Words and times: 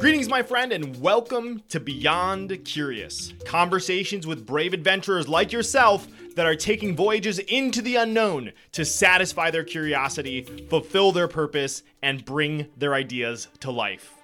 Greetings, 0.00 0.30
my 0.30 0.42
friend, 0.42 0.72
and 0.72 0.98
welcome 0.98 1.62
to 1.68 1.78
Beyond 1.78 2.64
Curious. 2.64 3.34
Conversations 3.44 4.26
with 4.26 4.46
brave 4.46 4.72
adventurers 4.72 5.28
like 5.28 5.52
yourself 5.52 6.08
that 6.36 6.46
are 6.46 6.56
taking 6.56 6.96
voyages 6.96 7.38
into 7.38 7.82
the 7.82 7.96
unknown 7.96 8.52
to 8.72 8.86
satisfy 8.86 9.50
their 9.50 9.62
curiosity, 9.62 10.66
fulfill 10.70 11.12
their 11.12 11.28
purpose, 11.28 11.82
and 12.00 12.24
bring 12.24 12.68
their 12.78 12.94
ideas 12.94 13.48
to 13.60 13.70
life. 13.70 14.14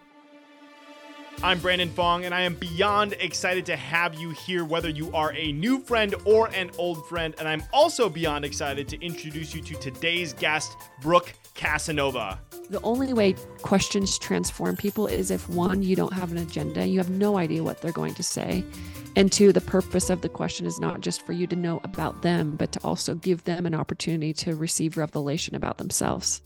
I'm 1.43 1.59
Brandon 1.59 1.91
Fong, 1.91 2.25
and 2.25 2.35
I 2.35 2.41
am 2.41 2.55
beyond 2.55 3.13
excited 3.21 3.67
to 3.67 3.77
have 3.77 4.15
you 4.15 4.31
here, 4.31 4.65
whether 4.65 4.89
you 4.89 5.13
are 5.13 5.35
a 5.35 5.53
new 5.53 5.81
friend 5.81 6.15
or 6.25 6.49
an 6.55 6.71
old 6.79 7.07
friend. 7.07 7.35
And 7.39 7.47
I'm 7.47 7.63
also 7.71 8.09
beyond 8.09 8.47
excited 8.47 8.89
to 8.89 9.05
introduce 9.05 9.55
you 9.55 9.61
to 9.61 9.75
today's 9.75 10.33
guest, 10.33 10.75
Brooke 11.03 11.35
Casanovas. 11.57 12.39
The 12.69 12.81
only 12.83 13.13
way 13.13 13.35
questions 13.63 14.19
transform 14.19 14.77
people 14.77 15.07
is 15.07 15.31
if 15.31 15.49
one, 15.49 15.83
you 15.83 15.95
don't 15.95 16.13
have 16.13 16.33
an 16.33 16.39
agenda, 16.39 16.87
you 16.87 16.99
have 16.99 17.11
no 17.11 17.39
idea 17.39 17.63
what 17.63 17.81
they're 17.81 17.93
going 17.93 18.15
to 18.15 18.23
say. 18.23 18.65
And 19.15 19.33
two, 19.33 19.53
the 19.53 19.61
purpose 19.61 20.11
of 20.11 20.21
the 20.21 20.29
question 20.29 20.67
is 20.67 20.79
not 20.81 21.01
just 21.01 21.25
for 21.25 21.33
you 21.33 21.47
to 21.47 21.57
know 21.57 21.81
about 21.85 22.23
them, 22.23 22.57
but 22.57 22.73
to 22.73 22.81
also 22.83 23.15
give 23.15 23.45
them 23.45 23.67
an 23.67 23.75
opportunity 23.75 24.33
to 24.35 24.55
receive 24.55 24.97
revelation 24.97 25.55
about 25.55 25.79
themselves. 25.79 26.43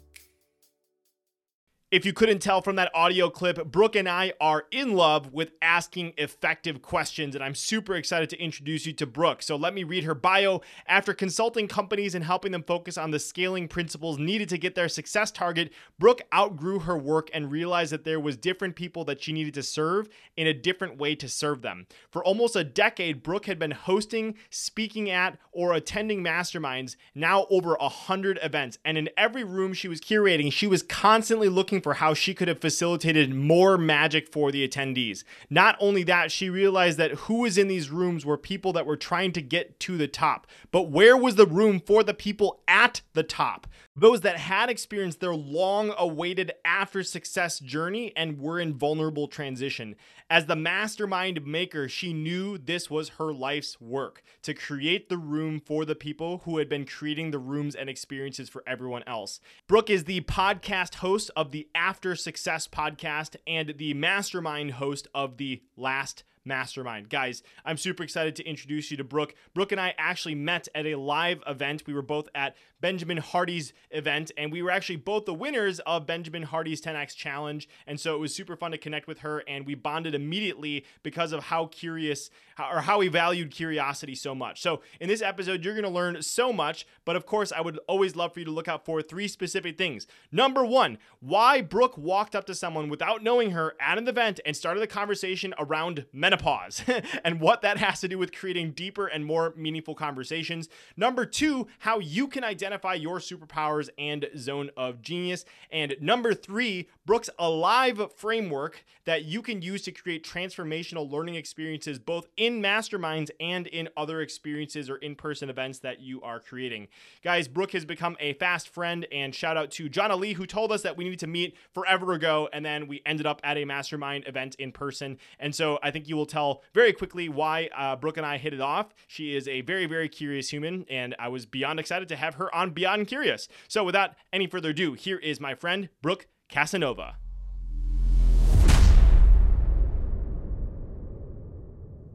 If 1.91 2.05
you 2.05 2.13
couldn't 2.13 2.39
tell 2.39 2.63
from 2.63 2.77
that 2.77 2.93
audio 2.95 3.31
clip, 3.31 3.65
Brooke 3.65 3.97
and 3.97 4.09
I 4.09 4.33
are 4.41 4.67
in 4.71 4.95
love 4.95 5.33
with 5.33 5.51
asking 5.61 6.13
effective 6.17 6.83
questions, 6.83 7.35
and 7.35 7.43
I'm 7.43 7.57
super 7.57 7.97
excited 7.97 8.31
to 8.31 8.41
introduce 8.41 8.87
you 8.87 8.93
to 8.93 9.07
Brooke. 9.07 9.43
So 9.43 9.57
let 9.57 9.75
me 9.75 9.83
read 9.83 10.05
her 10.05 10.15
bio. 10.15 10.61
After 10.87 11.13
consulting 11.13 11.67
companies 11.67 12.15
and 12.15 12.25
helping 12.25 12.53
them 12.53 12.63
focus 12.63 12.97
on 12.97 13.11
the 13.11 13.19
scaling 13.19 13.67
principles 13.67 14.21
needed 14.21 14.49
to 14.51 14.59
get 14.59 14.77
their 14.77 14.89
success 14.89 15.33
target, 15.33 15.73
Brooke 15.99 16.23
outgrew 16.33 16.79
her 16.79 16.97
work 16.97 17.29
and 17.35 17.51
realized 17.51 17.93
that 17.93 18.05
there 18.05 18.21
was 18.21 18.37
different 18.37 18.77
people 18.77 19.05
that 19.07 19.21
she 19.21 19.33
needed 19.33 19.55
to 19.55 19.63
serve 19.65 20.09
in 20.37 20.47
a 20.47 20.55
different 20.55 20.97
way 20.97 21.17
to 21.17 21.29
serve 21.29 21.63
them. 21.63 21.89
For 22.09 22.25
almost 22.25 22.55
a 22.55 22.63
decade, 22.63 23.25
Brooke 23.25 23.47
had 23.47 23.59
been 23.59 23.73
hosting, 23.73 24.37
speaking 24.49 25.11
at, 25.11 25.39
or 25.51 25.73
attending 25.73 26.23
masterminds, 26.23 26.95
now 27.17 27.49
over 27.51 27.75
a 27.75 27.89
hundred 27.89 28.39
events. 28.45 28.79
And 28.85 28.97
in 28.97 29.11
every 29.17 29.43
room 29.43 29.73
she 29.73 29.89
was 29.89 30.01
curating, 30.01 30.53
she 30.53 30.69
was 30.69 30.85
constantly 30.85 31.49
looking 31.49 31.80
for 31.81 31.95
how 31.95 32.15
she 32.15 32.35
could 32.35 32.49
have 32.49 32.61
facilitated 32.61 33.35
more 33.35 33.79
magic 33.79 34.31
for 34.33 34.51
the 34.51 34.67
attendees. 34.67 35.25
Not 35.49 35.77
only 35.81 36.03
that, 36.05 36.33
she 36.33 36.51
realized 36.51 36.99
that 36.99 37.13
who 37.13 37.41
was 37.41 37.59
in 37.59 37.69
these 37.69 37.91
rooms 37.91 38.25
were 38.25 38.39
people 38.39 38.73
that 38.73 38.87
were 38.87 38.97
trying 38.97 39.33
to 39.33 39.43
get 39.43 39.79
to 39.81 39.97
the 39.97 40.09
top. 40.09 40.47
But 40.71 40.91
where 40.91 41.17
was 41.17 41.37
the 41.37 41.47
room 41.47 41.81
for 41.81 42.03
the 42.03 42.15
people 42.15 42.63
at 42.69 43.03
the 43.15 43.23
top? 43.23 43.67
Those 44.01 44.23
that 44.23 44.39
had 44.39 44.71
experienced 44.71 45.21
their 45.21 45.35
long 45.35 45.93
awaited 45.99 46.53
after 46.65 47.03
success 47.03 47.59
journey 47.59 48.15
and 48.17 48.41
were 48.41 48.59
in 48.59 48.73
vulnerable 48.73 49.29
transition. 49.29 49.95
As 50.31 50.47
the 50.47 50.57
mastermind 50.57 51.45
maker, 51.45 51.87
she 51.87 52.15
knew 52.15 52.57
this 52.57 52.89
was 52.89 53.11
her 53.19 53.31
life's 53.31 53.79
work 53.79 54.23
to 54.41 54.55
create 54.55 55.11
the 55.11 55.19
room 55.19 55.61
for 55.61 55.85
the 55.85 55.95
people 55.95 56.41
who 56.47 56.57
had 56.57 56.67
been 56.67 56.87
creating 56.87 57.31
the 57.31 57.39
rooms 57.39 57.75
and 57.75 57.91
experiences 57.91 58.49
for 58.49 58.65
everyone 58.67 59.03
else. 59.07 59.39
Brooke 59.69 59.91
is 59.91 60.05
the 60.05 60.23
podcast 60.23 60.95
host 60.95 61.31
of 61.37 61.51
the 61.51 61.69
After 61.75 62.17
Success 62.17 62.67
podcast 62.67 63.37
and 63.47 63.75
the 63.77 63.93
mastermind 63.93 64.71
host 64.71 65.09
of 65.15 65.37
the 65.37 65.61
Last 65.77 66.25
Mastermind. 66.45 67.11
Guys, 67.11 67.43
I'm 67.65 67.77
super 67.77 68.03
excited 68.03 68.35
to 68.37 68.45
introduce 68.45 68.91
you 68.91 68.97
to 68.97 69.05
Brooke. 69.05 69.35
Brooke 69.55 69.73
and 69.73 69.81
I 69.81 69.95
actually 69.99 70.35
met 70.35 70.69
at 70.75 70.87
a 70.87 70.97
live 70.97 71.43
event. 71.47 71.83
We 71.87 71.95
were 71.95 72.03
both 72.03 72.29
at 72.35 72.57
Benjamin 72.81 73.19
Hardy's 73.19 73.73
event, 73.91 74.33
and 74.37 74.53
we 74.53 74.63
were 74.63 74.71
actually 74.71 74.97
both 74.97 75.25
the 75.25 75.35
winners 75.35 75.81
of 75.81 76.07
Benjamin 76.07 76.45
Hardy's 76.45 76.81
10X 76.81 77.15
Challenge. 77.15 77.69
And 77.87 77.99
so 78.01 78.15
it 78.15 78.19
was 78.19 78.35
super 78.35 78.57
fun 78.57 78.71
to 78.71 78.79
connect 78.79 79.07
with 79.07 79.21
her, 79.21 79.43
and 79.47 79.67
we 79.67 79.75
bonded 79.75 80.15
immediately 80.15 80.85
because 81.03 81.33
of 81.33 81.45
how 81.45 81.67
curious 81.67 82.31
or 82.59 82.81
how 82.81 82.99
we 82.99 83.09
valued 83.09 83.51
curiosity 83.51 84.15
so 84.15 84.35
much. 84.35 84.61
So 84.61 84.83
in 85.01 85.09
this 85.09 85.23
episode, 85.23 85.65
you're 85.65 85.75
going 85.75 85.85
to 85.85 85.91
learn 85.91 86.23
so 86.23 86.53
much, 86.53 86.87
but 87.05 87.17
of 87.17 87.27
course, 87.27 87.53
I 87.53 87.61
would 87.61 87.79
always 87.87 88.17
love 88.17 88.35
for 88.35 88.41
you 88.41 88.45
to 88.45 88.51
look 88.51 88.69
out 88.69 88.85
for 88.85 89.03
three 89.03 89.29
specific 89.29 89.79
things. 89.79 90.07
Number 90.31 90.65
one, 90.65 90.99
why 91.21 91.61
Brooke 91.61 91.97
walked 91.97 92.35
up 92.35 92.47
to 92.47 92.55
someone 92.55 92.89
without 92.89 93.23
knowing 93.23 93.53
her 93.53 93.75
at 93.81 93.99
an 93.99 94.09
event 94.09 94.41
and 94.45 94.57
started 94.57 94.83
a 94.83 94.87
conversation 94.87 95.55
around 95.59 96.07
menopause 96.13 96.83
and 97.25 97.41
what 97.41 97.63
that 97.63 97.79
has 97.79 98.01
to 98.01 98.09
do 98.09 98.19
with 98.19 98.33
creating 98.33 98.73
deeper 98.73 99.07
and 99.07 99.25
more 99.25 99.55
meaningful 99.57 99.95
conversations. 99.95 100.69
Number 100.97 101.25
two, 101.25 101.67
how 101.81 101.99
you 101.99 102.29
can 102.29 102.45
identify 102.45 102.70
your 102.71 103.19
superpowers 103.19 103.89
and 103.99 104.29
zone 104.37 104.71
of 104.77 105.03
genius. 105.03 105.45
And 105.71 105.97
number 106.01 106.35
three, 106.35 106.89
Brooke's 107.07 107.31
Alive 107.39 108.01
framework 108.17 108.85
that 109.05 109.25
you 109.25 109.43
can 109.43 109.63
use 109.63 109.83
to 109.83 109.93
create 109.93 110.25
transformational 110.25 111.11
learning 111.11 111.35
experiences 111.35 111.99
both 111.99 112.29
in 112.37 112.61
masterminds 112.61 113.31
and 113.41 113.67
in 113.67 113.89
other 113.97 114.21
experiences 114.21 114.91
or 114.91 114.97
in 114.97 115.15
person 115.15 115.51
events 115.51 115.79
that 115.81 116.01
you 116.01 116.21
are 116.23 116.41
creating. 116.41 116.89
Guys, 117.23 117.49
Brooke 117.49 117.73
has 117.73 117.85
become 117.85 118.17
a 118.21 118.35
fast 118.35 118.69
friend, 118.69 119.07
and 119.11 119.35
shout 119.35 119.57
out 119.57 119.71
to 119.73 119.89
John 119.89 120.11
Ali, 120.11 120.35
who 120.35 120.47
told 120.47 120.73
us 120.73 120.83
that 120.83 120.97
we 120.97 121.05
needed 121.05 121.19
to 121.21 121.27
meet 121.27 121.57
forever 121.73 122.13
ago, 122.13 122.49
and 122.53 122.65
then 122.65 122.87
we 122.87 123.03
ended 123.07 123.27
up 123.27 123.41
at 123.43 123.57
a 123.57 123.65
mastermind 123.65 124.25
event 124.27 124.55
in 124.57 124.73
person. 124.73 125.19
And 125.39 125.55
so 125.55 125.79
I 125.83 125.91
think 125.91 126.09
you 126.09 126.17
will 126.17 126.27
tell 126.27 126.63
very 126.75 126.93
quickly 126.93 127.29
why 127.29 127.69
uh, 127.77 127.97
Brooke 127.97 128.17
and 128.17 128.27
I 128.27 128.39
hit 128.39 128.55
it 128.55 128.61
off. 128.61 128.95
She 129.07 129.35
is 129.35 129.49
a 129.49 129.63
very, 129.63 129.87
very 129.87 130.09
curious 130.09 130.51
human, 130.51 130.85
and 130.91 131.15
I 131.19 131.29
was 131.29 131.47
beyond 131.47 131.81
excited 131.81 132.09
to 132.09 132.17
have 132.17 132.35
her 132.35 132.55
on 132.55 132.60
Beyond 132.69 133.09
Curious. 133.09 133.49
So 133.69 133.83
without 133.83 134.11
any 134.33 134.47
further 134.47 134.71
ado, 134.71 134.93
here 134.93 135.17
is 135.17 135.41
my 135.41 135.55
friend, 135.55 135.89
Brooke 136.03 136.27
Casanovas. 136.53 137.15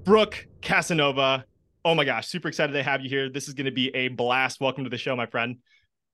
Brooke 0.04 0.48
Casanovas. 0.62 1.44
Oh 1.84 1.96
my 1.96 2.06
gosh, 2.06 2.28
super 2.28 2.48
excited 2.48 2.74
to 2.74 2.84
have 2.84 3.02
you 3.02 3.10
here. 3.10 3.30
This 3.30 3.48
is 3.48 3.56
going 3.56 3.66
to 3.66 3.72
be 3.72 3.94
a 3.96 4.10
blast. 4.10 4.62
Welcome 4.62 4.84
to 4.84 4.90
the 4.90 4.98
show, 5.00 5.16
my 5.16 5.26
friend. 5.26 5.58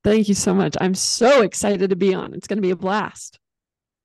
Thank 0.03 0.30
you 0.30 0.34
so 0.34 0.53
much. 0.53 0.75
I'm 0.80 0.96
so 0.96 1.41
excited 1.41 1.90
to 1.90 1.96
be 1.97 2.14
on. 2.14 2.34
It's 2.34 2.47
going 2.47 2.58
to 2.58 2.62
be 2.62 2.72
a 2.72 2.75
blast. 2.75 3.38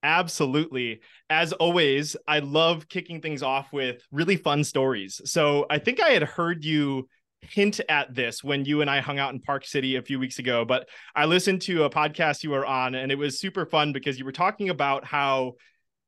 Absolutely. 0.03 1.01
As 1.31 1.53
always, 1.53 2.17
I 2.29 2.41
love 2.41 2.89
kicking 2.89 3.21
things 3.21 3.43
off 3.43 3.73
with 3.73 4.03
really 4.13 4.37
fun 4.37 4.63
stories. 4.63 5.21
So 5.25 5.67
I 5.71 5.79
think 5.79 6.01
I 6.01 6.11
had 6.11 6.23
heard 6.23 6.65
you 6.65 7.09
hint 7.43 7.81
at 7.89 8.15
this 8.15 8.43
when 8.43 8.65
you 8.65 8.81
and 8.81 8.91
I 8.91 9.01
hung 9.01 9.19
out 9.19 9.33
in 9.33 9.41
Park 9.41 9.67
City 9.67 9.97
a 9.97 10.03
few 10.03 10.19
weeks 10.19 10.39
ago, 10.39 10.65
but 10.65 10.89
I 11.15 11.27
listened 11.27 11.63
to 11.63 11.85
a 11.85 11.91
podcast 11.91 12.43
you 12.43 12.51
were 12.51 12.67
on 12.67 12.95
and 12.95 13.13
it 13.13 13.19
was 13.19 13.39
super 13.39 13.67
fun 13.67 13.93
because 13.93 14.19
you 14.19 14.25
were 14.25 14.33
talking 14.33 14.69
about 14.69 15.05
how 15.05 15.55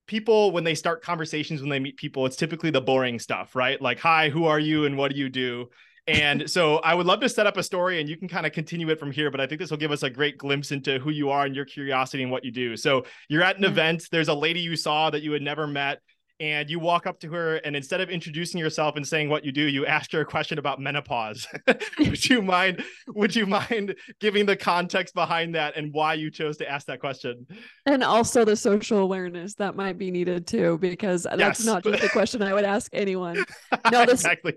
people 0.06 0.52
when 0.52 0.64
they 0.64 0.74
start 0.74 1.02
conversations 1.02 1.60
when 1.60 1.68
they 1.68 1.78
meet 1.78 1.98
people 1.98 2.24
it's 2.24 2.34
typically 2.34 2.70
the 2.70 2.80
boring 2.80 3.18
stuff 3.18 3.54
right 3.54 3.82
like 3.82 3.98
hi 3.98 4.30
who 4.30 4.46
are 4.46 4.58
you 4.58 4.86
and 4.86 4.96
what 4.96 5.12
do 5.12 5.18
you 5.18 5.28
do 5.28 5.68
and 6.08 6.50
so 6.50 6.78
I 6.78 6.94
would 6.94 7.06
love 7.06 7.20
to 7.20 7.28
set 7.28 7.46
up 7.46 7.58
a 7.58 7.62
story 7.62 8.00
and 8.00 8.08
you 8.08 8.16
can 8.16 8.28
kind 8.28 8.46
of 8.46 8.52
continue 8.52 8.88
it 8.88 8.98
from 8.98 9.12
here. 9.12 9.30
But 9.30 9.42
I 9.42 9.46
think 9.46 9.60
this 9.60 9.70
will 9.70 9.76
give 9.76 9.92
us 9.92 10.02
a 10.02 10.08
great 10.08 10.38
glimpse 10.38 10.72
into 10.72 10.98
who 10.98 11.10
you 11.10 11.28
are 11.28 11.44
and 11.44 11.54
your 11.54 11.66
curiosity 11.66 12.22
and 12.22 12.32
what 12.32 12.46
you 12.46 12.50
do. 12.50 12.78
So 12.78 13.04
you're 13.28 13.42
at 13.42 13.58
an 13.58 13.64
event, 13.64 14.08
there's 14.10 14.28
a 14.28 14.34
lady 14.34 14.60
you 14.60 14.74
saw 14.74 15.10
that 15.10 15.22
you 15.22 15.32
had 15.32 15.42
never 15.42 15.66
met 15.66 16.00
and 16.40 16.70
you 16.70 16.78
walk 16.78 17.06
up 17.06 17.18
to 17.20 17.30
her 17.30 17.56
and 17.56 17.74
instead 17.74 18.00
of 18.00 18.10
introducing 18.10 18.58
yourself 18.58 18.96
and 18.96 19.06
saying 19.06 19.28
what 19.28 19.44
you 19.44 19.52
do 19.52 19.62
you 19.62 19.86
ask 19.86 20.12
her 20.12 20.20
a 20.20 20.24
question 20.24 20.58
about 20.58 20.80
menopause. 20.80 21.46
Would 21.98 22.24
you 22.26 22.42
mind 22.42 22.84
would 23.08 23.34
you 23.34 23.46
mind 23.46 23.94
giving 24.20 24.46
the 24.46 24.56
context 24.56 25.14
behind 25.14 25.54
that 25.54 25.76
and 25.76 25.92
why 25.92 26.14
you 26.14 26.30
chose 26.30 26.56
to 26.58 26.70
ask 26.70 26.86
that 26.86 27.00
question? 27.00 27.46
And 27.86 28.04
also 28.04 28.44
the 28.44 28.56
social 28.56 28.98
awareness 28.98 29.54
that 29.54 29.76
might 29.76 29.98
be 29.98 30.10
needed 30.10 30.46
too 30.46 30.78
because 30.78 31.26
that's 31.36 31.64
not 31.64 31.84
just 31.84 32.04
a 32.04 32.08
question 32.08 32.42
i 32.42 32.52
would 32.52 32.64
ask 32.64 32.90
anyone. 32.94 33.44
No 33.90 34.04
this, 34.04 34.20
exactly. 34.20 34.54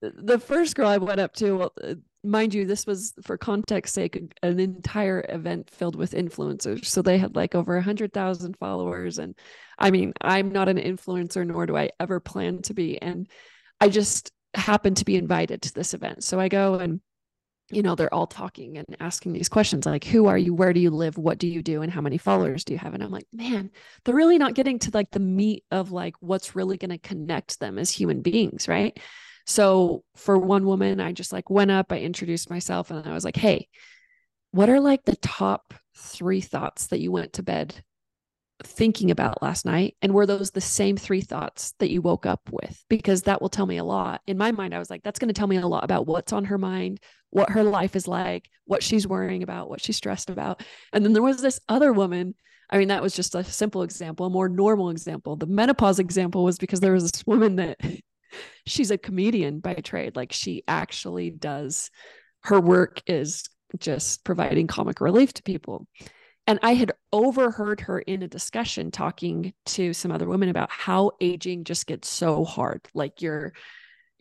The 0.00 0.38
first 0.38 0.74
girl 0.74 0.88
i 0.88 0.96
went 0.96 1.20
up 1.20 1.34
to 1.36 1.56
well, 1.56 1.74
mind 2.22 2.54
you, 2.54 2.66
this 2.66 2.86
was 2.86 3.14
for 3.22 3.38
context 3.38 3.94
sake, 3.94 4.20
an 4.42 4.60
entire 4.60 5.24
event 5.28 5.70
filled 5.70 5.96
with 5.96 6.12
influencers. 6.12 6.86
So 6.86 7.02
they 7.02 7.18
had 7.18 7.36
like 7.36 7.54
over 7.54 7.76
a 7.76 7.82
hundred 7.82 8.12
thousand 8.12 8.56
followers. 8.58 9.18
And 9.18 9.34
I 9.78 9.90
mean, 9.90 10.12
I'm 10.20 10.50
not 10.50 10.68
an 10.68 10.78
influencer, 10.78 11.46
nor 11.46 11.66
do 11.66 11.76
I 11.76 11.90
ever 11.98 12.20
plan 12.20 12.62
to 12.62 12.74
be. 12.74 13.00
And 13.00 13.28
I 13.80 13.88
just 13.88 14.32
happened 14.54 14.98
to 14.98 15.04
be 15.04 15.16
invited 15.16 15.62
to 15.62 15.74
this 15.74 15.94
event. 15.94 16.24
So 16.24 16.38
I 16.38 16.48
go 16.48 16.74
and 16.74 17.00
you 17.70 17.82
know, 17.82 17.94
they're 17.94 18.12
all 18.12 18.26
talking 18.26 18.78
and 18.78 18.96
asking 18.98 19.32
these 19.32 19.48
questions 19.48 19.86
like, 19.86 20.04
who 20.04 20.26
are 20.26 20.36
you? 20.36 20.52
Where 20.52 20.72
do 20.72 20.80
you 20.80 20.90
live? 20.90 21.16
What 21.16 21.38
do 21.38 21.46
you 21.46 21.62
do? 21.62 21.82
And 21.82 21.92
how 21.92 22.00
many 22.00 22.18
followers 22.18 22.64
do 22.64 22.72
you 22.72 22.78
have? 22.80 22.94
And 22.94 23.02
I'm 23.02 23.12
like, 23.12 23.26
man, 23.32 23.70
they're 24.04 24.14
really 24.14 24.38
not 24.38 24.54
getting 24.54 24.80
to 24.80 24.90
like 24.92 25.10
the 25.12 25.20
meat 25.20 25.64
of 25.70 25.92
like 25.92 26.14
what's 26.18 26.56
really 26.56 26.76
going 26.76 26.90
to 26.90 26.98
connect 26.98 27.60
them 27.60 27.78
as 27.78 27.90
human 27.90 28.22
beings. 28.22 28.66
Right. 28.66 28.98
So 29.50 30.04
for 30.14 30.38
one 30.38 30.64
woman, 30.64 31.00
I 31.00 31.10
just 31.10 31.32
like 31.32 31.50
went 31.50 31.72
up, 31.72 31.90
I 31.90 31.98
introduced 31.98 32.50
myself, 32.50 32.92
and 32.92 33.04
I 33.04 33.12
was 33.12 33.24
like, 33.24 33.34
hey, 33.34 33.66
what 34.52 34.70
are 34.70 34.78
like 34.78 35.04
the 35.04 35.16
top 35.16 35.74
three 35.96 36.40
thoughts 36.40 36.86
that 36.86 37.00
you 37.00 37.10
went 37.10 37.32
to 37.32 37.42
bed 37.42 37.74
thinking 38.62 39.10
about 39.10 39.42
last 39.42 39.66
night? 39.66 39.96
And 40.02 40.14
were 40.14 40.24
those 40.24 40.52
the 40.52 40.60
same 40.60 40.96
three 40.96 41.20
thoughts 41.20 41.74
that 41.80 41.90
you 41.90 42.00
woke 42.00 42.26
up 42.26 42.48
with? 42.52 42.84
Because 42.88 43.22
that 43.22 43.42
will 43.42 43.48
tell 43.48 43.66
me 43.66 43.78
a 43.78 43.84
lot. 43.84 44.20
In 44.28 44.38
my 44.38 44.52
mind, 44.52 44.72
I 44.72 44.78
was 44.78 44.88
like, 44.88 45.02
that's 45.02 45.18
going 45.18 45.26
to 45.26 45.34
tell 45.34 45.48
me 45.48 45.56
a 45.56 45.66
lot 45.66 45.82
about 45.82 46.06
what's 46.06 46.32
on 46.32 46.44
her 46.44 46.56
mind, 46.56 47.00
what 47.30 47.50
her 47.50 47.64
life 47.64 47.96
is 47.96 48.06
like, 48.06 48.48
what 48.66 48.84
she's 48.84 49.04
worrying 49.04 49.42
about, 49.42 49.68
what 49.68 49.82
she's 49.82 49.96
stressed 49.96 50.30
about. 50.30 50.62
And 50.92 51.04
then 51.04 51.12
there 51.12 51.24
was 51.24 51.42
this 51.42 51.58
other 51.68 51.92
woman 51.92 52.36
I 52.72 52.78
mean, 52.78 52.86
that 52.86 53.02
was 53.02 53.16
just 53.16 53.34
a 53.34 53.42
simple 53.42 53.82
example. 53.82 54.26
A 54.26 54.30
more 54.30 54.48
normal 54.48 54.90
example. 54.90 55.34
The 55.34 55.46
menopause 55.46 55.98
example 55.98 56.44
was 56.44 56.56
because 56.56 56.78
there 56.78 56.92
was 56.92 57.10
this 57.10 57.26
woman 57.26 57.56
that 57.56 57.80
she's 58.66 58.90
a 58.90 58.98
comedian 58.98 59.60
by 59.60 59.74
trade. 59.74 60.16
Like 60.16 60.32
she 60.32 60.62
actually 60.68 61.30
does 61.30 61.90
her 62.42 62.60
work 62.60 63.02
is 63.06 63.48
just 63.78 64.24
providing 64.24 64.66
comic 64.66 65.00
relief 65.00 65.32
to 65.34 65.42
people. 65.42 65.86
And 66.46 66.58
I 66.62 66.74
had 66.74 66.92
overheard 67.12 67.80
her 67.82 68.00
in 68.00 68.22
a 68.22 68.28
discussion 68.28 68.90
talking 68.90 69.52
to 69.66 69.92
some 69.92 70.10
other 70.10 70.26
women 70.26 70.48
about 70.48 70.70
how 70.70 71.12
aging 71.20 71.64
just 71.64 71.86
gets 71.86 72.08
so 72.08 72.44
hard. 72.44 72.80
Like 72.94 73.22
your 73.22 73.52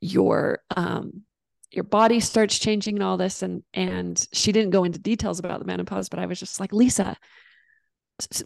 your 0.01 0.59
um 0.75 1.23
your 1.71 1.83
body 1.83 2.19
starts 2.19 2.57
changing 2.57 2.95
and 2.95 3.03
all 3.03 3.17
this 3.17 3.41
and 3.41 3.63
and 3.73 4.27
she 4.33 4.51
didn't 4.51 4.71
go 4.71 4.83
into 4.83 4.99
details 4.99 5.39
about 5.39 5.59
the 5.59 5.65
menopause 5.65 6.09
but 6.09 6.19
i 6.19 6.25
was 6.25 6.39
just 6.39 6.59
like 6.59 6.73
lisa 6.73 7.17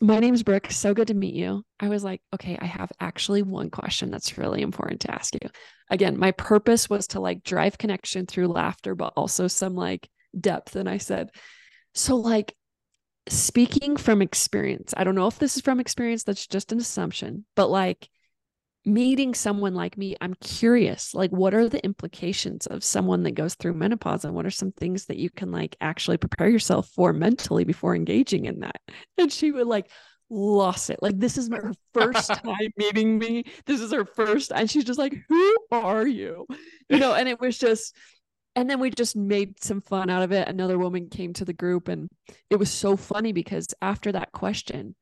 my 0.02 0.20
name's 0.20 0.44
brooke. 0.44 0.68
So 0.72 0.94
good 0.94 1.08
to 1.08 1.14
meet 1.14 1.34
you. 1.34 1.64
I 1.80 1.90
was 1.90 2.04
like 2.04 2.22
okay 2.34 2.58
i 2.60 2.66
have 2.66 2.92
actually 3.00 3.42
one 3.42 3.70
question 3.70 4.12
that's 4.12 4.38
really 4.38 4.62
important 4.62 5.02
to 5.02 5.12
ask 5.14 5.34
you. 5.34 5.50
Again 5.90 6.18
my 6.18 6.32
purpose 6.32 6.90
was 6.90 7.08
to 7.08 7.20
like 7.20 7.44
drive 7.44 7.78
connection 7.78 8.26
through 8.26 8.48
laughter 8.48 8.96
but 8.96 9.14
also 9.16 9.48
some 9.48 9.76
like 9.76 10.08
depth. 10.40 10.76
And 10.76 10.90
i 10.90 10.98
said 10.98 11.30
so 11.94 12.18
like 12.18 12.56
speaking 13.30 13.96
from 13.96 14.22
experience 14.22 14.94
i 14.98 15.04
don't 15.04 15.16
know 15.16 15.28
if 15.28 15.40
this 15.40 15.56
is 15.56 15.62
from 15.62 15.80
experience 15.80 16.24
that's 16.24 16.46
just 16.46 16.74
an 16.74 16.80
assumption 16.80 17.46
but 17.56 17.70
like 17.70 18.10
meeting 18.86 19.34
someone 19.34 19.74
like 19.74 19.98
me, 19.98 20.16
I'm 20.22 20.34
curious, 20.36 21.14
like, 21.14 21.32
what 21.32 21.54
are 21.54 21.70
the 21.70 21.84
implications 21.84 22.68
of 22.68 22.84
someone 22.84 23.24
that 23.24 23.32
goes 23.32 23.56
through 23.56 23.74
menopause? 23.74 24.26
And 24.26 24.34
what 24.34 24.46
are 24.46 24.52
some 24.52 24.72
things 24.72 25.06
that 25.06 25.18
you 25.18 25.30
can 25.30 25.52
like 25.52 25.76
actually 25.82 26.18
prepare 26.18 26.50
yourself 26.50 26.90
for 26.90 27.14
mentally 27.14 27.64
before 27.64 27.96
engaging 27.96 28.46
in 28.46 28.60
that? 28.60 28.82
And 29.18 29.32
she 29.32 29.52
would 29.52 29.68
like, 29.68 29.90
lost 30.30 30.90
it. 30.90 31.00
Like, 31.02 31.20
this 31.20 31.38
is 31.38 31.50
her 31.50 31.74
first 31.94 32.28
time 32.44 32.72
meeting 32.78 33.18
me. 33.18 33.46
This 33.66 33.82
is 33.82 33.92
her 33.94 34.06
first. 34.06 34.52
And 34.54 34.70
she's 34.70 34.84
just 34.86 35.00
like, 35.00 35.16
who 35.30 35.58
are 35.72 36.08
you? 36.08 36.46
You 36.90 37.00
know, 37.00 37.14
and 37.14 37.30
it 37.30 37.40
was 37.40 37.58
just, 37.58 37.96
and 38.56 38.70
then 38.70 38.80
we 38.80 38.90
just 38.90 39.16
made 39.16 39.64
some 39.64 39.82
fun 39.82 40.10
out 40.10 40.24
of 40.24 40.32
it. 40.32 40.48
Another 40.48 40.78
woman 40.78 41.10
came 41.10 41.34
to 41.34 41.46
the 41.46 41.54
group, 41.54 41.88
and 41.88 42.10
it 42.50 42.58
was 42.58 42.72
so 42.72 42.96
funny 42.96 43.32
because 43.32 43.68
after 43.82 44.12
that 44.12 44.32
question, 44.32 44.96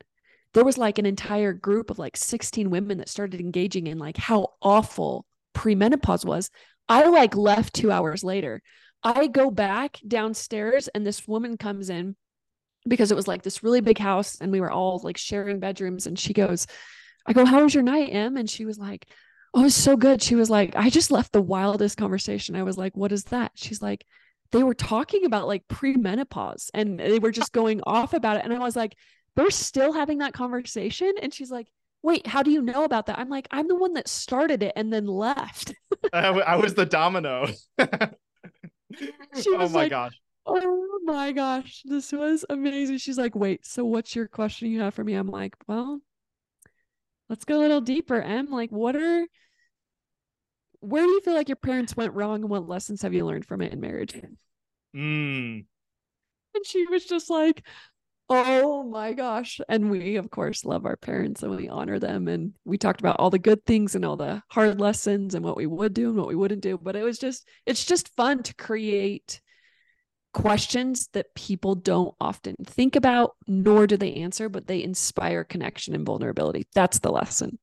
there 0.54 0.66
was 0.66 0.78
like 0.78 0.98
an 0.98 1.06
entire 1.06 1.54
group 1.54 1.90
of 1.90 2.00
like 2.00 2.18
16 2.18 2.70
women 2.70 2.98
that 2.98 3.10
started 3.10 3.40
engaging 3.40 3.88
in 3.88 3.98
like 3.98 4.18
how 4.18 4.54
awful 4.62 5.26
premenopause 5.54 6.26
was. 6.26 6.50
I 6.90 7.08
like 7.08 7.36
left 7.36 7.74
two 7.74 7.92
hours 7.92 8.24
later. 8.24 8.62
I 9.04 9.28
go 9.28 9.50
back 9.50 10.00
downstairs 10.08 10.88
and 10.90 11.06
this 11.06 11.28
woman 11.28 11.58
comes 11.58 11.90
in 11.90 12.16
because 12.88 13.12
it 13.12 13.16
was 13.16 13.28
like 13.28 13.44
this 13.44 13.64
really 13.64 13.82
big 13.82 13.98
house 13.98 14.40
and 14.42 14.52
we 14.52 14.62
were 14.62 14.72
all 14.72 15.00
like 15.04 15.18
sharing 15.18 15.60
bedrooms. 15.60 16.06
And 16.06 16.20
she 16.20 16.34
goes, 16.34 16.68
I 17.26 17.34
go, 17.34 17.46
How 17.46 17.64
was 17.64 17.74
your 17.74 17.84
night, 17.84 18.10
Em? 18.12 18.38
And 18.38 18.50
she 18.50 18.66
was 18.66 18.78
like, 18.78 19.08
Oh, 19.54 19.66
it's 19.66 19.76
so 19.76 19.98
good. 19.98 20.22
She 20.22 20.36
was 20.36 20.50
like, 20.50 20.76
I 20.76 20.90
just 20.90 21.12
left 21.12 21.32
the 21.32 21.42
wildest 21.42 21.98
conversation. 21.98 22.56
I 22.56 22.64
was 22.64 22.78
like, 22.78 22.96
What 22.96 23.12
is 23.12 23.24
that? 23.26 23.54
She's 23.56 23.82
like, 23.82 24.06
They 24.52 24.64
were 24.64 24.74
talking 24.74 25.26
about 25.26 25.48
like 25.48 25.68
premenopause 25.68 26.70
and 26.74 27.00
they 27.00 27.20
were 27.20 27.32
just 27.32 27.54
going 27.54 27.82
off 27.86 28.14
about 28.14 28.38
it. 28.38 28.46
And 28.46 28.54
I 28.54 28.60
was 28.60 28.76
like, 28.76 28.96
they're 29.36 29.50
still 29.52 29.94
having 29.94 30.20
that 30.20 30.34
conversation. 30.34 31.14
And 31.22 31.34
she's 31.34 31.52
like, 31.52 31.68
wait, 32.04 32.28
how 32.28 32.44
do 32.44 32.52
you 32.52 32.62
know 32.62 32.84
about 32.84 33.06
that? 33.06 33.20
I'm 33.20 33.30
like, 33.30 33.48
I'm 33.52 33.68
the 33.68 33.76
one 33.76 33.94
that 33.94 34.08
started 34.08 34.64
it 34.64 34.74
and 34.76 34.92
then 34.92 35.06
left. 35.06 35.74
I, 36.14 36.28
I 36.28 36.56
was 36.56 36.74
the 36.74 36.86
domino. 36.86 37.48
oh 37.80 37.88
my 39.46 39.68
like, 39.68 39.90
gosh. 39.92 40.20
Oh 40.46 41.00
my 41.04 41.32
gosh. 41.32 41.84
This 41.86 42.12
was 42.12 42.44
amazing. 42.50 42.98
She's 42.98 43.18
like, 43.18 43.36
wait, 43.36 43.66
so 43.66 43.86
what's 43.86 44.16
your 44.16 44.28
question 44.28 44.72
you 44.72 44.82
have 44.82 44.94
for 44.94 45.04
me? 45.04 45.14
I'm 45.14 45.28
like, 45.28 45.56
well, 45.68 46.02
let's 47.30 47.46
go 47.46 47.60
a 47.60 47.62
little 47.62 47.82
deeper. 47.82 48.20
Em, 48.22 48.50
like, 48.50 48.72
what 48.72 48.96
are 48.96 49.26
where 50.82 51.04
do 51.04 51.10
you 51.10 51.22
feel 51.22 51.36
like 51.36 51.48
your 51.48 51.56
parents 51.56 51.96
went 51.96 52.14
wrong 52.14 52.42
and 52.42 52.50
what 52.50 52.68
lessons 52.68 53.04
have 53.04 53.14
you 53.14 53.24
learned 53.26 53.46
from 53.46 53.62
it 53.62 53.72
in 53.72 53.80
marriage? 53.80 54.20
Mm. 54.96 55.66
And 56.56 56.66
she 56.66 56.86
was 56.88 57.06
just 57.06 57.30
like, 57.30 57.64
Oh 58.34 58.84
my 58.84 59.12
gosh. 59.12 59.60
And 59.68 59.92
we, 59.92 60.16
of 60.16 60.32
course, 60.32 60.64
love 60.64 60.86
our 60.86 60.96
parents 60.96 61.44
and 61.44 61.54
we 61.54 61.68
honor 61.68 62.00
them. 62.00 62.30
And 62.30 62.54
we 62.64 62.78
talked 62.78 63.02
about 63.02 63.18
all 63.20 63.30
the 63.30 63.38
good 63.38 63.66
things 63.66 63.94
and 63.94 64.06
all 64.06 64.16
the 64.16 64.42
hard 64.50 64.80
lessons 64.80 65.36
and 65.36 65.44
what 65.44 65.58
we 65.58 65.66
would 65.66 65.94
do 65.94 66.08
and 66.08 66.18
what 66.18 66.30
we 66.30 66.36
wouldn't 66.36 66.62
do. 66.62 66.78
But 66.78 66.96
it 66.96 67.04
was 67.04 67.20
just, 67.20 67.46
it's 67.66 67.84
just 67.84 68.16
fun 68.16 68.42
to 68.44 68.56
create 68.56 69.42
questions 70.34 71.10
that 71.12 71.36
people 71.36 71.76
don't 71.76 72.16
often 72.22 72.56
think 72.66 72.96
about, 72.96 73.36
nor 73.48 73.86
do 73.86 73.98
they 73.98 74.14
answer, 74.14 74.48
but 74.48 74.66
they 74.66 74.82
inspire 74.82 75.44
connection 75.44 75.94
and 75.94 76.06
vulnerability. 76.06 76.66
That's 76.74 77.00
the 77.00 77.12
lesson. 77.12 77.60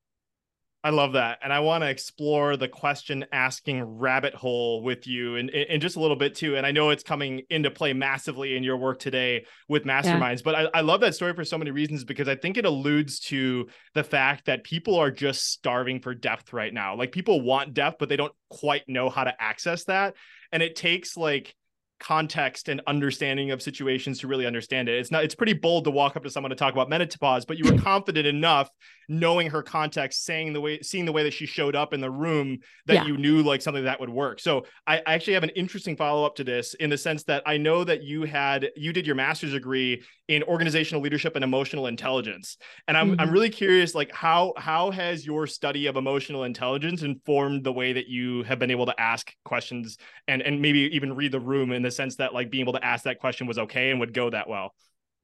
I 0.84 0.90
love 0.90 1.14
that. 1.14 1.38
And 1.42 1.52
I 1.52 1.58
want 1.58 1.82
to 1.82 1.90
explore 1.90 2.56
the 2.56 2.69
question 2.69 3.25
asking 3.32 3.82
rabbit 3.82 4.32
hole 4.32 4.82
with 4.84 5.08
you 5.08 5.34
in, 5.34 5.48
in, 5.48 5.80
just 5.80 5.96
a 5.96 6.00
little 6.00 6.16
bit 6.16 6.36
too. 6.36 6.56
And 6.56 6.64
I 6.64 6.70
know 6.70 6.90
it's 6.90 7.02
coming 7.02 7.42
into 7.50 7.69
play 7.69 7.92
massively 7.92 8.56
in 8.56 8.62
your 8.62 8.76
work 8.76 9.00
today 9.00 9.44
with 9.69 9.84
masterminds, 9.84 10.36
yeah. 10.36 10.42
but 10.44 10.54
I, 10.54 10.69
I 10.75 10.80
love 10.82 11.00
that 11.00 11.16
story 11.16 11.34
for 11.34 11.44
so 11.44 11.58
many 11.58 11.72
reasons 11.72 12.04
because 12.04 12.28
I 12.28 12.36
think 12.36 12.56
it 12.56 12.64
alludes 12.64 13.19
to 13.20 13.66
the 13.94 14.04
fact 14.04 14.46
that 14.46 14.62
people 14.62 14.94
are 14.96 15.10
just 15.10 15.50
starving 15.50 16.00
for 16.00 16.14
depth 16.14 16.52
right 16.52 16.72
now. 16.72 16.94
Like 16.94 17.10
people 17.10 17.40
want 17.40 17.75
depth, 17.75 17.96
but 17.98 18.08
they 18.08 18.16
don't 18.16 18.34
quite 18.48 18.88
know 18.88 19.10
how 19.10 19.25
to 19.25 19.34
access 19.40 19.84
that. 19.84 20.14
And 20.52 20.62
it 20.62 20.76
takes 20.76 21.16
like, 21.16 21.56
context 22.00 22.69
and 22.69 22.81
understanding 22.87 23.50
of 23.50 23.62
situations 23.62 24.21
to 24.21 24.29
really 24.29 24.47
understand 24.47 24.89
it. 24.89 24.99
It's 24.99 25.11
not 25.11 25.25
it's 25.25 25.35
pretty 25.35 25.53
bold 25.53 25.85
to 25.85 25.91
walk 25.91 26.17
up 26.17 26.23
to 26.25 26.31
someone 26.31 26.50
to 26.50 26.56
talk 26.56 26.73
about 26.73 26.89
menopause, 26.89 27.45
but 27.45 27.59
you 27.59 27.71
were 27.71 27.79
confident 27.83 28.27
enough 28.27 28.71
knowing 29.09 29.49
her 29.49 29.62
context, 29.62 30.25
saying 30.25 30.53
the 30.53 30.61
way 30.61 30.81
seeing 30.83 31.06
the 31.06 31.12
way 31.12 31.23
that 31.23 31.33
she 31.33 31.47
showed 31.47 31.75
up 31.75 31.95
in 31.95 32.00
the 32.00 32.11
room 32.11 32.59
that 32.87 32.95
yeah. 32.95 33.06
you 33.06 33.17
knew 33.17 33.43
like 33.43 33.62
something 33.62 33.85
that 33.85 33.99
would 33.99 34.11
work. 34.11 34.39
So 34.39 34.67
I, 34.87 34.99
I 34.99 35.15
actually 35.15 35.35
have 35.35 35.45
an 35.45 35.50
interesting 35.50 35.97
follow-up 35.97 36.37
to 36.37 36.45
this 36.45 36.75
in 36.75 36.91
the 36.91 36.99
sense 36.99 37.25
that 37.25 37.43
I 37.47 37.56
know 37.56 37.85
that 37.85 38.03
you 38.03 38.25
had 38.25 38.71
you 38.77 38.93
did 38.93 39.06
your 39.06 39.17
master's 39.17 39.53
degree 39.53 40.03
in 40.29 40.43
organizational 40.43 41.03
leadership 41.03 41.37
and 41.37 41.45
emotional 41.45 41.87
intelligence. 41.87 42.59
And 42.87 42.97
I'm 42.97 43.12
mm-hmm. 43.12 43.21
I'm 43.21 43.31
really 43.31 43.50
curious 43.50 43.95
like 43.95 44.12
how 44.12 44.53
how 44.59 44.91
has 44.91 45.25
your 45.25 45.47
study 45.47 45.87
of 45.87 45.97
emotional 45.97 46.45
intelligence 46.45 47.03
informed 47.03 47.65
the 47.65 47.73
way 47.73 47.95
that 47.95 48.09
you 48.09 48.43
have 48.43 48.59
been 48.59 48.71
able 48.71 48.87
to 48.87 49.00
ask 49.00 49.33
questions 49.45 49.97
and 50.27 50.43
and 50.43 50.61
maybe 50.61 50.81
even 50.95 51.17
read 51.17 51.33
the 51.33 51.41
room 51.41 51.73
in 51.73 51.83
the 51.83 51.88
sense 51.90 52.17
that 52.17 52.35
like 52.35 52.50
being 52.50 52.62
able 52.62 52.75
to 52.75 52.85
ask 52.85 53.05
that 53.05 53.20
question 53.20 53.46
was 53.46 53.58
okay 53.58 53.90
and 53.90 54.00
would 54.00 54.14
go 54.14 54.31
that 54.31 54.49
well? 54.49 54.73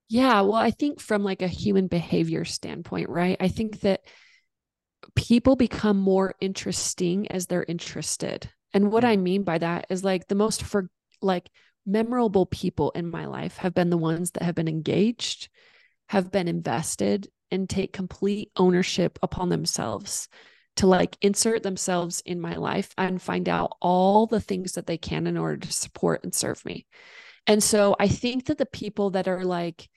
Yeah, 0.08 0.42
well, 0.42 0.54
I 0.54 0.70
think 0.70 1.00
from 1.00 1.24
like 1.24 1.42
a 1.42 1.48
human 1.48 1.86
behavior 1.86 2.44
standpoint, 2.44 3.08
right? 3.08 3.36
I 3.40 3.48
think 3.48 3.80
that 3.80 4.02
people 5.14 5.56
become 5.56 5.96
more 5.96 6.34
interesting 6.40 7.30
as 7.30 7.46
they're 7.46 7.64
interested. 7.66 8.50
And 8.72 8.90
what 8.92 9.04
I 9.04 9.16
mm. 9.16 9.22
mean 9.22 9.42
by 9.44 9.58
that 9.58 9.86
is 9.90 10.04
like 10.04 10.26
the 10.26 10.34
most 10.34 10.62
for 10.62 10.90
like 11.22 11.48
memorable 11.86 12.46
people 12.46 12.90
in 12.92 13.10
my 13.10 13.26
life 13.26 13.56
have 13.58 13.74
been 13.74 13.90
the 13.90 13.96
ones 13.96 14.32
that 14.32 14.42
have 14.42 14.54
been 14.54 14.68
engaged, 14.68 15.48
have 16.08 16.30
been 16.30 16.48
invested, 16.48 17.28
and 17.50 17.68
take 17.68 17.92
complete 17.92 18.50
ownership 18.56 19.18
upon 19.22 19.48
themselves 19.48 20.28
to 20.76 20.86
like 20.86 21.16
insert 21.20 21.62
themselves 21.62 22.22
in 22.26 22.40
my 22.40 22.56
life 22.56 22.92
and 22.98 23.22
find 23.22 23.48
out 23.48 23.76
all 23.80 24.26
the 24.26 24.40
things 24.40 24.72
that 24.72 24.86
they 24.86 24.98
can 24.98 25.26
in 25.26 25.36
order 25.36 25.56
to 25.56 25.72
support 25.72 26.24
and 26.24 26.34
serve 26.34 26.64
me. 26.64 26.86
And 27.46 27.62
so 27.62 27.94
I 28.00 28.08
think 28.08 28.46
that 28.46 28.58
the 28.58 28.66
people 28.66 29.10
that 29.10 29.28
are 29.28 29.44
like, 29.44 29.88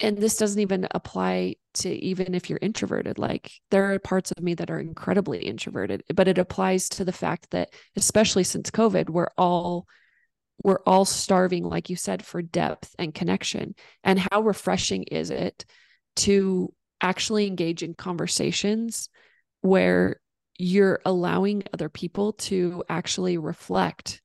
and 0.00 0.18
this 0.18 0.36
doesn't 0.36 0.60
even 0.60 0.86
apply 0.90 1.56
to 1.74 1.88
even 1.88 2.34
if 2.34 2.50
you're 2.50 2.58
introverted, 2.60 3.18
like 3.18 3.50
there 3.70 3.92
are 3.92 3.98
parts 3.98 4.30
of 4.30 4.42
me 4.42 4.54
that 4.54 4.70
are 4.70 4.80
incredibly 4.80 5.38
introverted, 5.38 6.02
but 6.14 6.28
it 6.28 6.38
applies 6.38 6.88
to 6.90 7.04
the 7.04 7.12
fact 7.12 7.50
that, 7.52 7.70
especially 7.96 8.44
since 8.44 8.70
COVID, 8.70 9.08
we're 9.08 9.30
all 9.38 9.86
we're 10.62 10.82
all 10.86 11.04
starving 11.04 11.64
like 11.64 11.90
you 11.90 11.96
said 11.96 12.24
for 12.24 12.40
depth 12.40 12.94
and 12.98 13.14
connection 13.14 13.74
and 14.02 14.18
how 14.18 14.40
refreshing 14.40 15.02
is 15.04 15.30
it 15.30 15.66
to 16.16 16.72
actually 17.00 17.46
engage 17.46 17.82
in 17.82 17.92
conversations 17.92 19.10
where 19.66 20.20
you're 20.58 21.00
allowing 21.04 21.62
other 21.72 21.88
people 21.88 22.32
to 22.32 22.82
actually 22.88 23.36
reflect 23.38 24.22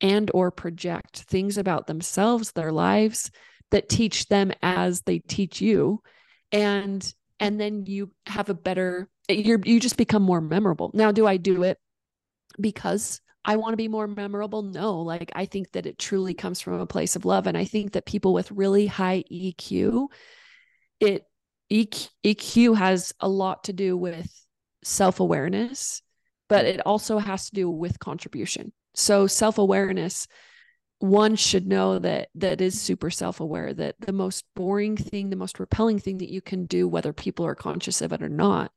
and 0.00 0.30
or 0.34 0.50
project 0.50 1.20
things 1.22 1.58
about 1.58 1.86
themselves 1.86 2.52
their 2.52 2.72
lives 2.72 3.30
that 3.70 3.88
teach 3.88 4.28
them 4.28 4.52
as 4.62 5.02
they 5.02 5.18
teach 5.18 5.60
you. 5.60 6.00
And 6.52 7.12
and 7.40 7.60
then 7.60 7.84
you 7.86 8.10
have 8.26 8.48
a 8.48 8.54
better 8.54 9.08
you 9.28 9.60
you 9.64 9.80
just 9.80 9.96
become 9.96 10.22
more 10.22 10.40
memorable. 10.40 10.90
Now 10.94 11.12
do 11.12 11.26
i 11.26 11.36
do 11.36 11.62
it 11.62 11.78
because 12.60 13.20
i 13.44 13.56
want 13.56 13.72
to 13.72 13.76
be 13.76 13.88
more 13.88 14.06
memorable? 14.06 14.62
No 14.62 15.00
like 15.00 15.32
i 15.34 15.44
think 15.44 15.72
that 15.72 15.86
it 15.86 15.98
truly 15.98 16.34
comes 16.34 16.60
from 16.60 16.80
a 16.80 16.86
place 16.86 17.16
of 17.16 17.24
love. 17.24 17.46
And 17.46 17.56
i 17.56 17.64
think 17.64 17.92
that 17.92 18.06
people 18.06 18.32
with 18.32 18.50
really 18.52 18.86
high 18.86 19.24
eq 19.30 20.06
it 21.00 21.24
EQ, 21.70 22.08
EQ 22.24 22.76
has 22.76 23.12
a 23.20 23.28
lot 23.28 23.64
to 23.64 23.72
do 23.72 23.96
with 23.96 24.45
self-awareness 24.86 26.02
but 26.48 26.64
it 26.64 26.80
also 26.86 27.18
has 27.18 27.46
to 27.46 27.54
do 27.54 27.68
with 27.68 27.98
contribution. 27.98 28.72
So 28.94 29.26
self-awareness 29.26 30.26
one 30.98 31.36
should 31.36 31.66
know 31.66 31.98
that 31.98 32.28
that 32.36 32.62
is 32.62 32.80
super 32.80 33.10
self-aware 33.10 33.74
that 33.74 33.96
the 34.00 34.14
most 34.14 34.44
boring 34.54 34.96
thing 34.96 35.28
the 35.28 35.36
most 35.36 35.60
repelling 35.60 35.98
thing 35.98 36.16
that 36.18 36.30
you 36.30 36.40
can 36.40 36.64
do 36.64 36.88
whether 36.88 37.12
people 37.12 37.44
are 37.44 37.54
conscious 37.54 38.00
of 38.00 38.14
it 38.14 38.22
or 38.22 38.30
not 38.30 38.72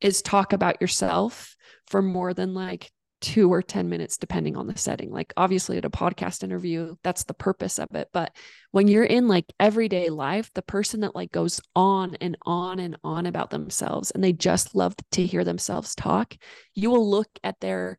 is 0.00 0.22
talk 0.22 0.54
about 0.54 0.80
yourself 0.80 1.54
for 1.86 2.00
more 2.00 2.32
than 2.32 2.54
like 2.54 2.90
two 3.20 3.52
or 3.52 3.62
10 3.62 3.88
minutes, 3.88 4.16
depending 4.16 4.56
on 4.56 4.66
the 4.66 4.76
setting. 4.76 5.10
Like, 5.10 5.32
obviously, 5.36 5.78
at 5.78 5.84
a 5.84 5.90
podcast 5.90 6.42
interview, 6.42 6.96
that's 7.02 7.24
the 7.24 7.34
purpose 7.34 7.78
of 7.78 7.94
it. 7.94 8.08
But 8.12 8.34
when 8.70 8.88
you're 8.88 9.04
in 9.04 9.28
like 9.28 9.52
everyday 9.58 10.08
life, 10.08 10.50
the 10.54 10.62
person 10.62 11.00
that 11.00 11.14
like 11.14 11.32
goes 11.32 11.60
on 11.74 12.16
and 12.20 12.36
on 12.42 12.78
and 12.78 12.96
on 13.02 13.26
about 13.26 13.50
themselves 13.50 14.10
and 14.10 14.22
they 14.22 14.32
just 14.32 14.74
love 14.74 14.94
to 15.12 15.26
hear 15.26 15.44
themselves 15.44 15.94
talk, 15.94 16.34
you 16.74 16.90
will 16.90 17.08
look 17.08 17.28
at 17.42 17.60
their 17.60 17.98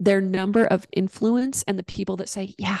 their 0.00 0.20
number 0.20 0.64
of 0.64 0.86
influence 0.92 1.62
and 1.68 1.78
the 1.78 1.84
people 1.84 2.16
that 2.16 2.28
say, 2.28 2.54
Yeah, 2.58 2.80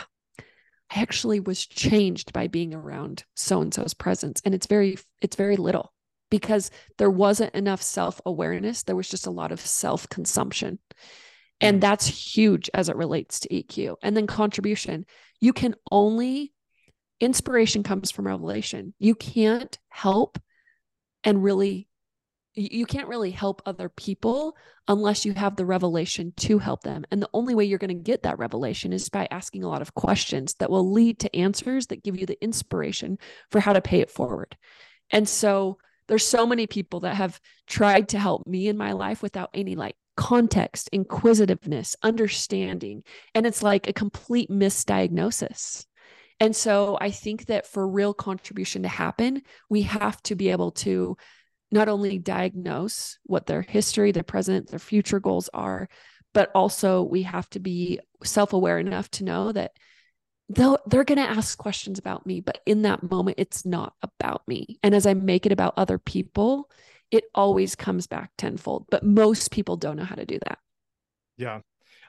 I 0.90 1.00
actually 1.00 1.40
was 1.40 1.64
changed 1.64 2.32
by 2.32 2.48
being 2.48 2.74
around 2.74 3.24
so 3.36 3.62
and 3.62 3.72
so's 3.72 3.94
presence. 3.94 4.42
And 4.44 4.54
it's 4.54 4.66
very, 4.66 4.98
it's 5.20 5.36
very 5.36 5.56
little 5.56 5.92
because 6.32 6.70
there 6.96 7.10
wasn't 7.10 7.54
enough 7.54 7.82
self 7.82 8.18
awareness. 8.24 8.84
There 8.84 8.96
was 8.96 9.06
just 9.06 9.26
a 9.26 9.30
lot 9.30 9.52
of 9.52 9.60
self 9.60 10.08
consumption. 10.08 10.78
And 11.60 11.80
that's 11.80 12.06
huge 12.06 12.70
as 12.72 12.88
it 12.88 12.96
relates 12.96 13.40
to 13.40 13.48
EQ. 13.50 13.96
And 14.02 14.16
then 14.16 14.26
contribution. 14.26 15.04
You 15.40 15.52
can 15.52 15.74
only, 15.90 16.54
inspiration 17.20 17.82
comes 17.82 18.10
from 18.10 18.26
revelation. 18.26 18.94
You 18.98 19.14
can't 19.14 19.78
help 19.90 20.38
and 21.22 21.44
really, 21.44 21.86
you 22.54 22.86
can't 22.86 23.08
really 23.08 23.30
help 23.30 23.60
other 23.66 23.90
people 23.90 24.56
unless 24.88 25.26
you 25.26 25.34
have 25.34 25.54
the 25.54 25.66
revelation 25.66 26.32
to 26.38 26.58
help 26.58 26.82
them. 26.82 27.04
And 27.10 27.20
the 27.20 27.30
only 27.34 27.54
way 27.54 27.64
you're 27.66 27.78
going 27.78 27.96
to 27.96 28.10
get 28.10 28.22
that 28.22 28.38
revelation 28.38 28.92
is 28.92 29.10
by 29.10 29.28
asking 29.30 29.64
a 29.64 29.68
lot 29.68 29.82
of 29.82 29.94
questions 29.94 30.54
that 30.54 30.70
will 30.70 30.90
lead 30.90 31.20
to 31.20 31.36
answers 31.36 31.88
that 31.88 32.02
give 32.02 32.18
you 32.18 32.24
the 32.24 32.42
inspiration 32.42 33.18
for 33.50 33.60
how 33.60 33.74
to 33.74 33.82
pay 33.82 34.00
it 34.00 34.10
forward. 34.10 34.56
And 35.10 35.28
so, 35.28 35.76
there's 36.12 36.26
so 36.26 36.44
many 36.44 36.66
people 36.66 37.00
that 37.00 37.14
have 37.14 37.40
tried 37.66 38.10
to 38.10 38.18
help 38.18 38.46
me 38.46 38.68
in 38.68 38.76
my 38.76 38.92
life 38.92 39.22
without 39.22 39.48
any 39.54 39.74
like 39.74 39.96
context, 40.14 40.90
inquisitiveness, 40.92 41.96
understanding. 42.02 43.02
And 43.34 43.46
it's 43.46 43.62
like 43.62 43.88
a 43.88 43.94
complete 43.94 44.50
misdiagnosis. 44.50 45.86
And 46.38 46.54
so 46.54 46.98
I 47.00 47.12
think 47.12 47.46
that 47.46 47.66
for 47.66 47.88
real 47.88 48.12
contribution 48.12 48.82
to 48.82 48.88
happen, 48.88 49.40
we 49.70 49.80
have 49.84 50.22
to 50.24 50.34
be 50.34 50.50
able 50.50 50.72
to 50.72 51.16
not 51.70 51.88
only 51.88 52.18
diagnose 52.18 53.18
what 53.22 53.46
their 53.46 53.62
history, 53.62 54.12
their 54.12 54.22
present, 54.22 54.68
their 54.68 54.78
future 54.78 55.18
goals 55.18 55.48
are, 55.54 55.88
but 56.34 56.50
also 56.54 57.02
we 57.02 57.22
have 57.22 57.48
to 57.48 57.58
be 57.58 58.00
self 58.22 58.52
aware 58.52 58.78
enough 58.78 59.10
to 59.12 59.24
know 59.24 59.50
that 59.50 59.72
they'll 60.48 60.78
they're 60.86 61.04
going 61.04 61.18
to 61.18 61.30
ask 61.30 61.56
questions 61.58 61.98
about 61.98 62.26
me 62.26 62.40
but 62.40 62.60
in 62.66 62.82
that 62.82 63.02
moment 63.10 63.38
it's 63.38 63.64
not 63.64 63.94
about 64.02 64.46
me. 64.46 64.78
And 64.82 64.94
as 64.94 65.06
i 65.06 65.14
make 65.14 65.46
it 65.46 65.52
about 65.52 65.74
other 65.76 65.98
people 65.98 66.70
it 67.10 67.24
always 67.34 67.74
comes 67.74 68.06
back 68.06 68.30
tenfold 68.38 68.86
but 68.90 69.04
most 69.04 69.50
people 69.50 69.76
don't 69.76 69.96
know 69.96 70.04
how 70.04 70.14
to 70.16 70.26
do 70.26 70.38
that. 70.46 70.58
Yeah 71.36 71.60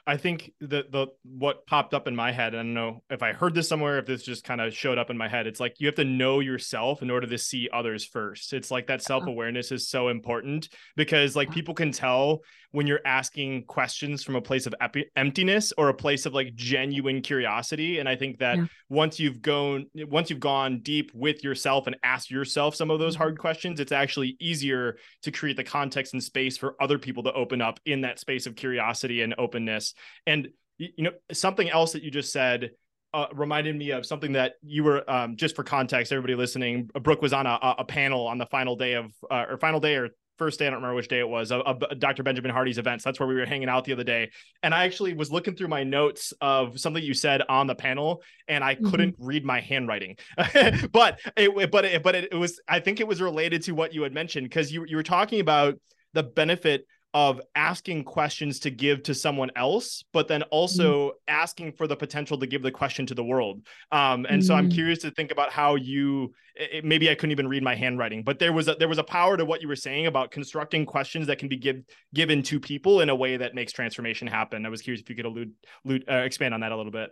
I 0.06 0.18
think 0.18 0.52
the 0.60 0.84
the 0.90 1.06
what 1.24 1.66
popped 1.66 1.94
up 1.94 2.06
in 2.06 2.14
my 2.14 2.30
head, 2.30 2.54
I 2.54 2.58
don't 2.58 2.74
know 2.74 3.02
if 3.08 3.22
I 3.22 3.32
heard 3.32 3.54
this 3.54 3.68
somewhere, 3.68 3.98
if 3.98 4.06
this 4.06 4.22
just 4.22 4.44
kind 4.44 4.60
of 4.60 4.74
showed 4.74 4.98
up 4.98 5.10
in 5.10 5.16
my 5.16 5.28
head. 5.28 5.46
It's 5.46 5.60
like 5.60 5.76
you 5.78 5.86
have 5.86 5.94
to 5.96 6.04
know 6.04 6.40
yourself 6.40 7.00
in 7.00 7.10
order 7.10 7.26
to 7.26 7.38
see 7.38 7.70
others 7.72 8.04
first. 8.04 8.52
It's 8.52 8.70
like 8.70 8.86
that 8.88 9.02
self 9.02 9.26
awareness 9.26 9.72
is 9.72 9.88
so 9.88 10.08
important 10.08 10.68
because 10.96 11.36
like 11.36 11.50
people 11.50 11.74
can 11.74 11.90
tell 11.90 12.42
when 12.72 12.88
you're 12.88 13.00
asking 13.06 13.64
questions 13.64 14.24
from 14.24 14.34
a 14.34 14.42
place 14.42 14.66
of 14.66 14.74
epi- 14.80 15.08
emptiness 15.14 15.72
or 15.78 15.90
a 15.90 15.94
place 15.94 16.26
of 16.26 16.34
like 16.34 16.54
genuine 16.56 17.22
curiosity. 17.22 18.00
And 18.00 18.08
I 18.08 18.16
think 18.16 18.40
that 18.40 18.58
yeah. 18.58 18.66
once 18.88 19.20
you've 19.20 19.40
gone 19.40 19.86
once 19.94 20.28
you've 20.28 20.40
gone 20.40 20.80
deep 20.80 21.12
with 21.14 21.42
yourself 21.42 21.86
and 21.86 21.96
asked 22.02 22.30
yourself 22.30 22.74
some 22.74 22.90
of 22.90 22.98
those 22.98 23.16
hard 23.16 23.34
mm-hmm. 23.34 23.40
questions, 23.40 23.80
it's 23.80 23.92
actually 23.92 24.36
easier 24.38 24.96
to 25.22 25.30
create 25.30 25.56
the 25.56 25.64
context 25.64 26.12
and 26.12 26.22
space 26.22 26.58
for 26.58 26.74
other 26.78 26.98
people 26.98 27.22
to 27.22 27.32
open 27.32 27.62
up 27.62 27.80
in 27.86 28.02
that 28.02 28.18
space 28.18 28.46
of 28.46 28.54
curiosity 28.54 29.22
and 29.22 29.34
openness 29.38 29.93
and 30.26 30.48
you 30.78 31.04
know, 31.04 31.12
something 31.32 31.70
else 31.70 31.92
that 31.92 32.02
you 32.02 32.10
just 32.10 32.32
said 32.32 32.70
uh, 33.12 33.26
reminded 33.32 33.76
me 33.76 33.90
of 33.90 34.04
something 34.04 34.32
that 34.32 34.54
you 34.62 34.82
were 34.82 35.08
um, 35.08 35.36
just 35.36 35.54
for 35.54 35.62
context, 35.62 36.12
everybody 36.12 36.34
listening. 36.34 36.90
Brooke 37.00 37.22
was 37.22 37.32
on 37.32 37.46
a, 37.46 37.58
a 37.78 37.84
panel 37.84 38.26
on 38.26 38.38
the 38.38 38.46
final 38.46 38.74
day 38.74 38.94
of 38.94 39.12
uh, 39.30 39.46
or 39.50 39.58
final 39.58 39.78
day 39.78 39.94
or 39.96 40.10
first 40.38 40.58
day, 40.58 40.66
I 40.66 40.70
don't 40.70 40.78
remember 40.78 40.96
which 40.96 41.08
day 41.08 41.20
it 41.20 41.28
was, 41.28 41.52
of, 41.52 41.62
of, 41.62 41.98
Dr. 41.98 42.22
Benjamin 42.22 42.50
Hardy's 42.50 42.78
events. 42.78 43.04
That's 43.04 43.20
where 43.20 43.28
we 43.28 43.34
were 43.34 43.46
hanging 43.46 43.68
out 43.68 43.84
the 43.84 43.92
other 43.92 44.04
day. 44.04 44.30
And 44.62 44.74
I 44.74 44.84
actually 44.84 45.14
was 45.14 45.30
looking 45.30 45.54
through 45.54 45.68
my 45.68 45.84
notes 45.84 46.32
of 46.40 46.78
something 46.78 47.02
you 47.02 47.14
said 47.14 47.42
on 47.48 47.66
the 47.66 47.74
panel, 47.74 48.22
and 48.48 48.64
I 48.64 48.74
mm-hmm. 48.74 48.90
couldn't 48.90 49.16
read 49.18 49.44
my 49.44 49.60
handwriting. 49.60 50.16
but 50.92 51.20
it, 51.36 51.70
but 51.70 51.84
it, 51.84 52.02
but 52.02 52.14
it, 52.14 52.28
it 52.32 52.36
was, 52.36 52.60
I 52.68 52.80
think 52.80 53.00
it 53.00 53.06
was 53.06 53.22
related 53.22 53.62
to 53.62 53.72
what 53.72 53.94
you 53.94 54.02
had 54.02 54.12
mentioned 54.12 54.48
because 54.48 54.72
you 54.72 54.84
you 54.86 54.96
were 54.96 55.02
talking 55.02 55.40
about 55.40 55.78
the 56.14 56.22
benefit 56.22 56.86
of 57.14 57.40
asking 57.54 58.02
questions 58.02 58.58
to 58.58 58.70
give 58.70 59.04
to 59.04 59.14
someone 59.14 59.50
else, 59.54 60.02
but 60.12 60.26
then 60.26 60.42
also 60.44 61.08
mm. 61.08 61.12
asking 61.28 61.72
for 61.72 61.86
the 61.86 61.94
potential 61.94 62.36
to 62.36 62.46
give 62.46 62.60
the 62.60 62.72
question 62.72 63.06
to 63.06 63.14
the 63.14 63.22
world. 63.22 63.64
Um, 63.92 64.26
and 64.28 64.42
mm. 64.42 64.44
so 64.44 64.54
I'm 64.54 64.68
mm. 64.68 64.74
curious 64.74 64.98
to 65.02 65.12
think 65.12 65.30
about 65.30 65.52
how 65.52 65.76
you 65.76 66.34
it, 66.56 66.84
maybe 66.84 67.08
I 67.08 67.14
couldn't 67.14 67.30
even 67.30 67.46
read 67.46 67.62
my 67.62 67.76
handwriting, 67.76 68.24
but 68.24 68.40
there 68.40 68.52
was 68.52 68.66
a, 68.66 68.74
there 68.74 68.88
was 68.88 68.98
a 68.98 69.04
power 69.04 69.36
to 69.36 69.44
what 69.44 69.62
you 69.62 69.68
were 69.68 69.76
saying 69.76 70.06
about 70.06 70.32
constructing 70.32 70.84
questions 70.84 71.28
that 71.28 71.38
can 71.38 71.48
be 71.48 71.56
give, 71.56 71.82
given 72.12 72.42
to 72.44 72.58
people 72.58 73.00
in 73.00 73.08
a 73.08 73.14
way 73.14 73.36
that 73.36 73.54
makes 73.54 73.72
transformation 73.72 74.26
happen. 74.26 74.66
I 74.66 74.68
was 74.68 74.82
curious 74.82 75.00
if 75.00 75.08
you 75.08 75.16
could 75.16 75.24
allude, 75.24 75.52
allude 75.84 76.04
uh, 76.10 76.14
expand 76.16 76.52
on 76.52 76.60
that 76.60 76.72
a 76.72 76.76
little 76.76 76.92
bit. 76.92 77.10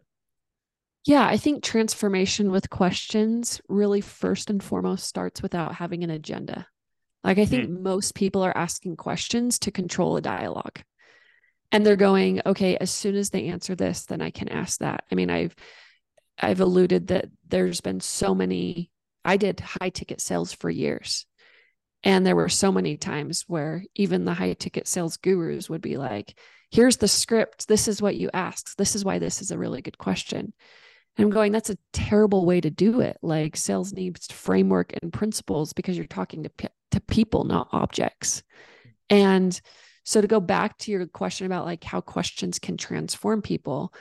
Yeah, 1.04 1.26
I 1.26 1.36
think 1.36 1.62
transformation 1.62 2.50
with 2.50 2.70
questions 2.70 3.60
really 3.68 4.00
first 4.00 4.50
and 4.50 4.62
foremost 4.62 5.06
starts 5.06 5.42
without 5.42 5.76
having 5.76 6.04
an 6.04 6.10
agenda. 6.10 6.66
Like 7.24 7.38
I 7.38 7.46
think 7.46 7.70
mm. 7.70 7.80
most 7.80 8.14
people 8.14 8.42
are 8.42 8.56
asking 8.56 8.96
questions 8.96 9.58
to 9.60 9.70
control 9.70 10.16
a 10.16 10.20
dialogue. 10.20 10.80
And 11.70 11.86
they're 11.86 11.96
going, 11.96 12.42
okay, 12.44 12.76
as 12.76 12.90
soon 12.90 13.14
as 13.14 13.30
they 13.30 13.46
answer 13.46 13.74
this, 13.74 14.04
then 14.04 14.20
I 14.20 14.30
can 14.30 14.48
ask 14.48 14.80
that. 14.80 15.04
I 15.10 15.14
mean, 15.14 15.30
I've 15.30 15.54
I've 16.38 16.60
alluded 16.60 17.08
that 17.08 17.26
there's 17.48 17.80
been 17.80 18.00
so 18.00 18.34
many 18.34 18.90
I 19.24 19.36
did 19.36 19.60
high 19.60 19.90
ticket 19.90 20.20
sales 20.20 20.52
for 20.52 20.68
years. 20.68 21.26
And 22.04 22.26
there 22.26 22.36
were 22.36 22.48
so 22.48 22.72
many 22.72 22.96
times 22.96 23.44
where 23.46 23.84
even 23.94 24.24
the 24.24 24.34
high 24.34 24.54
ticket 24.54 24.88
sales 24.88 25.16
gurus 25.16 25.70
would 25.70 25.82
be 25.82 25.96
like, 25.96 26.36
here's 26.70 26.96
the 26.96 27.06
script. 27.06 27.68
This 27.68 27.86
is 27.86 28.02
what 28.02 28.16
you 28.16 28.28
ask. 28.34 28.76
This 28.76 28.96
is 28.96 29.04
why 29.04 29.20
this 29.20 29.40
is 29.40 29.52
a 29.52 29.58
really 29.58 29.82
good 29.82 29.98
question. 29.98 30.52
And 31.16 31.24
I'm 31.24 31.30
going, 31.30 31.52
that's 31.52 31.70
a 31.70 31.78
terrible 31.92 32.44
way 32.44 32.60
to 32.60 32.70
do 32.70 33.00
it. 33.00 33.18
Like 33.22 33.56
sales 33.56 33.92
needs 33.92 34.26
framework 34.32 34.94
and 35.00 35.12
principles 35.12 35.72
because 35.72 35.96
you're 35.96 36.06
talking 36.06 36.42
to, 36.42 36.50
to 36.92 37.00
people, 37.00 37.44
not 37.44 37.68
objects. 37.72 38.42
And 39.10 39.58
so 40.04 40.20
to 40.20 40.26
go 40.26 40.40
back 40.40 40.78
to 40.78 40.90
your 40.90 41.06
question 41.06 41.46
about 41.46 41.66
like 41.66 41.84
how 41.84 42.00
questions 42.00 42.58
can 42.58 42.76
transform 42.76 43.42
people, 43.42 43.92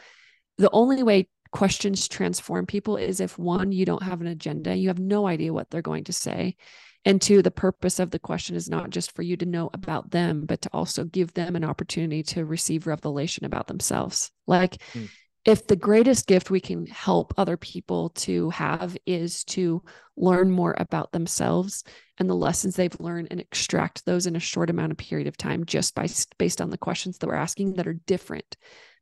the 0.58 0.70
only 0.72 1.04
way 1.04 1.30
questions 1.52 2.08
transform 2.08 2.66
people 2.66 2.98
is 2.98 3.20
if 3.20 3.38
one, 3.38 3.72
you 3.72 3.86
don't 3.86 4.04
have 4.04 4.22
an 4.22 4.28
agenda, 4.28 4.76
you 4.76 4.88
have 4.88 5.00
no 5.00 5.28
idea 5.28 5.54
what 5.54 5.70
they're 5.70 5.82
going 5.82 6.06
to 6.06 6.14
say. 6.14 6.56
And 7.04 7.20
two, 7.20 7.42
the 7.42 7.52
purpose 7.52 8.00
of 8.00 8.12
the 8.12 8.20
question 8.20 8.56
is 8.56 8.70
not 8.70 8.92
just 8.92 9.16
for 9.16 9.24
you 9.24 9.36
to 9.38 9.46
know 9.46 9.70
about 9.74 10.12
them, 10.12 10.46
but 10.46 10.62
to 10.62 10.70
also 10.72 11.04
give 11.04 11.34
them 11.34 11.56
an 11.56 11.64
opportunity 11.64 12.22
to 12.24 12.46
receive 12.46 12.86
revelation 12.86 13.44
about 13.44 13.68
themselves. 13.68 14.32
Like, 14.48 14.78
mm 14.94 15.10
if 15.44 15.66
the 15.66 15.76
greatest 15.76 16.28
gift 16.28 16.52
we 16.52 16.60
can 16.60 16.86
help 16.86 17.34
other 17.38 17.58
people 17.58 18.10
to 18.10 18.50
have 18.52 18.96
is 19.06 19.44
to 19.46 19.84
learn 20.16 20.52
more 20.52 20.76
about 20.78 21.12
themselves 21.12 21.84
and 22.20 22.30
the 22.30 22.36
lessons 22.36 22.76
they've 22.76 23.00
learned 23.00 23.30
and 23.32 23.40
extract 23.40 24.06
those 24.06 24.28
in 24.28 24.36
a 24.36 24.40
short 24.40 24.70
amount 24.70 24.92
of 24.92 24.98
period 24.98 25.28
of 25.28 25.38
time 25.38 25.66
just 25.66 25.96
by 25.96 26.08
based 26.38 26.62
on 26.62 26.70
the 26.70 26.78
questions 26.78 27.18
that 27.18 27.28
we're 27.28 27.34
asking 27.36 27.74
that 27.74 27.88
are 27.88 27.94
different 27.94 28.56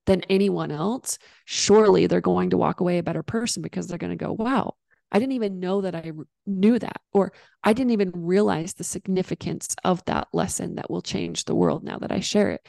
than 0.05 0.21
anyone 0.29 0.71
else 0.71 1.19
surely 1.45 2.07
they're 2.07 2.21
going 2.21 2.51
to 2.51 2.57
walk 2.57 2.79
away 2.79 2.97
a 2.97 3.03
better 3.03 3.23
person 3.23 3.61
because 3.61 3.87
they're 3.87 3.97
going 3.97 4.17
to 4.17 4.25
go 4.25 4.31
wow 4.31 4.73
i 5.11 5.19
didn't 5.19 5.33
even 5.33 5.59
know 5.59 5.81
that 5.81 5.93
i 5.93 6.11
knew 6.45 6.79
that 6.79 7.01
or 7.11 7.33
i 7.63 7.73
didn't 7.73 7.91
even 7.91 8.11
realize 8.15 8.73
the 8.73 8.83
significance 8.83 9.75
of 9.83 10.03
that 10.05 10.27
lesson 10.31 10.75
that 10.75 10.89
will 10.89 11.01
change 11.01 11.43
the 11.43 11.55
world 11.55 11.83
now 11.83 11.97
that 11.97 12.11
i 12.11 12.21
share 12.21 12.51
it. 12.51 12.61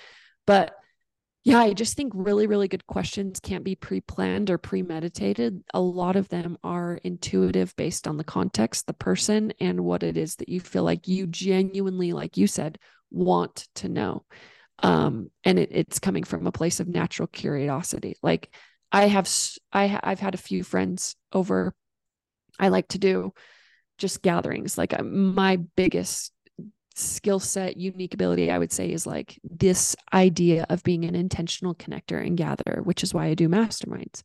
But 0.46 0.74
yeah, 1.50 1.58
I 1.58 1.72
just 1.72 1.96
think 1.96 2.12
really, 2.14 2.46
really 2.46 2.68
good 2.68 2.86
questions 2.86 3.40
can't 3.40 3.64
be 3.64 3.74
pre 3.74 4.00
planned 4.00 4.50
or 4.50 4.58
premeditated. 4.58 5.64
A 5.74 5.80
lot 5.80 6.14
of 6.14 6.28
them 6.28 6.56
are 6.62 7.00
intuitive 7.02 7.74
based 7.76 8.06
on 8.06 8.16
the 8.16 8.24
context, 8.24 8.86
the 8.86 8.92
person, 8.92 9.52
and 9.60 9.80
what 9.84 10.04
it 10.04 10.16
is 10.16 10.36
that 10.36 10.48
you 10.48 10.60
feel 10.60 10.84
like 10.84 11.08
you 11.08 11.26
genuinely, 11.26 12.12
like 12.12 12.36
you 12.36 12.46
said, 12.46 12.78
want 13.10 13.66
to 13.76 13.88
know. 13.88 14.24
Um, 14.82 15.30
and 15.42 15.58
it, 15.58 15.70
it's 15.72 15.98
coming 15.98 16.22
from 16.22 16.46
a 16.46 16.52
place 16.52 16.78
of 16.78 16.86
natural 16.86 17.26
curiosity. 17.26 18.16
Like 18.22 18.54
I 18.92 19.08
have, 19.08 19.28
I, 19.72 19.98
I've 20.02 20.20
had 20.20 20.34
a 20.34 20.38
few 20.38 20.62
friends 20.62 21.16
over. 21.32 21.74
I 22.58 22.68
like 22.68 22.88
to 22.88 22.98
do 22.98 23.32
just 23.98 24.22
gatherings. 24.22 24.78
Like 24.78 24.98
uh, 24.98 25.02
my 25.02 25.56
biggest 25.56 26.32
skill 27.00 27.40
set, 27.40 27.76
unique 27.76 28.14
ability, 28.14 28.50
I 28.50 28.58
would 28.58 28.72
say, 28.72 28.90
is 28.90 29.06
like 29.06 29.38
this 29.42 29.96
idea 30.12 30.66
of 30.68 30.82
being 30.82 31.04
an 31.04 31.14
intentional 31.14 31.74
connector 31.74 32.24
and 32.24 32.36
gatherer, 32.36 32.82
which 32.82 33.02
is 33.02 33.14
why 33.14 33.26
I 33.26 33.34
do 33.34 33.48
masterminds. 33.48 34.22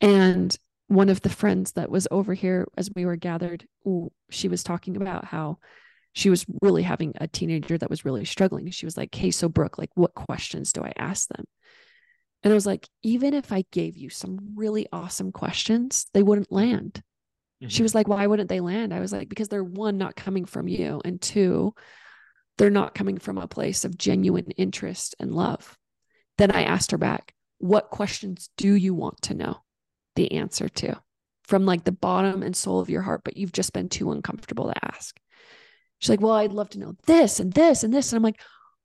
And 0.00 0.56
one 0.88 1.08
of 1.08 1.22
the 1.22 1.30
friends 1.30 1.72
that 1.72 1.90
was 1.90 2.06
over 2.10 2.34
here 2.34 2.66
as 2.76 2.90
we 2.94 3.06
were 3.06 3.16
gathered, 3.16 3.66
she 4.30 4.48
was 4.48 4.62
talking 4.62 4.96
about 4.96 5.24
how 5.24 5.58
she 6.12 6.30
was 6.30 6.46
really 6.62 6.82
having 6.82 7.12
a 7.20 7.28
teenager 7.28 7.76
that 7.76 7.90
was 7.90 8.04
really 8.04 8.24
struggling. 8.24 8.70
She 8.70 8.86
was 8.86 8.96
like, 8.96 9.14
Hey, 9.14 9.30
so 9.30 9.48
Brooke, 9.48 9.78
like, 9.78 9.90
what 9.94 10.14
questions 10.14 10.72
do 10.72 10.82
I 10.82 10.92
ask 10.96 11.28
them? 11.28 11.44
And 12.42 12.52
I 12.52 12.54
was 12.54 12.66
like, 12.66 12.88
even 13.02 13.34
if 13.34 13.52
I 13.52 13.64
gave 13.72 13.96
you 13.96 14.08
some 14.08 14.54
really 14.54 14.86
awesome 14.92 15.32
questions, 15.32 16.06
they 16.14 16.22
wouldn't 16.22 16.52
land. 16.52 17.02
Mm-hmm. 17.62 17.68
She 17.68 17.82
was 17.82 17.94
like, 17.94 18.08
why 18.08 18.26
wouldn't 18.26 18.48
they 18.48 18.60
land? 18.60 18.92
I 18.92 19.00
was 19.00 19.12
like, 19.12 19.28
because 19.28 19.48
they're 19.48 19.64
one, 19.64 19.98
not 19.98 20.16
coming 20.16 20.44
from 20.44 20.68
you. 20.68 21.00
And 21.04 21.20
two, 21.20 21.74
they're 22.58 22.70
not 22.70 22.94
coming 22.94 23.18
from 23.18 23.38
a 23.38 23.48
place 23.48 23.84
of 23.84 23.96
genuine 23.96 24.50
interest 24.52 25.14
and 25.18 25.34
love. 25.34 25.76
Then 26.38 26.50
I 26.50 26.64
asked 26.64 26.90
her 26.90 26.98
back, 26.98 27.34
what 27.58 27.90
questions 27.90 28.50
do 28.56 28.74
you 28.74 28.94
want 28.94 29.22
to 29.22 29.34
know 29.34 29.62
the 30.14 30.32
answer 30.32 30.68
to 30.68 31.00
from 31.44 31.64
like 31.64 31.84
the 31.84 31.92
bottom 31.92 32.42
and 32.42 32.54
soul 32.54 32.80
of 32.80 32.90
your 32.90 33.02
heart, 33.02 33.22
but 33.24 33.36
you've 33.36 33.52
just 33.52 33.72
been 33.72 33.88
too 33.88 34.12
uncomfortable 34.12 34.66
to 34.66 34.84
ask? 34.84 35.16
She's 35.98 36.10
like, 36.10 36.20
well, 36.20 36.32
I'd 36.32 36.52
love 36.52 36.68
to 36.70 36.78
know 36.78 36.94
this 37.06 37.40
and 37.40 37.52
this 37.52 37.82
and 37.82 37.92
this. 37.92 38.12
And 38.12 38.18
I'm 38.18 38.22
like, 38.22 38.40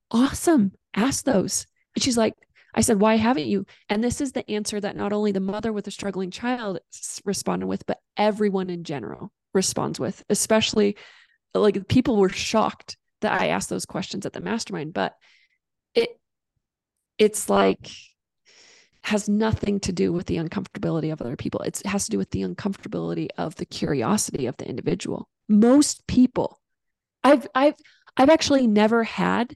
awesome. 0.09 0.71
Ask 0.93 1.25
those. 1.25 1.65
And 1.95 2.03
she's 2.03 2.17
like, 2.17 2.35
I 2.73 2.81
said, 2.81 2.99
Why 3.01 3.15
haven't 3.15 3.47
you? 3.47 3.65
And 3.89 4.03
this 4.03 4.21
is 4.21 4.31
the 4.31 4.49
answer 4.49 4.79
that 4.79 4.95
not 4.95 5.13
only 5.13 5.31
the 5.31 5.39
mother 5.39 5.73
with 5.73 5.87
a 5.87 5.91
struggling 5.91 6.31
child 6.31 6.79
responded 7.25 7.67
with, 7.67 7.85
but 7.85 7.99
everyone 8.17 8.69
in 8.69 8.83
general 8.83 9.31
responds 9.53 9.99
with, 9.99 10.23
especially 10.29 10.97
like 11.53 11.87
people 11.87 12.17
were 12.17 12.29
shocked 12.29 12.97
that 13.21 13.39
I 13.39 13.47
asked 13.47 13.69
those 13.69 13.85
questions 13.85 14.25
at 14.25 14.33
the 14.33 14.41
mastermind. 14.41 14.93
But 14.93 15.15
it, 15.93 16.09
it's 17.17 17.49
like, 17.49 17.89
has 19.03 19.27
nothing 19.27 19.79
to 19.79 19.91
do 19.91 20.13
with 20.13 20.27
the 20.27 20.37
uncomfortability 20.37 21.11
of 21.11 21.21
other 21.21 21.35
people. 21.35 21.61
It's, 21.61 21.81
it 21.81 21.87
has 21.87 22.05
to 22.05 22.11
do 22.11 22.17
with 22.17 22.29
the 22.29 22.43
uncomfortability 22.43 23.29
of 23.37 23.55
the 23.55 23.65
curiosity 23.65 24.45
of 24.45 24.57
the 24.57 24.67
individual. 24.67 25.27
Most 25.49 26.05
people, 26.07 26.61
I've, 27.23 27.47
I've, 27.55 27.75
I've 28.15 28.29
actually 28.29 28.67
never 28.67 29.03
had, 29.03 29.55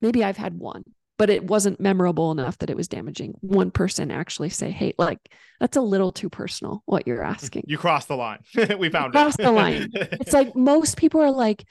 maybe 0.00 0.24
I've 0.24 0.36
had 0.36 0.58
one 0.58 0.82
but 1.18 1.30
it 1.30 1.44
wasn't 1.44 1.80
memorable 1.80 2.30
enough 2.30 2.58
that 2.58 2.70
it 2.70 2.76
was 2.76 2.88
damaging. 2.88 3.34
One 3.40 3.70
person 3.70 4.10
actually 4.10 4.50
say, 4.50 4.70
"Hey, 4.70 4.94
like 4.98 5.18
that's 5.60 5.76
a 5.76 5.82
little 5.82 6.12
too 6.12 6.28
personal 6.28 6.82
what 6.86 7.06
you're 7.06 7.22
asking." 7.22 7.64
You 7.66 7.78
crossed 7.78 8.08
the 8.08 8.16
line. 8.16 8.40
we 8.78 8.90
found 8.90 9.14
you 9.14 9.20
crossed 9.20 9.38
the 9.38 9.52
line. 9.52 9.90
It's 9.94 10.32
like 10.32 10.54
most 10.54 10.96
people 10.96 11.20
are 11.20 11.30
like 11.30 11.64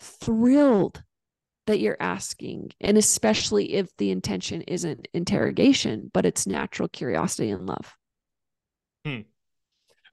thrilled 0.00 1.02
that 1.66 1.80
you're 1.80 1.96
asking, 2.00 2.70
and 2.80 2.98
especially 2.98 3.74
if 3.74 3.88
the 3.96 4.10
intention 4.10 4.62
isn't 4.62 5.08
interrogation, 5.14 6.10
but 6.12 6.26
it's 6.26 6.46
natural 6.46 6.88
curiosity 6.88 7.50
and 7.50 7.66
love. 7.66 7.94
Hmm. 9.04 9.20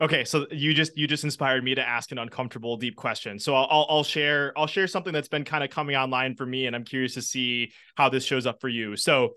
Okay, 0.02 0.24
so 0.24 0.46
you 0.50 0.74
just 0.74 0.98
you 0.98 1.08
just 1.08 1.26
inspired 1.26 1.62
me 1.64 1.76
to 1.76 1.86
ask 1.86 2.12
an 2.14 2.20
uncomfortable, 2.20 2.78
deep 2.78 2.96
question. 2.96 3.38
So 3.38 3.54
I'll 3.54 3.86
I'll 3.90 4.04
share 4.04 4.54
I'll 4.58 4.68
share 4.68 4.88
something 4.88 5.12
that's 5.12 5.28
been 5.28 5.44
kind 5.44 5.62
of 5.64 5.70
coming 5.70 5.98
online 5.98 6.36
for 6.36 6.46
me, 6.46 6.68
and 6.68 6.76
I'm 6.76 6.86
curious 6.86 7.16
to 7.16 7.22
see 7.22 7.74
how 7.96 8.08
this 8.08 8.24
shows 8.24 8.46
up 8.46 8.62
for 8.62 8.70
you. 8.70 8.96
So 8.96 9.32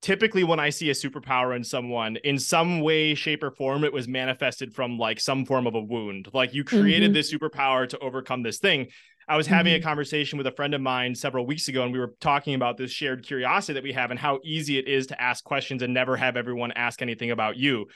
typically 0.00 0.44
when 0.44 0.60
I 0.60 0.70
see 0.70 0.88
a 0.88 0.94
superpower 0.94 1.54
in 1.54 1.62
someone, 1.62 2.16
in 2.24 2.38
some 2.38 2.80
way, 2.80 3.14
shape, 3.14 3.42
or 3.42 3.50
form, 3.50 3.84
it 3.84 3.92
was 3.92 4.08
manifested 4.08 4.74
from 4.74 4.98
like 4.98 5.20
some 5.20 5.44
form 5.44 5.66
of 5.66 5.74
a 5.74 5.80
wound. 5.80 6.28
Like 6.32 6.54
you 6.54 6.64
created 6.64 7.08
mm-hmm. 7.08 7.14
this 7.14 7.32
superpower 7.32 7.86
to 7.88 7.98
overcome 7.98 8.42
this 8.42 8.58
thing. 8.58 8.86
I 9.28 9.36
was 9.36 9.46
having 9.46 9.72
mm-hmm. 9.72 9.82
a 9.82 9.84
conversation 9.84 10.38
with 10.38 10.46
a 10.46 10.52
friend 10.52 10.72
of 10.72 10.80
mine 10.80 11.14
several 11.14 11.44
weeks 11.44 11.66
ago, 11.66 11.82
and 11.82 11.92
we 11.92 11.98
were 11.98 12.14
talking 12.20 12.54
about 12.54 12.76
this 12.78 12.92
shared 12.92 13.26
curiosity 13.26 13.74
that 13.74 13.82
we 13.82 13.92
have 13.92 14.10
and 14.10 14.20
how 14.20 14.38
easy 14.44 14.78
it 14.78 14.86
is 14.86 15.08
to 15.08 15.20
ask 15.20 15.42
questions 15.44 15.82
and 15.82 15.92
never 15.92 16.16
have 16.16 16.36
everyone 16.36 16.72
ask 16.72 17.02
anything 17.02 17.32
about 17.32 17.56
you 17.56 17.86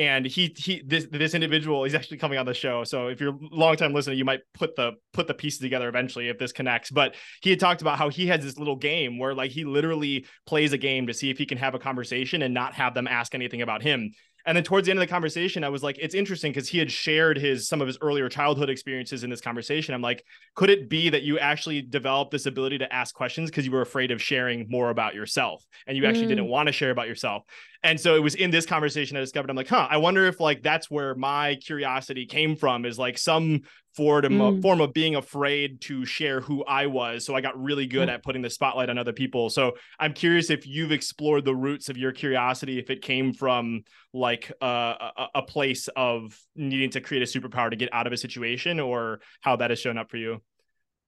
and 0.00 0.24
he 0.24 0.54
he 0.56 0.82
this 0.86 1.06
this 1.12 1.34
individual 1.34 1.84
he's 1.84 1.94
actually 1.94 2.16
coming 2.16 2.38
on 2.38 2.46
the 2.46 2.54
show. 2.54 2.84
So 2.84 3.08
if 3.08 3.20
you're 3.20 3.34
a 3.34 3.38
long 3.52 3.76
time 3.76 3.92
listener 3.92 4.14
you 4.14 4.24
might 4.24 4.40
put 4.54 4.74
the 4.74 4.92
put 5.12 5.26
the 5.26 5.34
pieces 5.34 5.60
together 5.60 5.90
eventually 5.90 6.28
if 6.28 6.38
this 6.38 6.52
connects. 6.52 6.90
But 6.90 7.14
he 7.42 7.50
had 7.50 7.60
talked 7.60 7.82
about 7.82 7.98
how 7.98 8.08
he 8.08 8.26
has 8.28 8.42
this 8.42 8.58
little 8.58 8.76
game 8.76 9.18
where 9.18 9.34
like 9.34 9.50
he 9.50 9.64
literally 9.64 10.24
plays 10.46 10.72
a 10.72 10.78
game 10.78 11.06
to 11.08 11.14
see 11.14 11.28
if 11.28 11.36
he 11.36 11.44
can 11.44 11.58
have 11.58 11.74
a 11.74 11.78
conversation 11.78 12.40
and 12.40 12.54
not 12.54 12.72
have 12.74 12.94
them 12.94 13.06
ask 13.06 13.34
anything 13.34 13.60
about 13.60 13.82
him 13.82 14.12
and 14.50 14.56
then 14.56 14.64
towards 14.64 14.86
the 14.86 14.90
end 14.90 14.98
of 14.98 15.06
the 15.06 15.12
conversation, 15.12 15.62
I 15.62 15.68
was 15.68 15.84
like, 15.84 15.96
it's 16.00 16.12
interesting 16.12 16.50
because 16.50 16.68
he 16.68 16.78
had 16.78 16.90
shared 16.90 17.38
his 17.38 17.68
some 17.68 17.80
of 17.80 17.86
his 17.86 17.96
earlier 18.00 18.28
childhood 18.28 18.68
experiences 18.68 19.22
in 19.22 19.30
this 19.30 19.40
conversation. 19.40 19.94
I'm 19.94 20.02
like, 20.02 20.24
could 20.56 20.70
it 20.70 20.88
be 20.88 21.08
that 21.08 21.22
you 21.22 21.38
actually 21.38 21.82
developed 21.82 22.32
this 22.32 22.46
ability 22.46 22.78
to 22.78 22.92
ask 22.92 23.14
questions 23.14 23.48
because 23.48 23.64
you 23.64 23.70
were 23.70 23.80
afraid 23.80 24.10
of 24.10 24.20
sharing 24.20 24.66
more 24.68 24.90
about 24.90 25.14
yourself 25.14 25.64
and 25.86 25.96
you 25.96 26.04
actually 26.04 26.24
mm. 26.24 26.30
didn't 26.30 26.48
want 26.48 26.66
to 26.66 26.72
share 26.72 26.90
about 26.90 27.06
yourself? 27.06 27.44
And 27.84 27.98
so 27.98 28.16
it 28.16 28.18
was 28.18 28.34
in 28.34 28.50
this 28.50 28.66
conversation 28.66 29.16
I 29.16 29.20
discovered, 29.20 29.50
I'm 29.50 29.56
like, 29.56 29.68
huh, 29.68 29.86
I 29.88 29.98
wonder 29.98 30.26
if 30.26 30.40
like 30.40 30.64
that's 30.64 30.90
where 30.90 31.14
my 31.14 31.54
curiosity 31.64 32.26
came 32.26 32.56
from 32.56 32.84
is 32.84 32.98
like 32.98 33.18
some 33.18 33.60
form, 33.94 34.24
mm. 34.24 34.62
form 34.62 34.80
of 34.80 34.92
being 34.92 35.16
afraid 35.16 35.80
to 35.82 36.04
share 36.04 36.40
who 36.40 36.64
I 36.64 36.86
was. 36.86 37.24
So 37.24 37.34
I 37.34 37.40
got 37.40 37.60
really 37.60 37.86
good 37.86 38.08
mm. 38.08 38.12
at 38.12 38.22
putting 38.22 38.42
the 38.42 38.50
spotlight 38.50 38.90
on 38.90 38.98
other 38.98 39.12
people. 39.12 39.50
So 39.50 39.72
I'm 39.98 40.12
curious 40.12 40.50
if 40.50 40.66
you've 40.66 40.92
explored 40.92 41.44
the 41.44 41.54
roots 41.54 41.88
of 41.88 41.96
your 41.96 42.12
curiosity, 42.12 42.78
if 42.78 42.90
it 42.90 43.02
came 43.02 43.32
from 43.32 43.82
like 44.12 44.52
uh, 44.62 44.94
a, 45.16 45.26
a 45.36 45.42
place 45.42 45.88
of 45.96 46.38
needing 46.56 46.90
to 46.90 47.00
create 47.00 47.22
a 47.22 47.26
superpower 47.26 47.70
to 47.70 47.76
get 47.76 47.92
out 47.92 48.06
of 48.06 48.12
a 48.12 48.16
situation 48.16 48.80
or 48.80 49.20
how 49.40 49.56
that 49.56 49.70
has 49.70 49.78
shown 49.78 49.98
up 49.98 50.10
for 50.10 50.16
you. 50.16 50.40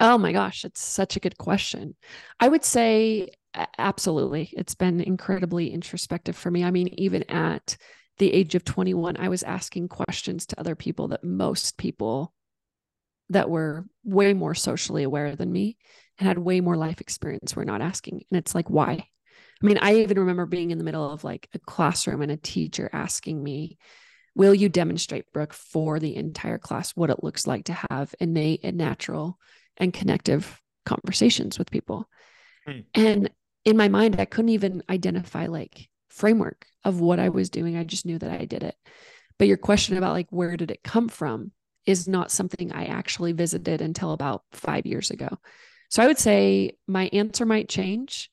Oh 0.01 0.19
my 0.19 0.33
gosh, 0.33 0.65
it's 0.65 0.83
such 0.83 1.17
a 1.17 1.21
good 1.21 1.39
question. 1.39 1.95
I 2.41 2.49
would 2.49 2.65
say 2.65 3.29
absolutely. 3.79 4.53
It's 4.57 4.75
been 4.75 5.01
incredibly 5.01 5.71
introspective 5.73 6.37
for 6.37 6.51
me. 6.51 6.65
I 6.65 6.71
mean, 6.71 6.89
even 6.99 7.23
at 7.31 7.77
the 8.19 8.33
age 8.33 8.55
of 8.55 8.65
21, 8.65 9.17
I 9.17 9.29
was 9.29 9.43
asking 9.43 9.89
questions 9.89 10.47
to 10.47 10.61
other 10.61 10.75
people 10.75 11.09
that 11.09 11.25
most 11.25 11.79
people 11.79 12.33
that 13.33 13.51
were 13.51 13.85
way 14.05 14.35
more 14.35 14.55
socially 14.55 15.03
aware 15.03 15.37
than 15.37 15.53
me 15.53 15.77
and 16.19 16.27
had 16.27 16.39
way 16.39 16.61
more 16.61 16.77
life 16.77 17.01
experience 17.01 17.57
were 17.57 17.65
not 17.65 17.83
asking. 17.83 18.23
And 18.31 18.39
it's 18.39 18.55
like, 18.55 18.71
why? 18.71 19.07
I 19.63 19.67
mean, 19.67 19.79
I 19.79 19.97
even 19.97 20.19
remember 20.19 20.47
being 20.47 20.71
in 20.71 20.79
the 20.79 20.85
middle 20.85 21.11
of 21.11 21.25
like 21.25 21.49
a 21.55 21.59
classroom 21.59 22.23
and 22.23 22.33
a 22.33 22.37
teacher 22.37 22.89
asking 22.93 23.43
me, 23.43 23.79
Will 24.35 24.55
you 24.55 24.71
demonstrate, 24.71 25.31
Brooke, 25.33 25.53
for 25.53 25.99
the 25.99 26.17
entire 26.17 26.57
class 26.57 26.93
what 26.93 27.11
it 27.11 27.23
looks 27.23 27.47
like 27.47 27.67
to 27.67 27.79
have 27.91 28.15
innate 28.19 28.61
and 28.63 28.79
natural 28.79 29.39
and 29.77 29.93
connective 29.93 30.59
conversations 30.87 31.59
with 31.59 31.71
people? 31.71 32.09
Mm. 32.67 32.85
And 32.95 33.31
in 33.67 33.77
my 33.77 33.89
mind, 33.89 34.19
I 34.19 34.25
couldn't 34.25 34.49
even 34.49 34.83
identify 34.89 35.47
like 35.47 35.87
framework 36.09 36.67
of 36.83 36.99
what 36.99 37.19
I 37.19 37.29
was 37.29 37.51
doing. 37.51 37.77
I 37.77 37.85
just 37.85 38.07
knew 38.07 38.19
that 38.19 38.31
I 38.31 38.47
did 38.47 38.63
it. 38.63 38.75
But 39.39 39.49
your 39.49 39.59
question 39.59 39.99
about 39.99 40.13
like 40.13 40.29
where 40.31 40.57
did 40.57 40.71
it 40.71 40.83
come 40.83 41.11
from 41.11 41.53
is 41.87 42.09
not 42.09 42.31
something 42.31 42.73
I 42.73 42.87
actually 42.87 43.33
visited 43.33 43.81
until 43.81 44.13
about 44.13 44.43
five 44.53 44.87
years 44.87 45.11
ago. 45.11 45.29
So 45.89 46.03
I 46.03 46.07
would 46.07 46.19
say 46.19 46.77
my 46.87 47.11
answer 47.13 47.45
might 47.45 47.69
change 47.69 48.31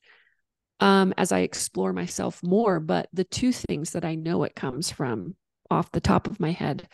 um, 0.79 1.13
as 1.17 1.31
I 1.31 1.39
explore 1.39 1.93
myself 1.93 2.41
more. 2.43 2.79
But 2.79 3.09
the 3.11 3.23
two 3.23 3.51
things 3.51 3.91
that 3.91 4.05
I 4.05 4.15
know 4.15 4.43
it 4.43 4.55
comes 4.55 4.91
from 4.91 5.35
off 5.69 5.91
the 5.91 6.01
top 6.01 6.27
of 6.27 6.39
my 6.39 6.51
head 6.51 6.87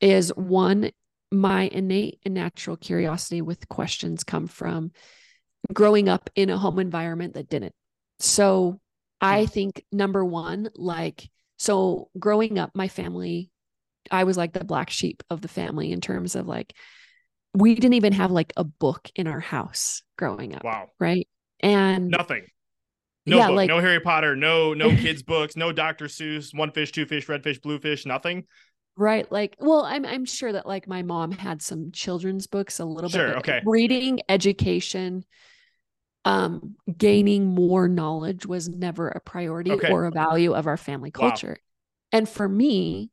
is 0.00 0.30
one, 0.36 0.90
my 1.30 1.62
innate 1.62 2.20
and 2.24 2.34
natural 2.34 2.76
curiosity 2.76 3.42
with 3.42 3.68
questions 3.68 4.24
come 4.24 4.46
from 4.46 4.92
growing 5.72 6.08
up 6.08 6.30
in 6.34 6.50
a 6.50 6.58
home 6.58 6.78
environment 6.78 7.34
that 7.34 7.48
didn't. 7.48 7.74
So 8.18 8.80
I 9.20 9.44
hmm. 9.44 9.46
think 9.46 9.84
number 9.90 10.24
one, 10.24 10.68
like, 10.74 11.28
so 11.56 12.10
growing 12.18 12.58
up, 12.58 12.72
my 12.74 12.88
family, 12.88 13.50
I 14.10 14.24
was 14.24 14.36
like 14.36 14.52
the 14.52 14.64
black 14.64 14.90
sheep 14.90 15.22
of 15.30 15.40
the 15.40 15.48
family 15.48 15.92
in 15.92 16.00
terms 16.00 16.34
of 16.34 16.46
like, 16.46 16.74
we 17.54 17.74
didn't 17.74 17.94
even 17.94 18.12
have 18.12 18.30
like 18.30 18.52
a 18.56 18.64
book 18.64 19.10
in 19.14 19.26
our 19.26 19.40
house 19.40 20.02
growing 20.18 20.54
up. 20.54 20.64
Wow. 20.64 20.88
Right. 20.98 21.28
And 21.60 22.08
nothing. 22.08 22.46
No 23.26 23.38
yeah, 23.38 23.46
book, 23.46 23.56
like, 23.56 23.68
no 23.68 23.80
Harry 23.80 24.00
Potter, 24.00 24.36
no 24.36 24.74
no 24.74 24.90
kids 24.96 25.22
books, 25.22 25.56
no 25.56 25.72
Dr. 25.72 26.06
Seuss, 26.06 26.54
one 26.54 26.72
fish, 26.72 26.92
two 26.92 27.06
fish, 27.06 27.28
red 27.28 27.42
fish, 27.42 27.58
blue 27.58 27.78
fish, 27.78 28.04
nothing. 28.04 28.44
Right. 28.96 29.30
Like, 29.30 29.56
well, 29.58 29.84
I'm 29.84 30.04
I'm 30.04 30.24
sure 30.24 30.52
that 30.52 30.66
like 30.66 30.86
my 30.86 31.02
mom 31.02 31.32
had 31.32 31.62
some 31.62 31.90
children's 31.92 32.46
books 32.46 32.80
a 32.80 32.84
little 32.84 33.10
sure, 33.10 33.28
bit. 33.28 33.36
Okay. 33.38 33.62
Reading, 33.64 34.20
education, 34.28 35.24
um, 36.24 36.76
gaining 36.96 37.46
more 37.46 37.88
knowledge 37.88 38.46
was 38.46 38.68
never 38.68 39.08
a 39.08 39.20
priority 39.20 39.72
okay. 39.72 39.90
or 39.90 40.04
a 40.04 40.10
value 40.10 40.52
of 40.52 40.66
our 40.66 40.76
family 40.76 41.10
culture. 41.10 41.56
Wow. 41.58 42.18
And 42.18 42.28
for 42.28 42.48
me, 42.48 43.10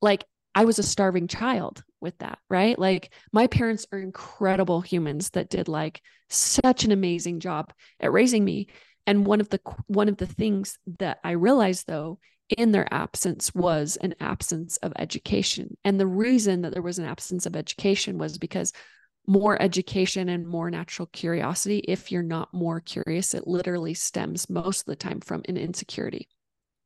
like 0.00 0.24
I 0.54 0.64
was 0.64 0.78
a 0.78 0.82
starving 0.82 1.28
child 1.28 1.82
with 2.00 2.18
that, 2.18 2.38
right? 2.50 2.78
Like 2.78 3.12
my 3.32 3.46
parents 3.46 3.86
are 3.92 3.98
incredible 3.98 4.80
humans 4.80 5.30
that 5.30 5.48
did 5.48 5.68
like 5.68 6.02
such 6.28 6.84
an 6.84 6.92
amazing 6.92 7.40
job 7.40 7.72
at 8.00 8.12
raising 8.12 8.44
me. 8.44 8.68
And 9.06 9.26
one 9.26 9.40
of 9.40 9.48
the 9.48 9.60
one 9.86 10.08
of 10.08 10.16
the 10.16 10.26
things 10.26 10.78
that 10.98 11.18
I 11.24 11.32
realized 11.32 11.86
though 11.86 12.18
in 12.56 12.72
their 12.72 12.92
absence 12.92 13.54
was 13.54 13.96
an 13.96 14.14
absence 14.20 14.76
of 14.78 14.92
education. 14.98 15.76
And 15.84 15.98
the 15.98 16.06
reason 16.06 16.62
that 16.62 16.72
there 16.72 16.82
was 16.82 16.98
an 16.98 17.06
absence 17.06 17.46
of 17.46 17.56
education 17.56 18.18
was 18.18 18.38
because 18.38 18.72
more 19.26 19.60
education 19.60 20.28
and 20.28 20.46
more 20.46 20.70
natural 20.70 21.06
curiosity, 21.06 21.78
if 21.78 22.10
you're 22.10 22.22
not 22.22 22.52
more 22.52 22.80
curious, 22.80 23.34
it 23.34 23.46
literally 23.46 23.94
stems 23.94 24.50
most 24.50 24.80
of 24.80 24.86
the 24.86 24.96
time 24.96 25.20
from 25.20 25.42
an 25.48 25.56
insecurity. 25.56 26.28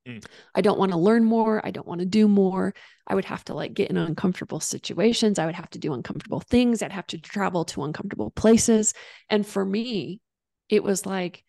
Mm. 0.07 0.25
I 0.55 0.61
don't 0.61 0.79
want 0.79 0.93
to 0.93 0.99
learn 0.99 1.25
more. 1.25 1.61
I 1.65 1.71
don't 1.71 1.87
want 1.87 2.01
to 2.01 2.07
do 2.07 2.29
more. 2.29 2.75
I 3.07 3.15
would 3.15 3.25
have 3.25 3.45
to 3.47 3.55
like 3.55 3.75
get 3.75 3.91
in 3.91 3.97
uncomfortable 3.97 4.61
situations. 4.61 5.39
I 5.39 5.47
would 5.47 5.55
have 5.55 5.71
to 5.71 5.79
do 5.79 5.95
uncomfortable 5.95 6.41
things. 6.41 6.83
I'd 6.83 6.93
have 6.93 7.07
to 7.09 7.19
travel 7.19 7.65
to 7.67 7.85
uncomfortable 7.85 8.31
places. 8.31 8.95
And 9.29 9.47
for 9.47 9.65
me, 9.65 10.21
it 10.69 10.83
was 10.83 11.07
like, 11.07 11.43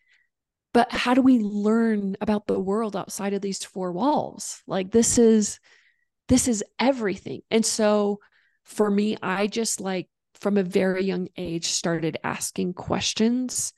but 0.74 0.92
how 0.92 1.14
do 1.14 1.22
we 1.22 1.38
learn 1.38 2.16
about 2.20 2.46
the 2.46 2.58
world 2.58 2.96
outside 2.96 3.32
of 3.32 3.40
these 3.40 3.64
four 3.64 3.92
walls? 3.92 4.62
Like 4.66 4.90
this 4.90 5.18
is 5.18 5.60
this 6.28 6.46
is 6.46 6.62
everything. 6.78 7.40
And 7.50 7.64
so 7.64 8.18
for 8.64 8.90
me, 8.90 9.16
I 9.22 9.46
just 9.46 9.80
like 9.80 10.08
from 10.34 10.56
a 10.56 10.62
very 10.62 11.04
young 11.04 11.28
age 11.36 11.66
started 11.66 12.18
asking 12.22 12.74
questions 12.74 13.72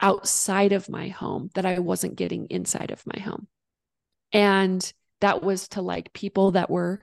outside 0.00 0.72
of 0.72 0.90
my 0.90 1.08
home 1.08 1.48
that 1.54 1.64
I 1.64 1.78
wasn't 1.78 2.16
getting 2.16 2.46
inside 2.46 2.90
of 2.90 3.02
my 3.06 3.22
home. 3.22 3.46
And 4.32 4.92
that 5.20 5.42
was 5.42 5.68
to 5.68 5.82
like 5.82 6.12
people 6.12 6.52
that 6.52 6.70
were 6.70 7.02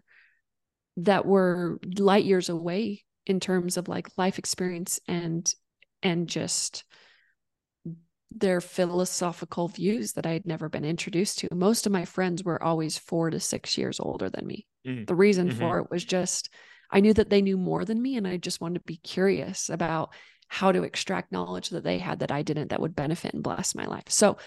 that 0.98 1.26
were 1.26 1.80
light 1.98 2.26
years 2.26 2.50
away 2.50 3.04
in 3.26 3.40
terms 3.40 3.78
of 3.78 3.88
like 3.88 4.08
life 4.18 4.38
experience 4.38 5.00
and 5.08 5.54
and 6.02 6.28
just 6.28 6.84
their 8.36 8.62
philosophical 8.62 9.68
views 9.68 10.14
that 10.14 10.26
I 10.26 10.32
had 10.32 10.46
never 10.48 10.68
been 10.68 10.86
introduced 10.86 11.40
to. 11.40 11.54
Most 11.54 11.86
of 11.86 11.92
my 11.92 12.06
friends 12.06 12.44
were 12.44 12.62
always 12.62 12.98
four 12.98 13.30
to 13.30 13.40
six 13.40 13.78
years 13.78 14.00
older 14.00 14.30
than 14.30 14.48
me. 14.48 14.66
Mm-hmm. 14.88 15.06
The 15.06 15.16
reason 15.16 15.50
mm-hmm. 15.50 15.60
for 15.60 15.80
it 15.80 15.92
was 15.92 16.04
just 16.04 16.50
I 16.92 17.00
knew 17.00 17.14
that 17.14 17.30
they 17.30 17.42
knew 17.42 17.58
more 17.58 17.86
than 17.86 18.02
me, 18.02 18.18
and 18.18 18.28
I 18.28 18.38
just 18.38 18.62
wanted 18.62 18.80
to 18.80 18.86
be 18.86 18.98
curious 18.98 19.70
about 19.70 20.14
how 20.48 20.72
to 20.72 20.84
extract 20.84 21.32
knowledge 21.32 21.70
that 21.70 21.84
they 21.84 21.98
had 21.98 22.20
that 22.20 22.32
I 22.32 22.44
didn't 22.44 22.68
that 22.70 22.80
would 22.80 22.96
benefit 22.96 23.34
and 23.34 23.42
bless 23.42 23.74
my 23.74 23.88
life. 23.88 24.04
So 24.10 24.38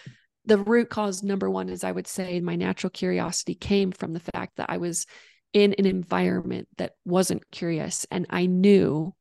the 0.47 0.59
root 0.59 0.89
cause 0.89 1.23
number 1.23 1.51
one 1.51 1.69
is 1.69 1.85
I 1.85 1.93
would 1.93 2.07
say 2.07 2.41
my 2.41 2.57
natural 2.57 2.91
curiosity 2.91 3.55
came 3.55 3.93
from 3.93 4.13
the 4.13 4.21
fact 4.21 4.57
that 4.57 4.71
I 4.71 4.79
was 4.79 5.07
in 5.53 5.75
an 5.75 5.87
environment 5.87 6.69
that 6.79 6.93
wasn't 7.05 7.51
curious 7.51 8.07
and 8.11 8.27
I 8.31 8.47
knew 8.47 9.15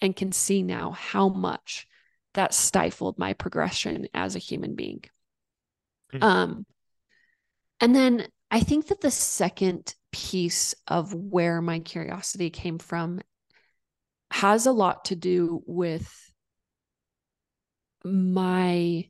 and 0.00 0.16
can 0.16 0.32
see 0.32 0.62
now 0.62 0.90
how 0.92 1.28
much 1.28 1.86
that 2.34 2.54
stifled 2.54 3.18
my 3.18 3.34
progression 3.34 4.08
as 4.14 4.34
a 4.34 4.40
human 4.40 4.74
being. 4.74 5.04
Mm-hmm. 6.12 6.24
Um 6.24 6.66
and 7.80 7.94
then 7.94 8.26
I 8.50 8.60
think 8.60 8.88
that 8.88 9.00
the 9.00 9.10
second 9.10 9.94
piece 10.12 10.74
of 10.86 11.12
where 11.12 11.60
my 11.60 11.80
curiosity 11.80 12.50
came 12.50 12.78
from 12.78 13.20
has 14.30 14.66
a 14.66 14.72
lot 14.72 15.06
to 15.06 15.16
do 15.16 15.62
with 15.66 16.10
my 18.04 19.08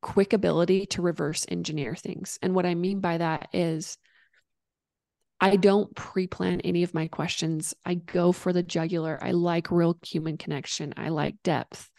quick 0.00 0.32
ability 0.32 0.86
to 0.86 1.02
reverse 1.02 1.46
engineer 1.48 1.94
things. 1.94 2.38
And 2.42 2.54
what 2.54 2.66
I 2.66 2.74
mean 2.74 3.00
by 3.00 3.18
that 3.18 3.48
is 3.52 3.98
I 5.40 5.56
don't 5.56 5.94
pre 5.94 6.26
plan 6.26 6.60
any 6.62 6.82
of 6.82 6.94
my 6.94 7.06
questions. 7.06 7.74
I 7.84 7.94
go 7.94 8.32
for 8.32 8.52
the 8.52 8.62
jugular. 8.62 9.18
I 9.22 9.30
like 9.30 9.70
real 9.70 9.98
human 10.04 10.36
connection. 10.36 10.94
I 10.96 11.10
like 11.10 11.42
depth. 11.44 11.90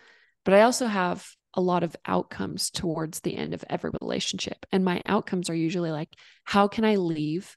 But 0.44 0.54
I 0.54 0.62
also 0.62 0.88
have 0.88 1.26
a 1.54 1.62
lot 1.62 1.84
of 1.84 1.96
outcomes 2.06 2.70
towards 2.70 3.22
the 3.22 3.36
end 3.36 3.54
of 3.54 3.64
every 3.70 3.92
relationship. 4.02 4.66
And 4.72 4.84
my 4.84 5.02
outcomes 5.06 5.50
are 5.50 5.56
usually 5.56 5.92
like, 5.92 6.10
how 6.44 6.68
can 6.68 6.86
I 6.86 6.96
leave 6.96 7.56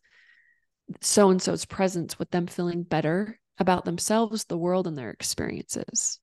so 1.00 1.30
and 1.30 1.42
so's 1.42 1.64
presence 1.64 2.18
with 2.18 2.30
them 2.30 2.46
feeling 2.46 2.84
better 2.84 3.38
about 3.58 3.84
themselves, 3.84 4.44
the 4.44 4.58
world, 4.58 4.86
and 4.86 4.96
their 4.96 5.10
experiences? 5.10 6.20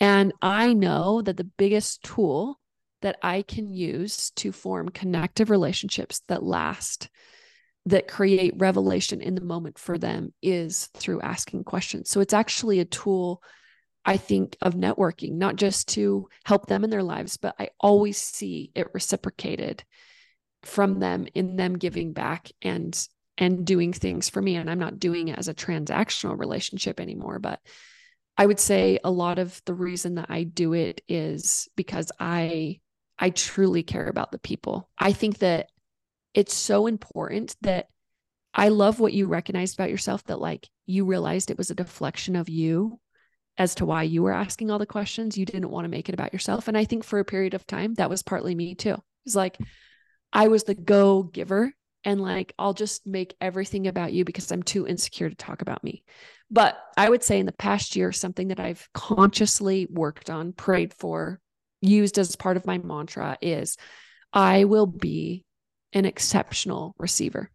And 0.00 0.32
I 0.40 0.72
know 0.72 1.22
that 1.22 1.36
the 1.36 1.44
biggest 1.44 2.02
tool 2.02 2.58
that 3.02 3.18
I 3.22 3.42
can 3.42 3.72
use 3.72 4.30
to 4.36 4.52
form 4.52 4.88
connective 4.88 5.50
relationships 5.50 6.22
that 6.28 6.42
last, 6.42 7.08
that 7.86 8.08
create 8.08 8.54
revelation 8.56 9.20
in 9.20 9.34
the 9.34 9.40
moment 9.40 9.78
for 9.78 9.98
them 9.98 10.32
is 10.42 10.88
through 10.94 11.20
asking 11.20 11.64
questions. 11.64 12.10
So 12.10 12.20
it's 12.20 12.34
actually 12.34 12.80
a 12.80 12.84
tool, 12.84 13.42
I 14.04 14.16
think, 14.16 14.56
of 14.60 14.74
networking, 14.74 15.34
not 15.34 15.56
just 15.56 15.88
to 15.90 16.28
help 16.44 16.66
them 16.66 16.84
in 16.84 16.90
their 16.90 17.02
lives, 17.02 17.36
but 17.36 17.54
I 17.58 17.70
always 17.80 18.18
see 18.18 18.72
it 18.74 18.88
reciprocated 18.92 19.84
from 20.62 20.98
them 20.98 21.26
in 21.34 21.56
them 21.56 21.78
giving 21.78 22.12
back 22.12 22.50
and 22.62 23.08
and 23.36 23.64
doing 23.64 23.92
things 23.92 24.28
for 24.28 24.42
me 24.42 24.56
and 24.56 24.68
i'm 24.70 24.78
not 24.78 24.98
doing 24.98 25.28
it 25.28 25.38
as 25.38 25.48
a 25.48 25.54
transactional 25.54 26.38
relationship 26.38 27.00
anymore 27.00 27.38
but 27.38 27.60
i 28.36 28.44
would 28.44 28.58
say 28.58 28.98
a 29.04 29.10
lot 29.10 29.38
of 29.38 29.60
the 29.64 29.74
reason 29.74 30.16
that 30.16 30.26
i 30.28 30.42
do 30.42 30.72
it 30.72 31.00
is 31.08 31.68
because 31.76 32.10
i 32.18 32.78
I 33.18 33.30
truly 33.30 33.82
care 33.82 34.06
about 34.06 34.32
the 34.32 34.38
people. 34.38 34.88
I 34.98 35.12
think 35.12 35.38
that 35.38 35.68
it's 36.34 36.54
so 36.54 36.86
important 36.86 37.56
that 37.62 37.88
I 38.54 38.68
love 38.68 39.00
what 39.00 39.12
you 39.12 39.26
recognized 39.26 39.78
about 39.78 39.90
yourself 39.90 40.24
that 40.24 40.40
like 40.40 40.68
you 40.86 41.04
realized 41.04 41.50
it 41.50 41.58
was 41.58 41.70
a 41.70 41.74
deflection 41.74 42.36
of 42.36 42.48
you 42.48 43.00
as 43.56 43.74
to 43.76 43.86
why 43.86 44.04
you 44.04 44.22
were 44.22 44.32
asking 44.32 44.70
all 44.70 44.78
the 44.78 44.86
questions. 44.86 45.36
You 45.36 45.44
didn't 45.44 45.70
want 45.70 45.84
to 45.84 45.90
make 45.90 46.08
it 46.08 46.14
about 46.14 46.32
yourself. 46.32 46.68
And 46.68 46.76
I 46.76 46.84
think 46.84 47.04
for 47.04 47.18
a 47.18 47.24
period 47.24 47.54
of 47.54 47.66
time, 47.66 47.94
that 47.94 48.10
was 48.10 48.22
partly 48.22 48.54
me 48.54 48.74
too. 48.74 48.96
It's 49.26 49.34
like 49.34 49.58
I 50.32 50.48
was 50.48 50.64
the 50.64 50.74
go 50.74 51.22
giver 51.22 51.72
and 52.04 52.20
like 52.20 52.54
I'll 52.58 52.74
just 52.74 53.06
make 53.06 53.34
everything 53.40 53.86
about 53.86 54.12
you 54.12 54.24
because 54.24 54.50
I'm 54.52 54.62
too 54.62 54.86
insecure 54.86 55.28
to 55.28 55.34
talk 55.34 55.62
about 55.62 55.82
me. 55.82 56.04
But 56.50 56.78
I 56.96 57.08
would 57.08 57.22
say 57.22 57.38
in 57.38 57.46
the 57.46 57.52
past 57.52 57.96
year, 57.96 58.12
something 58.12 58.48
that 58.48 58.60
I've 58.60 58.88
consciously 58.94 59.86
worked 59.90 60.30
on, 60.30 60.52
prayed 60.52 60.94
for, 60.94 61.40
used 61.80 62.18
as 62.18 62.36
part 62.36 62.56
of 62.56 62.66
my 62.66 62.78
mantra 62.78 63.36
is 63.40 63.76
I 64.32 64.64
will 64.64 64.86
be 64.86 65.44
an 65.92 66.04
exceptional 66.04 66.94
receiver. 66.98 67.50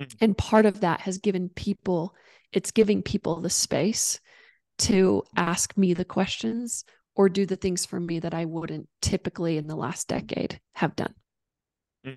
Mm-hmm. 0.00 0.16
And 0.20 0.38
part 0.38 0.66
of 0.66 0.80
that 0.80 1.00
has 1.02 1.18
given 1.18 1.48
people, 1.48 2.14
it's 2.52 2.70
giving 2.70 3.02
people 3.02 3.40
the 3.40 3.50
space 3.50 4.20
to 4.78 5.24
ask 5.36 5.76
me 5.76 5.94
the 5.94 6.04
questions 6.04 6.84
or 7.14 7.28
do 7.28 7.44
the 7.44 7.56
things 7.56 7.84
for 7.84 8.00
me 8.00 8.20
that 8.20 8.34
I 8.34 8.44
wouldn't 8.46 8.88
typically 9.02 9.58
in 9.58 9.66
the 9.66 9.76
last 9.76 10.08
decade 10.08 10.58
have 10.74 10.96
done. 10.96 11.14
Mm. 12.06 12.16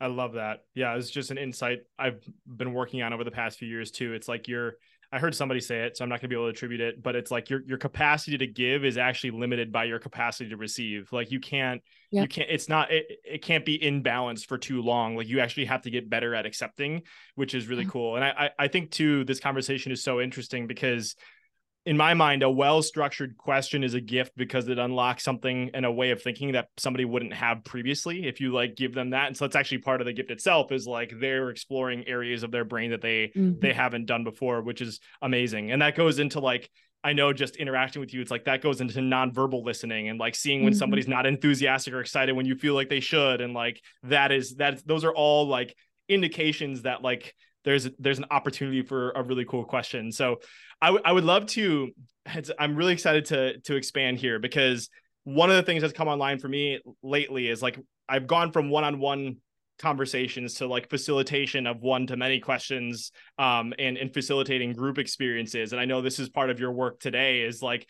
I 0.00 0.06
love 0.06 0.34
that. 0.34 0.60
Yeah, 0.74 0.94
it's 0.94 1.10
just 1.10 1.30
an 1.30 1.38
insight 1.38 1.80
I've 1.98 2.22
been 2.46 2.72
working 2.72 3.02
on 3.02 3.12
over 3.12 3.24
the 3.24 3.30
past 3.30 3.58
few 3.58 3.68
years 3.68 3.90
too. 3.90 4.14
It's 4.14 4.28
like 4.28 4.46
you're 4.48 4.74
I 5.12 5.18
heard 5.18 5.34
somebody 5.34 5.60
say 5.60 5.80
it, 5.80 5.96
so 5.96 6.04
I'm 6.04 6.08
not 6.08 6.20
going 6.20 6.28
to 6.28 6.28
be 6.28 6.36
able 6.36 6.46
to 6.46 6.50
attribute 6.50 6.80
it, 6.80 7.02
but 7.02 7.16
it's 7.16 7.30
like 7.32 7.50
your 7.50 7.62
your 7.66 7.78
capacity 7.78 8.38
to 8.38 8.46
give 8.46 8.84
is 8.84 8.96
actually 8.96 9.32
limited 9.32 9.72
by 9.72 9.84
your 9.84 9.98
capacity 9.98 10.50
to 10.50 10.56
receive. 10.56 11.12
Like 11.12 11.32
you 11.32 11.40
can't 11.40 11.82
you 12.22 12.28
can't 12.28 12.48
it's 12.48 12.68
not 12.68 12.92
it, 12.92 13.06
it 13.24 13.42
can't 13.42 13.64
be 13.64 13.74
in 13.74 14.02
balance 14.02 14.44
for 14.44 14.56
too 14.56 14.82
long. 14.82 15.16
Like 15.16 15.26
you 15.26 15.40
actually 15.40 15.64
have 15.64 15.82
to 15.82 15.90
get 15.90 16.08
better 16.08 16.34
at 16.34 16.46
accepting, 16.46 17.02
which 17.34 17.54
is 17.54 17.66
really 17.66 17.86
cool. 17.86 18.16
And 18.16 18.24
I 18.24 18.50
I 18.58 18.68
think 18.68 18.92
too 18.92 19.24
this 19.24 19.40
conversation 19.40 19.90
is 19.90 20.02
so 20.02 20.20
interesting 20.20 20.68
because 20.68 21.16
in 21.86 21.96
my 21.96 22.12
mind, 22.12 22.42
a 22.42 22.50
well 22.50 22.82
structured 22.82 23.36
question 23.38 23.82
is 23.82 23.94
a 23.94 24.00
gift 24.00 24.32
because 24.36 24.68
it 24.68 24.78
unlocks 24.78 25.24
something 25.24 25.70
and 25.72 25.86
a 25.86 25.92
way 25.92 26.10
of 26.10 26.22
thinking 26.22 26.52
that 26.52 26.68
somebody 26.76 27.06
wouldn't 27.06 27.32
have 27.32 27.64
previously 27.64 28.26
if 28.26 28.40
you 28.40 28.52
like 28.52 28.76
give 28.76 28.94
them 28.94 29.10
that. 29.10 29.28
And 29.28 29.36
so 29.36 29.46
that's 29.46 29.56
actually 29.56 29.78
part 29.78 30.00
of 30.00 30.06
the 30.06 30.12
gift 30.12 30.30
itself 30.30 30.72
is 30.72 30.86
like 30.86 31.12
they're 31.18 31.48
exploring 31.48 32.06
areas 32.06 32.42
of 32.42 32.50
their 32.50 32.64
brain 32.64 32.90
that 32.90 33.00
they 33.00 33.32
mm-hmm. 33.34 33.60
they 33.60 33.72
haven't 33.72 34.06
done 34.06 34.24
before, 34.24 34.62
which 34.62 34.82
is 34.82 35.00
amazing. 35.22 35.70
And 35.70 35.80
that 35.80 35.96
goes 35.96 36.18
into 36.18 36.40
like 36.40 36.70
I 37.02 37.14
know 37.14 37.32
just 37.32 37.56
interacting 37.56 38.00
with 38.00 38.12
you, 38.12 38.20
it's 38.20 38.30
like 38.30 38.44
that 38.44 38.60
goes 38.60 38.82
into 38.82 39.00
nonverbal 39.00 39.64
listening 39.64 40.10
and 40.10 40.20
like 40.20 40.34
seeing 40.34 40.62
when 40.62 40.74
mm-hmm. 40.74 40.78
somebody's 40.78 41.08
not 41.08 41.24
enthusiastic 41.24 41.94
or 41.94 42.00
excited 42.00 42.36
when 42.36 42.44
you 42.44 42.56
feel 42.56 42.74
like 42.74 42.90
they 42.90 43.00
should. 43.00 43.40
And 43.40 43.54
like 43.54 43.80
that 44.02 44.32
is 44.32 44.56
that 44.56 44.86
those 44.86 45.02
are 45.04 45.14
all 45.14 45.48
like 45.48 45.74
indications 46.10 46.82
that 46.82 47.00
like 47.00 47.34
there's 47.64 47.88
there's 47.98 48.18
an 48.18 48.26
opportunity 48.30 48.82
for 48.82 49.10
a 49.12 49.22
really 49.22 49.44
cool 49.44 49.64
question. 49.64 50.12
So 50.12 50.40
I, 50.80 50.86
w- 50.86 51.02
I 51.04 51.12
would 51.12 51.24
love 51.24 51.46
to. 51.46 51.90
I'm 52.58 52.76
really 52.76 52.92
excited 52.92 53.26
to 53.26 53.58
to 53.60 53.76
expand 53.76 54.18
here 54.18 54.38
because 54.38 54.88
one 55.24 55.50
of 55.50 55.56
the 55.56 55.62
things 55.62 55.82
that's 55.82 55.92
come 55.92 56.08
online 56.08 56.38
for 56.38 56.48
me 56.48 56.80
lately 57.02 57.48
is 57.48 57.62
like 57.62 57.78
I've 58.08 58.26
gone 58.26 58.52
from 58.52 58.70
one 58.70 58.84
on 58.84 58.98
one 58.98 59.36
conversations 59.80 60.54
to 60.54 60.66
like 60.66 60.90
facilitation 60.90 61.66
of 61.66 61.80
one 61.80 62.06
to 62.06 62.14
many 62.14 62.38
questions 62.38 63.12
um 63.38 63.72
and 63.78 63.96
and 63.96 64.12
facilitating 64.12 64.74
group 64.74 64.98
experiences 64.98 65.72
and 65.72 65.80
i 65.80 65.86
know 65.86 66.02
this 66.02 66.18
is 66.18 66.28
part 66.28 66.50
of 66.50 66.60
your 66.60 66.70
work 66.70 67.00
today 67.00 67.40
is 67.40 67.62
like 67.62 67.86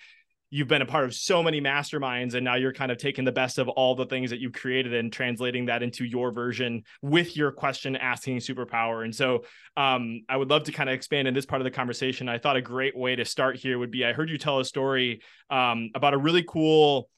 you've 0.51 0.69
been 0.69 0.83
a 0.83 0.87
part 0.87 1.05
of 1.05 1.15
so 1.15 1.43
many 1.43 1.61
masterminds 1.61 2.35
and 2.35 2.45
now 2.45 2.57
you're 2.57 2.73
kind 2.73 2.91
of 2.91 2.99
taking 2.99 3.25
the 3.25 3.33
best 3.33 3.59
of 3.59 3.69
all 3.69 3.95
the 3.95 4.07
things 4.07 4.31
that 4.31 4.41
you've 4.41 4.53
created 4.53 4.93
and 4.93 5.13
translating 5.13 5.67
that 5.67 5.83
into 5.83 6.05
your 6.05 6.33
version 6.33 6.83
with 7.03 7.37
your 7.37 7.53
question 7.53 7.97
asking 7.97 8.39
superpower. 8.39 9.05
And 9.05 9.15
so 9.15 9.45
um, 9.77 10.23
i 10.29 10.37
would 10.37 10.51
love 10.51 10.65
to 10.65 10.73
kind 10.73 10.91
of 10.91 10.95
expand 10.95 11.29
in 11.29 11.35
this 11.35 11.47
part 11.47 11.63
of 11.63 11.65
the 11.65 11.71
conversation. 11.71 12.29
I 12.29 12.39
thought 12.39 12.57
a 12.57 12.63
great 12.63 12.97
way 12.97 13.17
to 13.17 13.25
start 13.25 13.57
here 13.57 13.79
would 13.79 13.91
be 13.91 14.05
i 14.05 14.13
heard 14.13 14.29
you 14.29 14.39
tell 14.39 14.59
a 14.59 14.65
story 14.65 15.23
um, 15.51 15.91
about 15.95 16.15
a 16.15 16.19
really 16.19 16.43
cool 16.43 17.09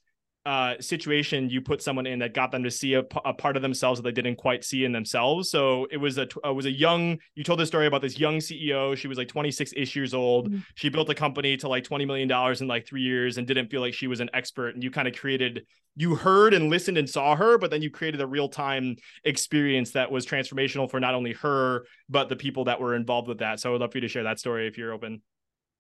uh, 0.45 0.75
situation 0.81 1.49
you 1.49 1.61
put 1.61 1.81
someone 1.81 2.05
in 2.05 2.19
that 2.19 2.35
got 2.35 2.51
them 2.51 2.65
to 2.65 2.71
see 2.71 2.95
a, 2.95 3.05
a, 3.25 3.33
part 3.33 3.55
of 3.57 3.63
themselves 3.63 4.01
that 4.01 4.03
they 4.03 4.23
didn't 4.23 4.37
quite 4.37 4.65
see 4.65 4.85
in 4.85 4.91
themselves. 4.91 5.51
So 5.51 5.87
it 5.91 5.99
was 5.99 6.19
a 6.19 6.23
it 6.23 6.55
was 6.55 6.67
a 6.67 6.71
young. 6.71 7.19
You 7.37 7.45
told 7.45 7.61
the 7.61 7.67
story 7.67 7.87
about 7.87 8.03
this 8.03 8.19
young 8.19 8.39
CEO. 8.39 8.97
She 8.97 9.07
was 9.07 9.19
like 9.19 9.29
26 9.29 9.73
ish 9.77 9.95
years 9.95 10.15
old. 10.15 10.49
Mm-hmm. 10.49 10.59
She 10.75 10.89
built 10.89 11.09
a 11.11 11.15
company 11.15 11.57
to 11.59 11.69
like 11.69 11.85
20 11.85 12.07
million 12.07 12.27
dollars 12.27 12.61
in 12.61 12.67
like 12.67 12.87
three 12.87 13.03
years 13.03 13.39
and 13.39 13.47
didn't 13.47 13.69
feel 13.71 13.81
like 13.81 13.95
she 13.95 14.09
was 14.09 14.19
an 14.19 14.31
expert. 14.35 14.75
And 14.75 14.83
you 14.83 14.91
kind 14.91 15.07
of 15.07 15.15
created. 15.15 15.65
You 15.95 16.15
heard 16.15 16.55
and 16.55 16.71
listened 16.71 16.97
and 16.97 17.09
saw 17.09 17.37
her, 17.37 17.59
but 17.59 17.71
then 17.71 17.83
you 17.83 17.91
created 17.91 18.23
a 18.23 18.27
real 18.27 18.49
time 18.49 18.97
experience 19.25 19.93
that 19.93 20.11
was 20.11 20.25
transformational 20.25 20.91
for 20.91 20.99
not 20.99 21.15
only 21.15 21.35
her 21.35 21.85
but 22.09 22.31
the 22.31 22.37
people 22.37 22.65
that 22.65 22.81
were 22.81 22.97
involved 22.97 23.29
with 23.29 23.41
that. 23.41 23.61
So 23.61 23.69
I 23.69 23.73
would 23.73 23.83
love 23.83 23.93
for 23.93 23.99
you 23.99 24.03
to 24.03 24.09
share 24.09 24.23
that 24.25 24.39
story 24.39 24.67
if 24.67 24.79
you're 24.79 24.93
open. 24.93 25.21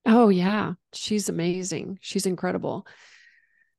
Oh 0.04 0.28
yeah, 0.28 0.74
she's 0.92 1.28
amazing. 1.28 1.98
She's 2.00 2.26
incredible. 2.26 2.86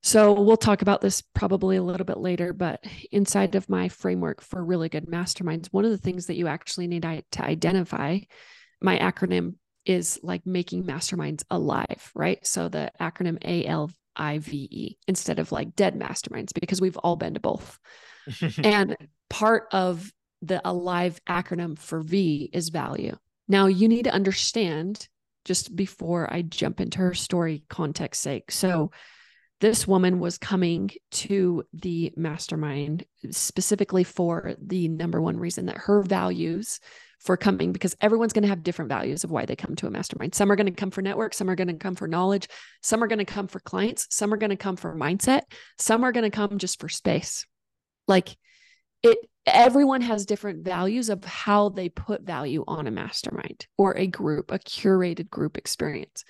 So 0.04 0.34
we'll 0.34 0.58
talk 0.58 0.82
about 0.82 1.00
this 1.00 1.22
probably 1.22 1.78
a 1.78 1.84
little 1.84 2.06
bit 2.06 2.18
later, 2.18 2.52
but 2.52 2.84
inside 3.12 3.56
of 3.56 3.70
my 3.70 3.88
framework 3.88 4.42
for 4.42 4.64
really 4.64 4.90
good 4.90 5.08
masterminds, 5.08 5.68
one 5.68 5.86
of 5.86 5.92
the 5.92 5.98
things 5.98 6.28
that 6.28 6.36
you 6.36 6.48
actually 6.48 6.88
need 6.88 7.04
to 7.04 7.44
identify, 7.44 8.20
my 8.82 9.00
acronym 9.00 9.56
is 9.86 10.20
like 10.22 10.46
making 10.46 10.84
masterminds 10.84 11.44
alive, 11.50 12.12
right? 12.16 12.46
So 12.46 12.68
the 12.68 12.92
acronym 13.00 13.38
A 13.46 13.66
L 13.66 13.92
I 14.16 14.40
V 14.40 14.68
E 14.70 14.98
instead 15.08 15.40
of 15.40 15.54
like 15.54 15.74
dead 15.74 15.98
masterminds, 15.98 16.54
because 16.54 16.82
we've 16.82 16.98
all 16.98 17.16
been 17.16 17.36
to 17.36 17.40
both. 17.40 17.80
and 18.64 18.98
part 19.30 19.68
of 19.72 20.12
the 20.42 20.62
alive 20.66 21.22
acronym 21.30 21.80
for 21.80 22.02
V 22.02 22.50
is 22.52 22.70
value. 22.70 23.16
Now 23.48 23.68
you 23.68 23.88
need 23.88 24.04
to 24.04 24.14
understand 24.14 25.08
just 25.46 25.76
before 25.76 26.32
I 26.32 26.42
jump 26.42 26.82
into 26.82 27.00
her 27.00 27.14
story 27.14 27.64
context 27.70 28.22
sake. 28.22 28.52
So 28.52 28.92
this 29.64 29.88
woman 29.88 30.20
was 30.20 30.38
coming 30.38 30.92
to 31.10 31.64
the 31.72 32.12
mastermind 32.18 33.06
specifically 33.32 34.04
for 34.04 34.56
the 34.62 34.90
number 34.90 35.22
one 35.22 35.38
reason 35.38 35.68
that 35.68 35.78
her 35.78 36.02
values 36.02 36.82
for 37.22 37.38
coming 37.38 37.72
because 37.72 37.96
everyone's 38.02 38.34
going 38.34 38.42
to 38.42 38.50
have 38.50 38.62
different 38.62 38.90
values 38.90 39.24
of 39.24 39.32
why 39.32 39.46
they 39.46 39.56
come 39.56 39.74
to 39.74 39.88
a 39.88 39.90
mastermind. 39.90 40.36
Some 40.36 40.52
are 40.52 40.58
going 40.58 40.66
to 40.66 40.74
come 40.74 40.92
for 40.92 41.02
network, 41.02 41.34
some 41.34 41.50
are 41.50 41.56
going 41.56 41.70
to 41.70 41.76
come 41.76 41.96
for 41.96 42.10
knowledge, 42.10 42.50
some 42.82 43.02
are 43.02 43.08
going 43.08 43.20
to 43.20 43.26
come 43.26 43.48
for 43.48 43.62
clients, 43.62 44.06
some 44.10 44.34
are 44.34 44.38
going 44.38 44.50
to 44.50 44.58
come 44.58 44.76
for 44.76 44.94
mindset, 44.98 45.44
some 45.78 46.04
are 46.04 46.12
going 46.12 46.30
to 46.30 46.36
come 46.36 46.58
just 46.58 46.82
for 46.82 46.90
space. 46.90 47.46
Like 48.06 48.36
it 49.02 49.18
everyone 49.46 50.02
has 50.02 50.26
different 50.26 50.66
values 50.66 51.08
of 51.08 51.24
how 51.24 51.70
they 51.70 51.88
put 51.88 52.24
value 52.24 52.66
on 52.68 52.86
a 52.86 52.92
mastermind 52.92 53.66
or 53.78 53.98
a 53.98 54.08
group, 54.08 54.52
a 54.52 54.60
curated 54.60 55.30
group 55.30 55.58
experience. 55.58 56.26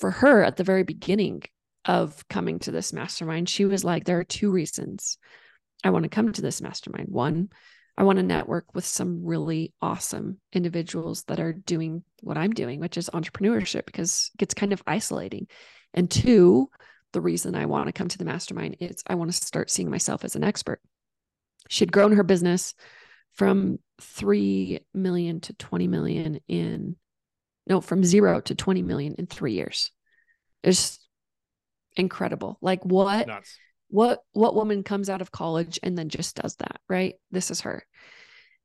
For 0.00 0.10
her 0.10 0.42
at 0.42 0.56
the 0.56 0.64
very 0.64 0.82
beginning, 0.82 1.44
of 1.86 2.26
coming 2.28 2.58
to 2.60 2.70
this 2.70 2.92
mastermind, 2.92 3.48
she 3.48 3.64
was 3.64 3.84
like, 3.84 4.04
There 4.04 4.18
are 4.18 4.24
two 4.24 4.50
reasons 4.50 5.18
I 5.84 5.90
want 5.90 6.04
to 6.04 6.08
come 6.08 6.32
to 6.32 6.42
this 6.42 6.60
mastermind. 6.60 7.08
One, 7.10 7.50
I 7.96 8.04
want 8.04 8.18
to 8.18 8.22
network 8.22 8.74
with 8.74 8.84
some 8.84 9.24
really 9.24 9.72
awesome 9.80 10.38
individuals 10.52 11.24
that 11.24 11.40
are 11.40 11.52
doing 11.52 12.02
what 12.20 12.36
I'm 12.36 12.52
doing, 12.52 12.80
which 12.80 12.96
is 12.98 13.08
entrepreneurship, 13.10 13.86
because 13.86 14.30
it 14.34 14.38
gets 14.38 14.54
kind 14.54 14.72
of 14.72 14.82
isolating. 14.86 15.46
And 15.94 16.10
two, 16.10 16.68
the 17.12 17.20
reason 17.22 17.54
I 17.54 17.66
want 17.66 17.86
to 17.86 17.92
come 17.92 18.08
to 18.08 18.18
the 18.18 18.24
mastermind 18.26 18.76
is 18.80 19.02
I 19.06 19.14
want 19.14 19.32
to 19.32 19.36
start 19.36 19.70
seeing 19.70 19.90
myself 19.90 20.24
as 20.24 20.36
an 20.36 20.44
expert. 20.44 20.80
She 21.68 21.82
had 21.82 21.92
grown 21.92 22.12
her 22.12 22.22
business 22.22 22.74
from 23.34 23.78
3 24.00 24.80
million 24.92 25.40
to 25.40 25.52
20 25.54 25.88
million 25.88 26.40
in 26.48 26.96
no, 27.66 27.80
from 27.80 28.04
zero 28.04 28.40
to 28.42 28.54
20 28.54 28.82
million 28.82 29.14
in 29.18 29.26
three 29.26 29.54
years. 29.54 29.90
It's 30.62 31.05
incredible. 31.96 32.58
Like 32.60 32.84
what 32.84 33.26
Nuts. 33.26 33.58
what 33.88 34.20
what 34.32 34.54
woman 34.54 34.82
comes 34.82 35.08
out 35.08 35.20
of 35.20 35.32
college 35.32 35.78
and 35.82 35.96
then 35.96 36.08
just 36.08 36.36
does 36.36 36.56
that, 36.56 36.80
right? 36.88 37.14
This 37.30 37.50
is 37.50 37.62
her. 37.62 37.84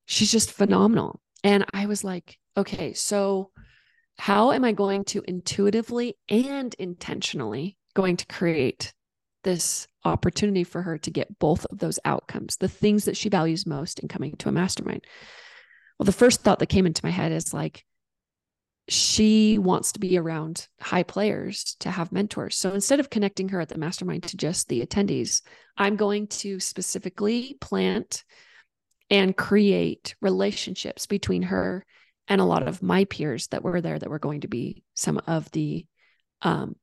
She's 0.06 0.32
just 0.32 0.52
phenomenal. 0.52 1.22
And 1.44 1.66
I 1.74 1.86
was 1.86 2.04
like, 2.04 2.38
okay, 2.56 2.94
so 2.94 3.52
how 4.18 4.52
am 4.52 4.64
I 4.64 4.72
going 4.74 5.06
to 5.06 5.24
intuitively 5.28 6.18
and 6.30 6.74
intentionally 6.76 7.78
going 7.96 8.18
to 8.18 8.26
create 8.28 8.94
this 9.44 9.88
opportunity 10.06 10.64
for 10.64 10.82
her 10.82 10.98
to 11.00 11.10
get 11.10 11.40
both 11.40 11.66
of 11.72 11.80
those 11.80 12.00
outcomes, 12.06 12.58
the 12.58 12.68
things 12.68 13.06
that 13.06 13.18
she 13.18 13.30
values 13.30 13.66
most 13.66 14.00
in 14.00 14.08
coming 14.08 14.36
to 14.38 14.50
a 14.50 14.52
mastermind? 14.52 15.06
Well, 15.98 16.06
the 16.06 16.12
first 16.12 16.42
thought 16.42 16.60
that 16.60 16.68
came 16.68 16.86
into 16.86 17.06
my 17.06 17.12
head 17.12 17.32
is 17.32 17.54
like, 17.54 17.84
she 18.92 19.58
wants 19.58 19.94
to 19.94 20.02
be 20.02 20.18
around 20.18 20.68
high 20.82 21.04
players 21.04 21.78
to 21.80 21.90
have 21.90 22.12
mentors. 22.12 22.58
So 22.58 22.74
instead 22.74 23.00
of 23.00 23.10
connecting 23.10 23.48
her 23.50 23.62
at 23.62 23.70
the 23.70 23.78
mastermind 23.78 24.24
to 24.24 24.36
just 24.36 24.68
the 24.68 24.86
attendees, 24.86 25.44
I'm 25.78 25.96
going 25.96 26.28
to 26.28 26.60
specifically 26.60 27.56
plant 27.62 28.26
and 29.10 29.36
create 29.36 30.16
relationships 30.20 31.06
between 31.06 31.44
her 31.44 31.86
and 32.28 32.42
a 32.42 32.46
lot 32.46 32.68
of 32.68 32.84
my 32.84 33.06
peers 33.06 33.48
that 33.48 33.64
were 33.64 33.80
there 33.80 33.98
that 33.98 34.10
were 34.10 34.20
going 34.20 34.42
to 34.42 34.50
be 34.50 34.84
some 34.94 35.22
of 35.26 35.50
the 35.52 35.86
um 36.42 36.76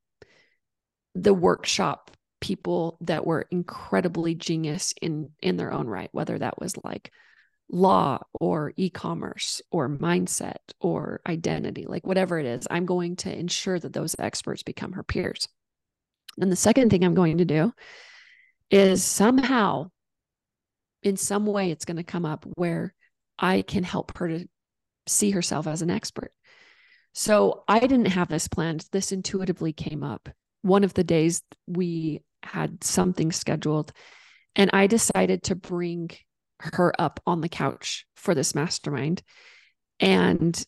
the 1.15 1.35
workshop 1.35 2.11
people 2.41 2.97
that 3.03 3.27
were 3.27 3.47
incredibly 3.51 4.35
genius 4.35 4.95
in 5.03 5.29
in 5.41 5.59
their 5.59 5.73
own 5.73 5.87
right 5.87 6.09
whether 6.13 6.39
that 6.39 6.59
was 6.59 6.75
like 6.83 7.13
law 7.71 8.19
or 8.33 8.73
e-commerce 8.77 9.61
or 9.71 9.89
mindset 9.89 10.57
or 10.81 11.21
identity 11.27 11.85
like 11.87 12.07
whatever 12.07 12.39
it 12.39 12.47
is 12.47 12.67
i'm 12.71 12.87
going 12.87 13.15
to 13.15 13.37
ensure 13.37 13.79
that 13.79 13.93
those 13.93 14.17
experts 14.19 14.63
become 14.63 14.93
her 14.93 15.03
peers. 15.03 15.49
And 16.41 16.51
the 16.51 16.57
second 16.57 16.91
thing 16.91 17.05
i'm 17.05 17.15
going 17.15 17.39
to 17.39 17.45
do 17.45 17.73
is 18.71 19.05
somehow 19.05 19.91
in 21.03 21.17
some 21.17 21.47
way 21.47 21.71
it's 21.71 21.85
going 21.85 21.97
to 21.99 22.03
come 22.03 22.25
up 22.25 22.47
where 22.55 22.95
i 23.39 23.63
can 23.63 23.85
help 23.85 24.17
her 24.19 24.29
to 24.29 24.49
see 25.07 25.31
herself 25.31 25.67
as 25.67 25.83
an 25.83 25.91
expert. 25.91 26.33
So 27.13 27.65
i 27.69 27.81
didn't 27.81 28.07
have 28.07 28.29
this 28.29 28.49
planned. 28.49 28.87
This 28.93 29.13
intuitively 29.13 29.73
came 29.73 30.03
up 30.03 30.29
one 30.63 30.85
of 30.85 30.95
the 30.95 31.05
days 31.05 31.43
we 31.67 32.23
had 32.43 32.83
something 32.83 33.33
scheduled 33.33 33.93
and 34.57 34.71
i 34.73 34.87
decided 34.87 35.43
to 35.43 35.55
bring 35.55 36.11
her 36.61 36.93
up 36.99 37.21
on 37.27 37.41
the 37.41 37.49
couch 37.49 38.07
for 38.17 38.35
this 38.35 38.55
mastermind 38.55 39.23
and 40.01 40.65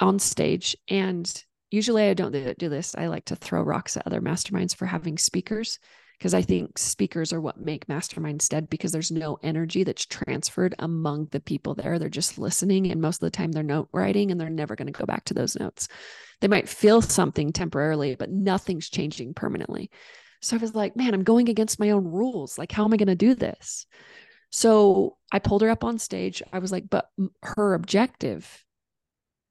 on 0.00 0.18
stage. 0.18 0.76
And 0.88 1.30
usually 1.70 2.04
I 2.04 2.14
don't 2.14 2.32
do 2.58 2.68
this. 2.68 2.94
I 2.96 3.06
like 3.06 3.26
to 3.26 3.36
throw 3.36 3.62
rocks 3.62 3.96
at 3.96 4.06
other 4.06 4.20
masterminds 4.20 4.74
for 4.74 4.86
having 4.86 5.18
speakers 5.18 5.78
because 6.18 6.34
I 6.34 6.42
think 6.42 6.78
speakers 6.78 7.32
are 7.32 7.40
what 7.40 7.60
make 7.60 7.86
masterminds 7.86 8.48
dead 8.48 8.70
because 8.70 8.92
there's 8.92 9.10
no 9.10 9.38
energy 9.42 9.84
that's 9.84 10.06
transferred 10.06 10.74
among 10.78 11.26
the 11.32 11.40
people 11.40 11.74
there. 11.74 11.98
They're 11.98 12.08
just 12.08 12.38
listening. 12.38 12.90
And 12.90 13.00
most 13.00 13.16
of 13.16 13.26
the 13.26 13.30
time 13.30 13.52
they're 13.52 13.62
note 13.62 13.88
writing 13.92 14.30
and 14.30 14.40
they're 14.40 14.48
never 14.48 14.76
going 14.76 14.86
to 14.86 14.92
go 14.92 15.04
back 15.04 15.24
to 15.26 15.34
those 15.34 15.58
notes. 15.58 15.88
They 16.40 16.48
might 16.48 16.68
feel 16.68 17.02
something 17.02 17.52
temporarily, 17.52 18.14
but 18.14 18.30
nothing's 18.30 18.88
changing 18.88 19.34
permanently. 19.34 19.90
So 20.40 20.56
I 20.56 20.60
was 20.60 20.74
like, 20.74 20.94
man, 20.94 21.14
I'm 21.14 21.24
going 21.24 21.48
against 21.48 21.80
my 21.80 21.90
own 21.90 22.04
rules. 22.04 22.58
Like, 22.58 22.70
how 22.70 22.84
am 22.84 22.92
I 22.92 22.96
going 22.96 23.08
to 23.08 23.14
do 23.14 23.34
this? 23.34 23.86
So 24.56 25.16
I 25.32 25.40
pulled 25.40 25.62
her 25.62 25.68
up 25.68 25.82
on 25.82 25.98
stage. 25.98 26.40
I 26.52 26.60
was 26.60 26.70
like, 26.70 26.88
but 26.88 27.10
her 27.42 27.74
objective 27.74 28.64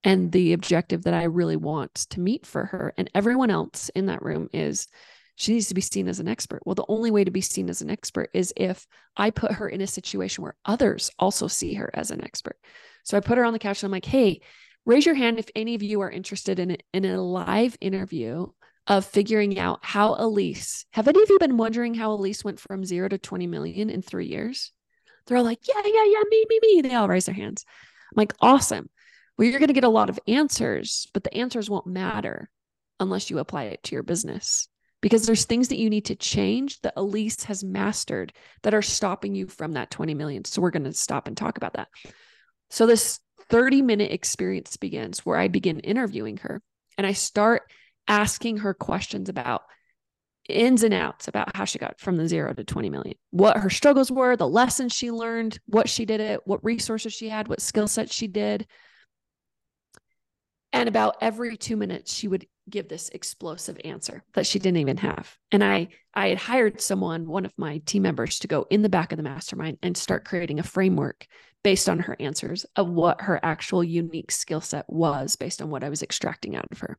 and 0.06 0.32
the 0.32 0.54
objective 0.54 1.04
that 1.04 1.14
I 1.14 1.24
really 1.24 1.58
want 1.58 1.94
to 2.12 2.22
meet 2.22 2.46
for 2.46 2.64
her 2.68 2.94
and 2.98 3.10
everyone 3.14 3.52
else 3.52 3.90
in 3.90 4.06
that 4.06 4.24
room 4.24 4.48
is 4.54 4.88
she 5.36 5.52
needs 5.52 5.68
to 5.68 5.74
be 5.74 5.82
seen 5.82 6.08
as 6.08 6.22
an 6.22 6.30
expert. 6.30 6.62
Well, 6.66 6.76
the 6.76 6.86
only 6.88 7.12
way 7.12 7.26
to 7.26 7.32
be 7.32 7.42
seen 7.42 7.70
as 7.70 7.82
an 7.82 7.90
expert 7.90 8.30
is 8.34 8.54
if 8.56 8.88
I 9.18 9.30
put 9.30 9.52
her 9.52 9.68
in 9.68 9.82
a 9.82 9.88
situation 9.88 10.42
where 10.42 10.56
others 10.64 11.12
also 11.20 11.50
see 11.50 11.74
her 11.74 11.90
as 11.94 12.10
an 12.10 12.24
expert. 12.24 12.56
So 13.04 13.18
I 13.18 13.20
put 13.20 13.38
her 13.38 13.44
on 13.44 13.52
the 13.52 13.60
couch 13.60 13.84
and 13.84 13.90
I'm 13.90 13.92
like, 13.92 14.06
hey, 14.06 14.40
raise 14.86 15.06
your 15.06 15.16
hand 15.16 15.38
if 15.38 15.50
any 15.54 15.76
of 15.76 15.84
you 15.84 16.00
are 16.00 16.10
interested 16.10 16.60
in, 16.60 16.78
in 16.94 17.04
a 17.04 17.22
live 17.22 17.76
interview 17.82 18.48
of 18.88 19.04
figuring 19.04 19.60
out 19.60 19.80
how 19.82 20.16
Elise, 20.18 20.86
have 20.92 21.10
any 21.10 21.22
of 21.22 21.30
you 21.30 21.40
been 21.40 21.58
wondering 21.58 21.94
how 21.94 22.14
Elise 22.14 22.46
went 22.46 22.62
from 22.62 22.86
zero 22.86 23.10
to 23.10 23.18
20 23.18 23.48
million 23.48 23.90
in 23.90 24.02
three 24.02 24.28
years? 24.28 24.72
They're 25.26 25.38
all 25.38 25.44
like, 25.44 25.68
yeah, 25.68 25.82
yeah, 25.84 26.06
yeah, 26.06 26.22
me, 26.30 26.46
me, 26.50 26.60
me. 26.62 26.82
They 26.82 26.96
all 26.96 27.08
raise 27.08 27.26
their 27.26 27.36
hands. 27.36 27.66
I'm 28.12 28.18
like, 28.18 28.34
awesome. 28.42 28.90
Well, 29.38 29.48
you're 29.48 29.60
going 29.60 29.68
to 29.68 29.74
get 29.74 29.84
a 29.84 29.90
lot 29.90 30.10
of 30.10 30.20
answers, 30.28 31.08
but 31.14 31.24
the 31.24 31.34
answers 31.34 31.70
won't 31.70 31.88
matter 31.88 32.50
unless 33.00 33.30
you 33.30 33.40
apply 33.40 33.64
it 33.64 33.84
to 33.84 33.96
your 33.96 34.04
business 34.04 34.68
because 35.02 35.26
there's 35.26 35.46
things 35.46 35.68
that 35.68 35.80
you 35.80 35.90
need 35.90 36.06
to 36.06 36.16
change 36.16 36.80
that 36.82 36.94
Elise 36.96 37.44
has 37.44 37.64
mastered 37.64 38.32
that 38.62 38.74
are 38.74 38.82
stopping 38.82 39.36
you 39.36 39.48
from 39.48 39.74
that 39.74 39.92
20 39.92 40.14
million. 40.14 40.46
So 40.46 40.62
we're 40.62 40.72
going 40.72 40.86
to 40.86 40.94
stop 40.94 41.28
and 41.28 41.36
talk 41.36 41.58
about 41.58 41.74
that. 41.74 41.90
So 42.70 42.86
this 42.86 43.20
30 43.50 43.82
minute 43.82 44.12
experience 44.12 44.78
begins 44.78 45.26
where 45.26 45.38
I 45.38 45.50
begin 45.50 45.80
interviewing 45.82 46.38
her 46.38 46.62
and 46.98 47.06
I 47.06 47.14
start 47.14 47.64
asking 48.08 48.58
her 48.58 48.74
questions 48.74 49.30
about 49.30 49.64
ins 50.50 50.84
and 50.84 50.94
outs 50.94 51.28
about 51.28 51.56
how 51.56 51.66
she 51.66 51.80
got 51.80 52.00
from 52.00 52.18
the 52.18 52.28
zero 52.28 52.54
to 52.54 52.64
20 52.64 52.90
million, 52.90 53.16
what 53.32 53.58
her 53.58 53.70
struggles 53.70 54.12
were, 54.12 54.36
the 54.36 54.48
lessons 54.48 54.94
she 54.94 55.12
learned, 55.12 55.60
what 55.66 55.90
she 55.90 56.06
did 56.06 56.20
it, 56.20 56.42
what 56.46 56.64
resources 56.64 57.14
she 57.14 57.30
had, 57.30 57.48
what 57.48 57.62
skill 57.62 57.88
sets 57.88 58.14
she 58.14 58.28
did. 58.28 58.68
And 60.72 60.90
about 60.90 61.18
every 61.22 61.56
two 61.56 61.78
minutes, 61.78 62.14
she 62.14 62.28
would 62.28 62.48
give 62.70 62.88
this 62.88 63.10
explosive 63.10 63.78
answer 63.84 64.24
that 64.34 64.48
she 64.48 64.58
didn't 64.60 64.80
even 64.80 64.98
have. 64.98 65.38
And 65.52 65.64
I 65.64 65.90
I 66.14 66.30
had 66.30 66.38
hired 66.38 66.82
someone, 66.82 67.28
one 67.28 67.46
of 67.46 67.54
my 67.58 67.80
team 67.80 68.04
members, 68.04 68.40
to 68.40 68.48
go 68.48 68.66
in 68.70 68.82
the 68.82 68.90
back 68.90 69.12
of 69.12 69.18
the 69.18 69.24
mastermind 69.24 69.78
and 69.84 69.96
start 69.96 70.26
creating 70.26 70.60
a 70.60 70.64
framework 70.64 71.28
based 71.64 71.90
on 71.90 72.00
her 72.00 72.16
answers 72.20 72.66
of 72.76 72.90
what 72.90 73.22
her 73.22 73.40
actual 73.44 73.84
unique 73.84 74.32
skill 74.32 74.62
set 74.62 74.86
was 74.88 75.36
based 75.36 75.62
on 75.62 75.70
what 75.70 75.84
I 75.84 75.90
was 75.90 76.04
extracting 76.04 76.56
out 76.56 76.68
of 76.72 76.80
her. 76.80 76.98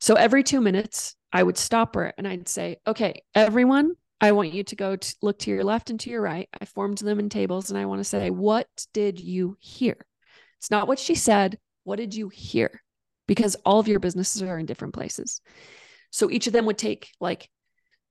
So 0.00 0.14
every 0.14 0.42
two 0.42 0.60
minutes, 0.60 1.16
I 1.32 1.42
would 1.42 1.58
stop 1.58 1.94
her 1.94 2.12
and 2.16 2.26
I'd 2.26 2.48
say, 2.48 2.78
okay, 2.86 3.22
everyone, 3.34 3.94
I 4.20 4.32
want 4.32 4.52
you 4.52 4.64
to 4.64 4.76
go 4.76 4.96
to 4.96 5.14
look 5.22 5.38
to 5.40 5.50
your 5.50 5.64
left 5.64 5.90
and 5.90 6.00
to 6.00 6.10
your 6.10 6.22
right. 6.22 6.48
I 6.60 6.64
formed 6.64 6.98
them 6.98 7.18
in 7.18 7.28
tables 7.28 7.70
and 7.70 7.78
I 7.78 7.86
want 7.86 8.00
to 8.00 8.04
say, 8.04 8.30
what 8.30 8.66
did 8.92 9.20
you 9.20 9.56
hear? 9.60 9.96
It's 10.58 10.70
not 10.70 10.88
what 10.88 10.98
she 10.98 11.14
said. 11.14 11.58
What 11.84 11.96
did 11.96 12.14
you 12.14 12.28
hear? 12.28 12.82
Because 13.26 13.56
all 13.64 13.78
of 13.78 13.88
your 13.88 14.00
businesses 14.00 14.42
are 14.42 14.58
in 14.58 14.66
different 14.66 14.94
places. 14.94 15.40
So 16.10 16.30
each 16.30 16.46
of 16.46 16.52
them 16.52 16.66
would 16.66 16.78
take 16.78 17.10
like 17.20 17.48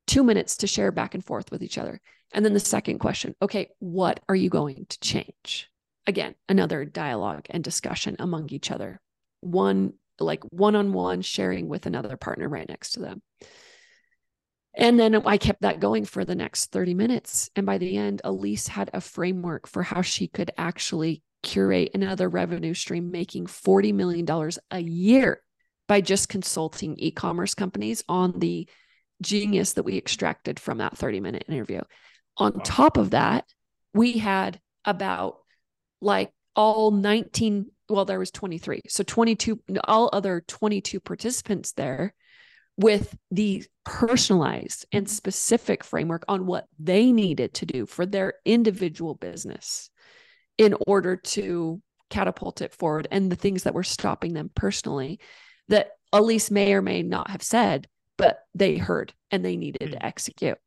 two 0.06 0.24
minutes 0.24 0.58
to 0.58 0.68
share 0.68 0.92
back 0.92 1.14
and 1.14 1.26
forth 1.26 1.52
with 1.52 1.62
each 1.62 1.78
other. 1.78 2.00
And 2.34 2.46
then 2.46 2.54
the 2.54 2.60
second 2.60 3.00
question 3.00 3.36
okay, 3.42 3.70
what 3.80 4.20
are 4.30 4.36
you 4.36 4.50
going 4.50 4.86
to 4.90 5.00
change? 5.00 5.70
Again, 6.06 6.36
another 6.48 6.86
dialogue 6.86 7.48
and 7.50 7.64
discussion 7.64 8.16
among 8.20 8.50
each 8.52 8.72
other. 8.72 9.02
One, 9.42 9.94
like 10.24 10.44
one 10.52 10.76
on 10.76 10.94
one 10.94 11.22
sharing 11.22 11.68
with 11.68 11.86
another 11.86 12.18
partner 12.18 12.48
right 12.48 12.68
next 12.68 12.92
to 12.92 13.00
them. 13.00 13.22
And 14.76 15.00
then 15.00 15.16
I 15.26 15.38
kept 15.38 15.62
that 15.62 15.80
going 15.80 16.06
for 16.06 16.24
the 16.24 16.36
next 16.36 16.72
30 16.72 16.94
minutes. 16.94 17.50
And 17.56 17.66
by 17.66 17.80
the 17.80 17.98
end, 17.98 18.22
Elise 18.24 18.68
had 18.68 18.92
a 18.94 19.02
framework 19.02 19.68
for 19.68 19.82
how 19.82 20.04
she 20.04 20.28
could 20.28 20.52
actually 20.56 21.24
curate 21.42 21.92
another 21.96 22.30
revenue 22.30 22.76
stream, 22.76 23.10
making 23.10 23.48
$40 23.48 23.94
million 23.94 24.52
a 24.70 24.80
year 24.80 25.42
by 25.88 26.02
just 26.02 26.30
consulting 26.30 26.96
e 26.98 27.10
commerce 27.12 27.56
companies 27.56 28.04
on 28.08 28.38
the 28.40 28.68
genius 29.22 29.74
that 29.74 29.84
we 29.84 29.98
extracted 29.98 30.60
from 30.60 30.78
that 30.78 30.98
30 30.98 31.22
minute 31.22 31.46
interview. 31.48 31.82
On 32.38 32.60
top 32.62 32.98
of 32.98 33.12
that, 33.12 33.46
we 33.94 34.14
had 34.14 34.60
about 34.86 35.38
like 36.02 36.32
all 36.56 36.92
19, 36.92 37.72
well, 37.90 38.06
there 38.06 38.20
was 38.20 38.32
23. 38.32 38.82
So 38.88 39.04
22, 39.04 39.62
all 39.86 40.10
other 40.12 40.44
22 40.48 41.00
participants 41.00 41.74
there 41.74 42.14
with 42.78 43.18
the 43.32 43.64
personalized 43.86 44.86
and 44.92 45.10
specific 45.10 45.84
framework 45.84 46.24
on 46.28 46.46
what 46.46 46.66
they 46.78 47.12
needed 47.12 47.54
to 47.56 47.66
do 47.66 47.86
for 47.86 48.06
their 48.06 48.36
individual 48.46 49.16
business 49.16 49.90
in 50.58 50.76
order 50.86 51.16
to 51.16 51.82
catapult 52.10 52.62
it 52.62 52.74
forward 52.74 53.08
and 53.12 53.32
the 53.32 53.36
things 53.36 53.64
that 53.64 53.74
were 53.74 53.84
stopping 53.84 54.34
them 54.34 54.50
personally 54.54 55.20
that 55.68 55.92
Elise 56.14 56.52
may 56.52 56.74
or 56.74 56.82
may 56.82 57.04
not 57.04 57.30
have 57.30 57.44
said 57.44 57.88
but 58.18 58.46
they 58.56 58.78
heard 58.78 59.14
and 59.32 59.46
they 59.46 59.56
needed 59.56 59.90
mm. 59.90 59.92
to 59.92 60.06
execute. 60.06 60.58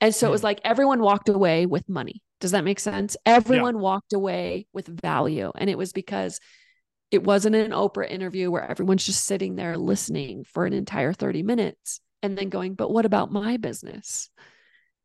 And 0.00 0.14
so 0.14 0.26
mm. 0.26 0.28
it 0.28 0.32
was 0.32 0.44
like 0.44 0.60
everyone 0.64 1.00
walked 1.00 1.28
away 1.28 1.66
with 1.66 1.88
money. 1.88 2.22
Does 2.40 2.52
that 2.52 2.64
make 2.64 2.80
sense? 2.80 3.16
Everyone 3.26 3.74
yeah. 3.74 3.82
walked 3.82 4.12
away 4.12 4.66
with 4.72 4.86
value. 4.86 5.52
And 5.54 5.68
it 5.68 5.76
was 5.76 5.92
because 5.92 6.40
it 7.10 7.24
wasn't 7.24 7.56
an 7.56 7.72
Oprah 7.72 8.10
interview 8.10 8.50
where 8.50 8.68
everyone's 8.68 9.04
just 9.04 9.24
sitting 9.24 9.56
there 9.56 9.76
listening 9.76 10.44
for 10.44 10.64
an 10.64 10.72
entire 10.72 11.12
30 11.12 11.42
minutes 11.42 12.00
and 12.22 12.36
then 12.36 12.48
going, 12.48 12.74
but 12.74 12.90
what 12.90 13.06
about 13.06 13.32
my 13.32 13.56
business? 13.56 14.30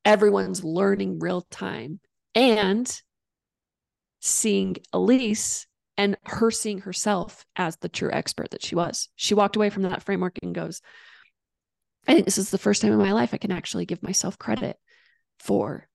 Everyone's 0.03 0.63
learning 0.63 1.19
real 1.19 1.41
time 1.49 1.99
and 2.35 3.01
seeing 4.19 4.75
Elise 4.93 5.65
and 5.97 6.17
her 6.25 6.51
seeing 6.51 6.79
herself 6.79 7.45
as 7.55 7.77
the 7.77 7.89
true 7.89 8.11
expert 8.11 8.51
that 8.51 8.63
she 8.63 8.75
was. 8.75 9.09
She 9.15 9.33
walked 9.33 9.55
away 9.55 9.69
from 9.69 9.83
that 9.83 10.03
framework 10.03 10.37
and 10.43 10.53
goes, 10.53 10.81
I 12.07 12.13
think 12.13 12.25
this 12.25 12.37
is 12.37 12.51
the 12.51 12.57
first 12.57 12.81
time 12.81 12.91
in 12.91 12.99
my 12.99 13.13
life 13.13 13.33
I 13.33 13.37
can 13.37 13.51
actually 13.51 13.85
give 13.85 14.03
myself 14.03 14.37
credit 14.37 14.77
for 15.39 15.87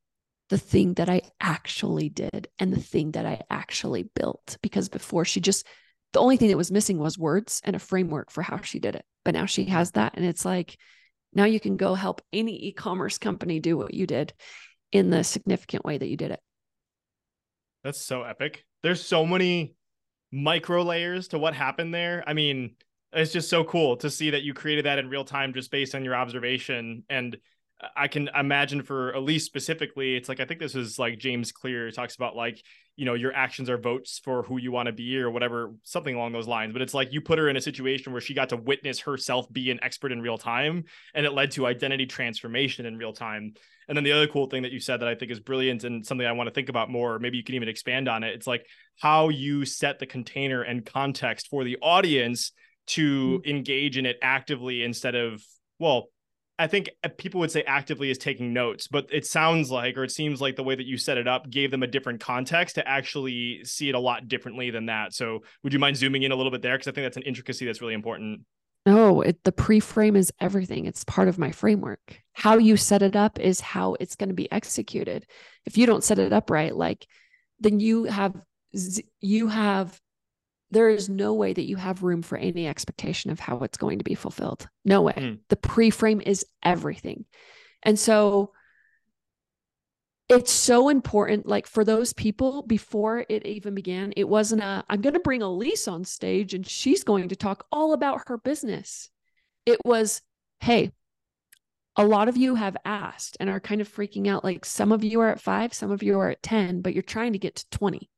the 0.49 0.59
thing 0.59 0.95
that 0.95 1.09
I 1.09 1.23
actually 1.41 2.09
did 2.09 2.49
and 2.59 2.73
the 2.73 2.81
thing 2.81 3.13
that 3.13 3.27
I 3.27 3.43
actually 3.49 4.03
built. 4.03 4.57
Because 4.63 4.89
before 4.89 5.25
she 5.25 5.41
just, 5.41 5.67
the 6.13 6.21
only 6.21 6.37
thing 6.37 6.49
that 6.49 6.57
was 6.57 6.73
missing 6.73 6.99
was 6.99 7.19
words 7.19 7.61
and 7.65 7.77
a 7.77 7.81
framework 7.81 8.31
for 8.31 8.43
how 8.43 8.61
she 8.63 8.79
did 8.79 8.97
it. 8.97 9.05
But 9.25 9.35
now 9.35 9.47
she 9.47 9.67
has 9.67 9.93
that. 9.93 10.15
And 10.17 10.25
it's 10.25 10.45
like, 10.45 10.77
now 11.33 11.45
you 11.45 11.61
can 11.61 11.77
go 11.77 11.95
help 11.95 12.21
any 12.33 12.69
e 12.69 12.73
commerce 12.73 13.19
company 13.19 13.61
do 13.61 13.77
what 13.77 13.95
you 13.95 14.07
did 14.07 14.33
in 14.93 15.11
the 15.11 15.23
significant 15.23 15.85
way 15.85 15.99
that 15.99 16.09
you 16.09 16.17
did 16.17 16.33
it. 16.33 16.41
That's 17.85 18.01
so 18.01 18.23
epic. 18.23 18.65
There's 18.83 19.05
so 19.05 19.25
many 19.25 19.75
micro 20.33 20.83
layers 20.83 21.29
to 21.29 21.39
what 21.39 21.55
happened 21.55 21.95
there. 21.95 22.25
I 22.27 22.35
mean, 22.35 22.75
it's 23.13 23.33
just 23.33 23.49
so 23.49 23.65
cool 23.65 23.97
to 23.99 24.11
see 24.11 24.31
that 24.31 24.43
you 24.43 24.55
created 24.55 24.87
that 24.87 24.99
in 24.99 25.09
real 25.09 25.25
time 25.25 25.53
just 25.53 25.71
based 25.71 25.95
on 25.95 26.05
your 26.05 26.15
observation 26.15 27.05
and 27.09 27.37
I 27.97 28.09
can 28.09 28.29
imagine 28.39 28.83
for 28.83 29.13
Elise 29.13 29.45
specifically, 29.45 30.15
it's 30.15 30.29
like 30.29 30.41
I 30.41 30.45
think 30.45 30.61
this 30.61 30.75
is 30.75 30.99
like 30.99 31.19
James 31.19 31.51
Clear 31.51 31.91
talks 31.91 32.15
about 32.15 32.37
like, 32.37 32.63
you 32.97 33.07
know, 33.07 33.15
your 33.15 33.33
actions 33.33 33.71
are 33.71 33.79
votes 33.79 34.21
for 34.23 34.43
who 34.43 34.59
you 34.59 34.71
want 34.71 34.87
to 34.87 34.93
be 34.93 35.19
or 35.19 35.31
whatever, 35.31 35.73
something 35.83 36.15
along 36.15 36.33
those 36.33 36.47
lines. 36.47 36.73
But 36.73 36.83
it's 36.83 36.93
like 36.93 37.13
you 37.13 37.21
put 37.23 37.39
her 37.39 37.49
in 37.49 37.57
a 37.57 37.61
situation 37.61 38.13
where 38.13 38.21
she 38.21 38.35
got 38.35 38.51
to 38.51 38.57
witness 38.57 39.01
herself 39.01 39.51
be 39.51 39.71
an 39.71 39.81
expert 39.83 40.13
in 40.13 40.21
real 40.21 40.37
time 40.37 40.85
and 41.15 41.25
it 41.25 41.33
led 41.33 41.53
to 41.53 41.67
identity 41.67 42.05
transformation 42.05 42.85
in 42.85 42.99
real 42.99 43.15
time. 43.15 43.55
And 43.89 43.97
then 43.97 44.05
the 44.05 44.13
other 44.13 44.27
cool 44.27 44.47
thing 44.47 44.63
that 44.63 44.73
you 44.73 44.81
said 44.81 45.01
that 45.01 45.09
I 45.09 45.15
think 45.15 45.31
is 45.31 45.41
brilliant 45.41 45.85
and 45.85 46.05
something 46.05 46.27
I 46.27 46.33
want 46.33 46.49
to 46.49 46.55
think 46.55 46.69
about 46.69 46.91
more, 46.91 47.19
maybe 47.19 47.39
you 47.39 47.45
can 47.45 47.55
even 47.55 47.69
expand 47.69 48.09
on 48.09 48.23
it. 48.23 48.35
It's 48.35 48.47
like 48.47 48.67
how 49.01 49.31
you 49.31 49.65
set 49.65 49.99
the 49.99 50.07
container 50.07 50.63
and 50.63 50.85
context 50.85 51.49
for 51.49 51.65
the 51.65 51.79
audience 51.81 52.53
to 52.89 53.39
mm-hmm. 53.39 53.51
engage 53.51 53.97
in 53.97 54.05
it 54.05 54.19
actively 54.23 54.83
instead 54.83 55.15
of 55.15 55.43
well 55.79 56.09
i 56.61 56.67
think 56.67 56.91
uh, 57.03 57.09
people 57.19 57.41
would 57.41 57.51
say 57.51 57.63
actively 57.63 58.11
is 58.11 58.19
taking 58.19 58.53
notes 58.53 58.87
but 58.87 59.07
it 59.11 59.27
sounds 59.27 59.71
like 59.71 59.97
or 59.97 60.05
it 60.05 60.11
seems 60.11 60.41
like 60.41 60.57
the 60.57 60.63
way 60.63 60.75
that 60.75 60.87
you 60.87 60.97
set 60.97 61.19
it 61.19 61.27
up 61.27 61.51
gave 61.51 61.71
them 61.71 61.83
a 61.83 61.87
different 61.87 62.21
context 62.21 62.77
to 62.77 62.87
actually 62.87 63.65
see 63.65 63.89
it 63.89 63.95
a 63.95 63.99
lot 63.99 64.29
differently 64.29 64.71
than 64.71 64.87
that 64.87 65.13
so 65.13 65.41
would 65.63 65.73
you 65.73 65.79
mind 65.79 65.97
zooming 65.97 66.23
in 66.23 66.33
a 66.33 66.37
little 66.37 66.53
bit 66.53 66.63
there 66.63 66.77
because 66.77 66.89
i 66.89 66.93
think 66.93 67.05
that's 67.05 67.17
an 67.17 67.23
intricacy 67.25 67.67
that's 67.67 67.81
really 67.81 67.95
important 67.95 68.41
no, 68.87 69.21
it, 69.21 69.45
the 69.45 69.53
pre-frame 69.53 70.17
is 70.17 70.33
everything. 70.41 70.87
It's 70.87 71.05
part 71.05 71.29
of 71.29 71.39
my 71.39 71.53
framework. 71.53 72.23
How 72.33 72.57
you 72.57 72.77
set 72.79 73.03
it 73.03 73.15
up 73.15 73.39
is 73.39 73.61
how 73.61 73.95
it's 74.01 74.17
going 74.17 74.31
to 74.31 74.35
be 74.35 74.51
executed. 74.51 75.27
If 75.67 75.77
you 75.77 75.87
don't 75.87 76.03
set 76.03 76.19
it 76.19 76.33
up 76.33 76.51
right, 76.51 76.75
like 76.75 77.07
then 77.59 77.79
you 77.79 78.05
have 78.05 78.35
you 79.21 79.49
have 79.49 80.01
there 80.71 80.89
is 80.89 81.09
no 81.09 81.35
way 81.35 81.53
that 81.53 81.69
you 81.69 81.77
have 81.77 82.03
room 82.03 82.23
for 82.23 82.39
any 82.39 82.67
expectation 82.67 83.31
of 83.31 83.41
how 83.41 83.59
it's 83.59 83.79
going 83.79 83.99
to 83.99 84.05
be 84.05 84.15
fulfilled. 84.15 84.69
No 84.85 85.03
way. 85.03 85.15
Mm. 85.15 85.39
The 85.49 85.57
pre-frame 85.57 86.21
is 86.25 86.45
everything. 86.63 87.25
And 87.83 87.99
so 87.99 88.53
it's 90.31 90.53
so 90.53 90.89
important 90.89 91.45
like 91.45 91.67
for 91.67 91.85
those 91.85 92.13
people 92.13 92.63
before 92.63 93.27
it 93.29 93.45
even 93.45 93.75
began 93.75 94.13
it 94.17 94.29
wasn't 94.29 94.63
a 94.63 94.85
i'm 94.89 95.01
going 95.01 95.15
to 95.15 95.21
bring 95.21 95.43
elise 95.43 95.89
on 95.89 96.05
stage 96.05 96.55
and 96.55 96.65
she's 96.67 97.03
going 97.03 97.29
to 97.29 97.35
talk 97.35 97.67
all 97.73 97.93
about 97.93 98.23
her 98.29 98.39
business 98.39 99.11
it 99.67 99.85
was 99.85 100.23
hey 100.61 100.93
a 101.97 102.07
lot 102.07 102.29
of 102.29 102.37
you 102.37 102.55
have 102.55 102.77
asked 102.85 103.37
and 103.41 103.51
are 103.51 103.59
kind 103.59 103.81
of 103.81 103.93
freaking 103.93 104.29
out 104.29 104.45
like 104.45 104.65
some 104.65 104.93
of 104.93 105.03
you 105.03 105.21
are 105.21 105.31
at 105.31 105.41
5 105.41 105.75
some 105.75 105.91
of 105.91 106.01
you 106.03 106.17
are 106.21 106.31
at 106.31 106.43
10 106.45 106.81
but 106.81 106.95
you're 106.95 107.03
trying 107.03 107.33
to 107.33 107.39
get 107.39 107.57
to 107.57 107.71
20 107.71 108.09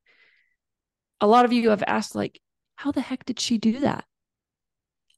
a 1.23 1.27
lot 1.27 1.47
of 1.47 1.53
you 1.53 1.71
have 1.71 1.85
asked 1.87 2.15
like 2.15 2.39
how 2.77 2.93
the 2.93 3.01
heck 3.01 3.25
did 3.25 3.41
she 3.41 3.57
do 3.57 3.81
that 3.81 4.05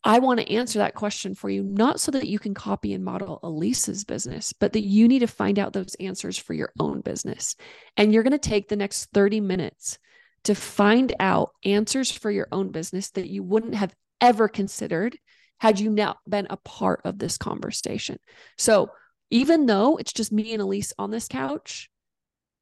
I 0.06 0.18
want 0.18 0.38
to 0.38 0.52
answer 0.52 0.80
that 0.80 0.94
question 0.94 1.34
for 1.34 1.48
you, 1.48 1.62
not 1.62 1.98
so 1.98 2.10
that 2.10 2.28
you 2.28 2.38
can 2.38 2.52
copy 2.52 2.92
and 2.92 3.02
model 3.02 3.40
Elise's 3.42 4.04
business, 4.04 4.52
but 4.52 4.74
that 4.74 4.84
you 4.84 5.08
need 5.08 5.20
to 5.20 5.26
find 5.26 5.58
out 5.58 5.72
those 5.72 5.96
answers 5.98 6.36
for 6.36 6.52
your 6.52 6.72
own 6.78 7.00
business. 7.00 7.56
And 7.96 8.12
you're 8.12 8.22
going 8.22 8.32
to 8.32 8.38
take 8.38 8.68
the 8.68 8.76
next 8.76 9.06
30 9.14 9.40
minutes 9.40 9.98
to 10.44 10.54
find 10.54 11.14
out 11.18 11.52
answers 11.64 12.10
for 12.10 12.30
your 12.30 12.48
own 12.52 12.70
business 12.70 13.12
that 13.12 13.30
you 13.30 13.42
wouldn't 13.42 13.74
have 13.74 13.94
ever 14.20 14.46
considered 14.46 15.16
had 15.58 15.80
you 15.80 15.88
not 15.88 16.18
been 16.28 16.48
a 16.50 16.58
part 16.58 17.00
of 17.04 17.18
this 17.18 17.38
conversation. 17.38 18.18
So, 18.58 18.90
even 19.30 19.64
though 19.64 19.96
it's 19.96 20.12
just 20.12 20.32
me 20.32 20.52
and 20.52 20.60
Elise 20.60 20.92
on 20.98 21.10
this 21.10 21.28
couch, 21.28 21.88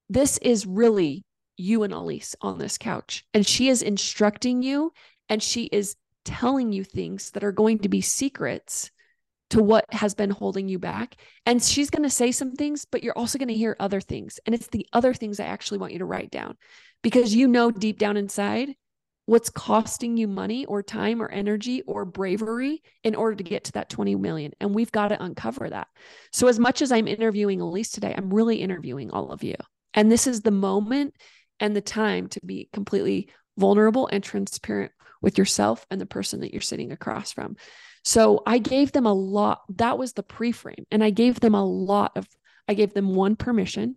this 0.09 0.39
is 0.39 0.65
really 0.65 1.25
you 1.63 1.83
and 1.83 1.93
Elise 1.93 2.35
on 2.41 2.59
this 2.59 2.77
couch. 2.77 3.25
And 3.33 3.47
she 3.47 3.69
is 3.69 3.83
instructing 3.83 4.63
you 4.63 4.93
and 5.29 5.43
she 5.43 5.65
is 5.65 5.97
telling 6.25 6.73
you 6.73 6.85
things 6.85 7.31
that 7.33 7.45
are 7.45 7.53
going 7.53 7.79
to 7.81 7.89
be 7.89 8.01
secrets 8.01 8.91
to 9.51 9.63
what 9.63 9.85
has 9.93 10.15
been 10.15 10.31
holding 10.31 10.69
you 10.69 10.79
back. 10.79 11.17
And 11.45 11.63
she's 11.63 11.91
going 11.91 12.05
to 12.05 12.11
say 12.11 12.33
some 12.33 12.53
things, 12.53 12.85
but 12.85 13.03
you're 13.03 13.17
also 13.19 13.39
going 13.39 13.49
to 13.49 13.55
hear 13.55 13.77
other 13.79 14.01
things. 14.01 14.41
And 14.47 14.55
it's 14.55 14.69
the 14.69 14.87
other 14.93 15.13
things 15.13 15.39
I 15.39 15.45
actually 15.45 15.79
want 15.79 15.93
you 15.93 15.99
to 15.99 16.05
write 16.05 16.31
down 16.31 16.57
because 17.03 17.35
you 17.35 17.49
know 17.49 17.71
deep 17.71 17.99
down 17.99 18.17
inside 18.17 18.75
what's 19.27 19.51
costing 19.51 20.17
you 20.17 20.27
money 20.27 20.65
or 20.67 20.83
time 20.83 21.23
or 21.23 21.29
energy 21.29 21.83
or 21.83 22.05
bravery 22.05 22.83
in 23.05 23.15
order 23.15 23.37
to 23.37 23.45
get 23.45 23.65
to 23.65 23.73
that 23.73 23.89
20 23.89 24.17
million. 24.17 24.53
And 24.61 24.75
we've 24.75 24.91
got 24.91 25.09
to 25.09 25.23
uncover 25.23 25.71
that. 25.71 25.89
So, 26.33 26.49
as 26.49 26.59
much 26.59 26.83
as 26.83 26.91
I'm 26.91 27.07
interviewing 27.07 27.61
Elise 27.61 27.91
today, 27.91 28.15
I'm 28.17 28.33
really 28.33 28.57
interviewing 28.57 29.11
all 29.11 29.31
of 29.31 29.45
you. 29.45 29.55
And 29.95 30.11
this 30.11 30.27
is 30.27 30.41
the 30.41 30.51
moment 30.51 31.15
and 31.63 31.75
the 31.75 31.81
time 31.81 32.27
to 32.27 32.41
be 32.45 32.69
completely 32.73 33.31
vulnerable 33.57 34.09
and 34.09 34.23
transparent 34.23 34.93
with 35.23 35.39
yourself 35.39 35.87
and 35.91 36.01
the 36.01 36.07
person 36.07 36.41
that 36.41 36.53
you're 36.53 36.61
sitting 36.61 36.93
across 36.93 37.33
from. 37.33 37.57
So 38.05 38.43
I 38.45 38.59
gave 38.59 38.91
them 38.91 39.07
a 39.07 39.15
lot. 39.15 39.63
That 39.77 39.97
was 39.97 40.13
the 40.13 40.25
pre 40.25 40.51
frame. 40.51 40.85
And 40.91 41.03
I 41.03 41.11
gave 41.11 41.39
them 41.39 41.55
a 41.55 41.65
lot 41.65 42.13
of, 42.17 42.27
I 42.67 42.75
gave 42.75 42.93
them 42.93 43.15
one 43.15 43.37
permission 43.37 43.95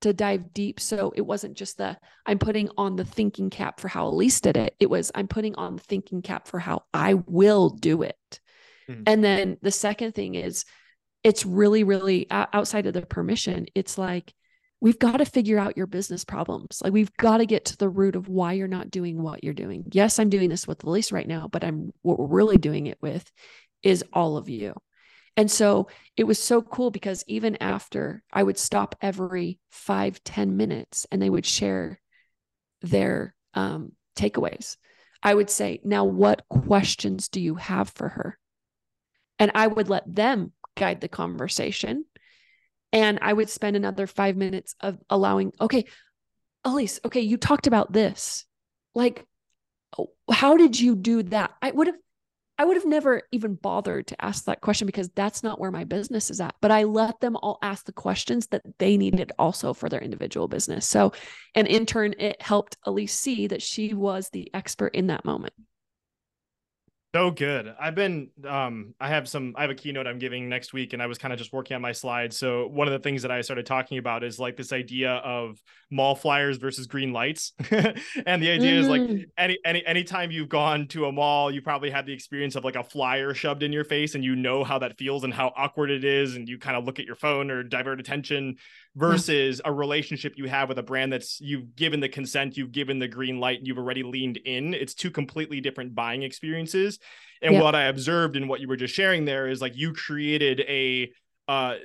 to 0.00 0.12
dive 0.12 0.52
deep. 0.52 0.80
So 0.80 1.12
it 1.14 1.20
wasn't 1.20 1.56
just 1.56 1.78
the, 1.78 1.96
I'm 2.26 2.40
putting 2.40 2.68
on 2.76 2.96
the 2.96 3.04
thinking 3.04 3.50
cap 3.50 3.78
for 3.78 3.86
how 3.86 4.08
Elise 4.08 4.40
did 4.40 4.56
it. 4.56 4.74
It 4.80 4.90
was, 4.90 5.12
I'm 5.14 5.28
putting 5.28 5.54
on 5.54 5.76
the 5.76 5.82
thinking 5.82 6.22
cap 6.22 6.48
for 6.48 6.58
how 6.58 6.82
I 6.92 7.14
will 7.14 7.70
do 7.70 8.02
it. 8.02 8.40
Mm-hmm. 8.90 9.02
And 9.06 9.22
then 9.22 9.56
the 9.62 9.70
second 9.70 10.16
thing 10.16 10.34
is, 10.34 10.64
it's 11.22 11.46
really, 11.46 11.84
really 11.84 12.26
outside 12.30 12.86
of 12.86 12.94
the 12.94 13.02
permission. 13.02 13.66
It's 13.74 13.96
like, 13.96 14.32
we've 14.80 14.98
got 14.98 15.18
to 15.18 15.24
figure 15.24 15.58
out 15.58 15.76
your 15.76 15.86
business 15.86 16.24
problems. 16.24 16.80
Like 16.82 16.92
we've 16.92 17.14
got 17.16 17.38
to 17.38 17.46
get 17.46 17.66
to 17.66 17.76
the 17.76 17.88
root 17.88 18.16
of 18.16 18.28
why 18.28 18.52
you're 18.52 18.68
not 18.68 18.90
doing 18.90 19.22
what 19.22 19.42
you're 19.42 19.54
doing. 19.54 19.84
Yes, 19.92 20.18
I'm 20.18 20.28
doing 20.28 20.50
this 20.50 20.66
with 20.66 20.84
Elise 20.84 21.12
right 21.12 21.26
now, 21.26 21.48
but 21.48 21.64
I'm 21.64 21.92
what 22.02 22.18
we're 22.18 22.26
really 22.26 22.58
doing 22.58 22.86
it 22.86 22.98
with 23.00 23.30
is 23.82 24.04
all 24.12 24.36
of 24.36 24.48
you. 24.48 24.74
And 25.36 25.50
so 25.50 25.88
it 26.16 26.24
was 26.24 26.42
so 26.42 26.62
cool 26.62 26.90
because 26.90 27.24
even 27.26 27.56
after 27.60 28.22
I 28.32 28.42
would 28.42 28.58
stop 28.58 28.96
every 29.02 29.58
five 29.70 30.22
ten 30.24 30.56
minutes 30.56 31.06
and 31.10 31.20
they 31.20 31.30
would 31.30 31.46
share 31.46 32.00
their 32.82 33.34
um, 33.54 33.92
takeaways, 34.16 34.76
I 35.22 35.34
would 35.34 35.50
say, 35.50 35.80
Now, 35.84 36.04
what 36.04 36.48
questions 36.48 37.28
do 37.28 37.40
you 37.40 37.56
have 37.56 37.90
for 37.90 38.08
her? 38.08 38.38
And 39.38 39.50
I 39.54 39.66
would 39.66 39.88
let 39.88 40.14
them 40.14 40.52
guide 40.76 41.00
the 41.00 41.08
conversation. 41.08 42.04
And 42.92 43.18
I 43.22 43.32
would 43.32 43.50
spend 43.50 43.76
another 43.76 44.06
five 44.06 44.36
minutes 44.36 44.74
of 44.80 44.98
allowing, 45.10 45.52
okay, 45.60 45.84
Elise, 46.64 47.00
okay, 47.04 47.20
you 47.20 47.36
talked 47.36 47.66
about 47.66 47.92
this. 47.92 48.44
Like, 48.94 49.24
oh, 49.98 50.10
how 50.30 50.56
did 50.56 50.78
you 50.78 50.96
do 50.96 51.22
that? 51.24 51.52
I 51.62 51.70
would 51.70 51.88
have 51.88 51.96
I 52.58 52.64
would 52.64 52.76
have 52.76 52.86
never 52.86 53.22
even 53.32 53.54
bothered 53.54 54.06
to 54.06 54.24
ask 54.24 54.44
that 54.44 54.62
question 54.62 54.86
because 54.86 55.10
that's 55.10 55.42
not 55.42 55.60
where 55.60 55.70
my 55.70 55.84
business 55.84 56.30
is 56.30 56.40
at. 56.40 56.54
But 56.62 56.70
I 56.70 56.84
let 56.84 57.20
them 57.20 57.36
all 57.36 57.58
ask 57.60 57.84
the 57.84 57.92
questions 57.92 58.46
that 58.46 58.62
they 58.78 58.96
needed 58.96 59.30
also 59.38 59.74
for 59.74 59.90
their 59.90 60.00
individual 60.00 60.48
business. 60.48 60.86
So, 60.86 61.12
and 61.54 61.68
in 61.68 61.84
turn, 61.84 62.14
it 62.18 62.40
helped 62.40 62.78
Elise 62.84 63.12
see 63.12 63.46
that 63.48 63.60
she 63.60 63.92
was 63.92 64.30
the 64.30 64.50
expert 64.54 64.94
in 64.94 65.08
that 65.08 65.24
moment. 65.26 65.52
So 67.16 67.30
good. 67.30 67.74
I've 67.80 67.94
been 67.94 68.28
um 68.46 68.92
I 69.00 69.08
have 69.08 69.26
some 69.26 69.54
I 69.56 69.62
have 69.62 69.70
a 69.70 69.74
keynote 69.74 70.06
I'm 70.06 70.18
giving 70.18 70.50
next 70.50 70.74
week 70.74 70.92
and 70.92 71.00
I 71.00 71.06
was 71.06 71.16
kind 71.16 71.32
of 71.32 71.38
just 71.38 71.50
working 71.50 71.74
on 71.74 71.80
my 71.80 71.92
slides. 71.92 72.36
So 72.36 72.66
one 72.66 72.86
of 72.88 72.92
the 72.92 72.98
things 72.98 73.22
that 73.22 73.30
I 73.30 73.40
started 73.40 73.64
talking 73.64 73.96
about 73.96 74.22
is 74.22 74.38
like 74.38 74.54
this 74.54 74.70
idea 74.70 75.12
of 75.12 75.58
mall 75.90 76.14
flyers 76.14 76.58
versus 76.58 76.86
green 76.86 77.14
lights. 77.14 77.54
and 77.70 78.42
the 78.42 78.50
idea 78.50 78.72
mm-hmm. 78.72 78.80
is 78.80 78.88
like 78.88 79.00
mm-hmm. 79.00 79.22
any 79.38 79.58
any 79.64 79.86
anytime 79.86 80.30
you've 80.30 80.50
gone 80.50 80.88
to 80.88 81.06
a 81.06 81.12
mall, 81.12 81.50
you 81.50 81.62
probably 81.62 81.88
had 81.88 82.04
the 82.04 82.12
experience 82.12 82.54
of 82.54 82.64
like 82.64 82.76
a 82.76 82.84
flyer 82.84 83.32
shoved 83.32 83.62
in 83.62 83.72
your 83.72 83.84
face 83.84 84.14
and 84.14 84.22
you 84.22 84.36
know 84.36 84.62
how 84.62 84.78
that 84.78 84.98
feels 84.98 85.24
and 85.24 85.32
how 85.32 85.54
awkward 85.56 85.90
it 85.90 86.04
is 86.04 86.36
and 86.36 86.46
you 86.50 86.58
kind 86.58 86.76
of 86.76 86.84
look 86.84 86.98
at 86.98 87.06
your 87.06 87.16
phone 87.16 87.50
or 87.50 87.62
divert 87.62 87.98
attention 87.98 88.56
versus 88.96 89.60
a 89.64 89.72
relationship 89.72 90.34
you 90.36 90.46
have 90.46 90.68
with 90.68 90.78
a 90.78 90.82
brand 90.82 91.12
that's 91.12 91.38
you've 91.40 91.76
given 91.76 92.00
the 92.00 92.08
consent, 92.08 92.56
you've 92.56 92.72
given 92.72 92.98
the 92.98 93.06
green 93.06 93.38
light, 93.38 93.58
and 93.58 93.66
you've 93.66 93.78
already 93.78 94.02
leaned 94.02 94.38
in. 94.38 94.72
It's 94.74 94.94
two 94.94 95.10
completely 95.10 95.60
different 95.60 95.94
buying 95.94 96.22
experiences. 96.22 96.98
And 97.42 97.54
yep. 97.54 97.62
what 97.62 97.74
I 97.74 97.84
observed 97.84 98.36
in 98.36 98.48
what 98.48 98.60
you 98.60 98.68
were 98.68 98.76
just 98.76 98.94
sharing 98.94 99.26
there 99.26 99.48
is 99.48 99.60
like 99.60 99.76
you 99.76 99.92
created 99.92 100.60
a 100.60 101.12
uh, 101.48 101.76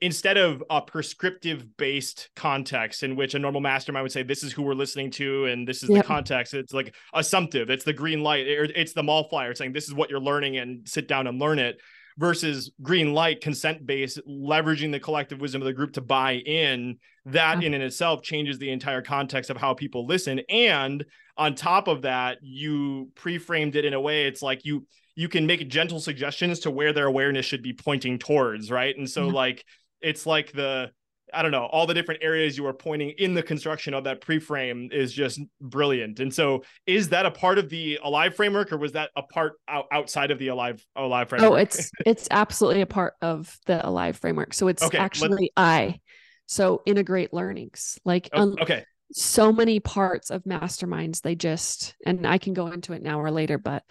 instead 0.00 0.36
of 0.36 0.64
a 0.68 0.80
prescriptive 0.80 1.76
based 1.76 2.28
context 2.34 3.04
in 3.04 3.14
which 3.14 3.34
a 3.34 3.38
normal 3.38 3.60
mastermind 3.60 4.02
would 4.02 4.10
say 4.10 4.24
this 4.24 4.42
is 4.42 4.52
who 4.52 4.62
we're 4.62 4.74
listening 4.74 5.12
to 5.12 5.44
and 5.44 5.68
this 5.68 5.84
is 5.84 5.90
yep. 5.90 6.02
the 6.02 6.08
context 6.08 6.54
it's 6.54 6.74
like 6.74 6.92
assumptive 7.14 7.70
it's 7.70 7.84
the 7.84 7.92
green 7.92 8.24
light 8.24 8.48
it's 8.48 8.94
the 8.94 9.02
mall 9.04 9.28
flyer 9.28 9.54
saying 9.54 9.72
this 9.72 9.86
is 9.86 9.94
what 9.94 10.10
you're 10.10 10.18
learning 10.18 10.56
and 10.56 10.88
sit 10.88 11.06
down 11.06 11.28
and 11.28 11.38
learn 11.38 11.60
it 11.60 11.76
versus 12.18 12.70
green 12.82 13.12
light 13.12 13.40
consent 13.40 13.86
based 13.86 14.20
leveraging 14.26 14.90
the 14.90 15.00
collective 15.00 15.40
wisdom 15.40 15.62
of 15.62 15.66
the 15.66 15.72
group 15.72 15.92
to 15.92 16.00
buy 16.00 16.34
in 16.34 16.98
that 17.26 17.56
mm-hmm. 17.56 17.66
in 17.66 17.74
and 17.74 17.82
itself 17.82 18.22
changes 18.22 18.58
the 18.58 18.70
entire 18.70 19.02
context 19.02 19.50
of 19.50 19.56
how 19.56 19.74
people 19.74 20.06
listen. 20.06 20.40
And 20.48 21.04
on 21.36 21.54
top 21.54 21.88
of 21.88 22.02
that 22.02 22.38
you 22.40 23.10
pre-framed 23.14 23.76
it 23.76 23.84
in 23.84 23.92
a 23.92 24.00
way 24.00 24.26
it's 24.26 24.40
like 24.40 24.64
you 24.64 24.86
you 25.14 25.28
can 25.28 25.46
make 25.46 25.66
gentle 25.68 26.00
suggestions 26.00 26.60
to 26.60 26.70
where 26.70 26.92
their 26.92 27.06
awareness 27.06 27.44
should 27.44 27.62
be 27.62 27.72
pointing 27.72 28.18
towards 28.18 28.70
right? 28.70 28.96
And 28.96 29.08
so 29.08 29.26
mm-hmm. 29.26 29.34
like 29.34 29.64
it's 30.00 30.26
like 30.26 30.52
the 30.52 30.90
I 31.36 31.42
don't 31.42 31.50
know, 31.50 31.66
all 31.66 31.86
the 31.86 31.94
different 31.94 32.22
areas 32.22 32.56
you 32.56 32.66
are 32.66 32.72
pointing 32.72 33.10
in 33.18 33.34
the 33.34 33.42
construction 33.42 33.92
of 33.92 34.04
that 34.04 34.22
pre-frame 34.22 34.88
is 34.90 35.12
just 35.12 35.40
brilliant. 35.60 36.18
And 36.18 36.32
so 36.32 36.64
is 36.86 37.10
that 37.10 37.26
a 37.26 37.30
part 37.30 37.58
of 37.58 37.68
the 37.68 38.00
alive 38.02 38.34
framework 38.34 38.72
or 38.72 38.78
was 38.78 38.92
that 38.92 39.10
a 39.16 39.22
part 39.22 39.54
out, 39.68 39.84
outside 39.92 40.30
of 40.30 40.38
the 40.38 40.48
alive 40.48 40.84
alive 40.96 41.26
oh, 41.26 41.30
framework? 41.30 41.52
Oh, 41.52 41.56
it's 41.56 41.90
it's 42.06 42.28
absolutely 42.30 42.80
a 42.80 42.86
part 42.86 43.14
of 43.20 43.54
the 43.66 43.86
alive 43.86 44.16
framework. 44.16 44.54
So 44.54 44.68
it's 44.68 44.82
okay, 44.82 44.98
actually 44.98 45.52
I. 45.56 46.00
So 46.46 46.82
integrate 46.86 47.34
learnings. 47.34 47.98
Like 48.04 48.30
oh, 48.32 48.56
okay. 48.60 48.84
So 49.12 49.52
many 49.52 49.78
parts 49.78 50.30
of 50.30 50.44
masterminds 50.44 51.20
they 51.20 51.34
just 51.34 51.94
and 52.06 52.26
I 52.26 52.38
can 52.38 52.54
go 52.54 52.68
into 52.68 52.94
it 52.94 53.02
now 53.02 53.20
or 53.20 53.30
later 53.30 53.58
but 53.58 53.84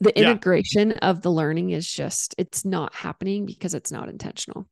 the 0.00 0.16
integration 0.18 0.90
yeah. 0.90 1.10
of 1.10 1.22
the 1.22 1.30
learning 1.30 1.70
is 1.70 1.90
just 1.90 2.34
it's 2.38 2.64
not 2.64 2.94
happening 2.94 3.46
because 3.46 3.74
it's 3.74 3.90
not 3.90 4.08
intentional. 4.08 4.68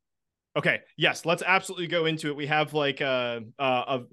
Okay. 0.57 0.81
Yes, 0.97 1.25
let's 1.25 1.43
absolutely 1.45 1.87
go 1.87 2.05
into 2.05 2.27
it. 2.27 2.35
We 2.35 2.47
have 2.47 2.73
like 2.73 2.99
a, 2.99 3.43
uh, 3.59 3.63
a, 3.87 3.95
a 3.95 4.03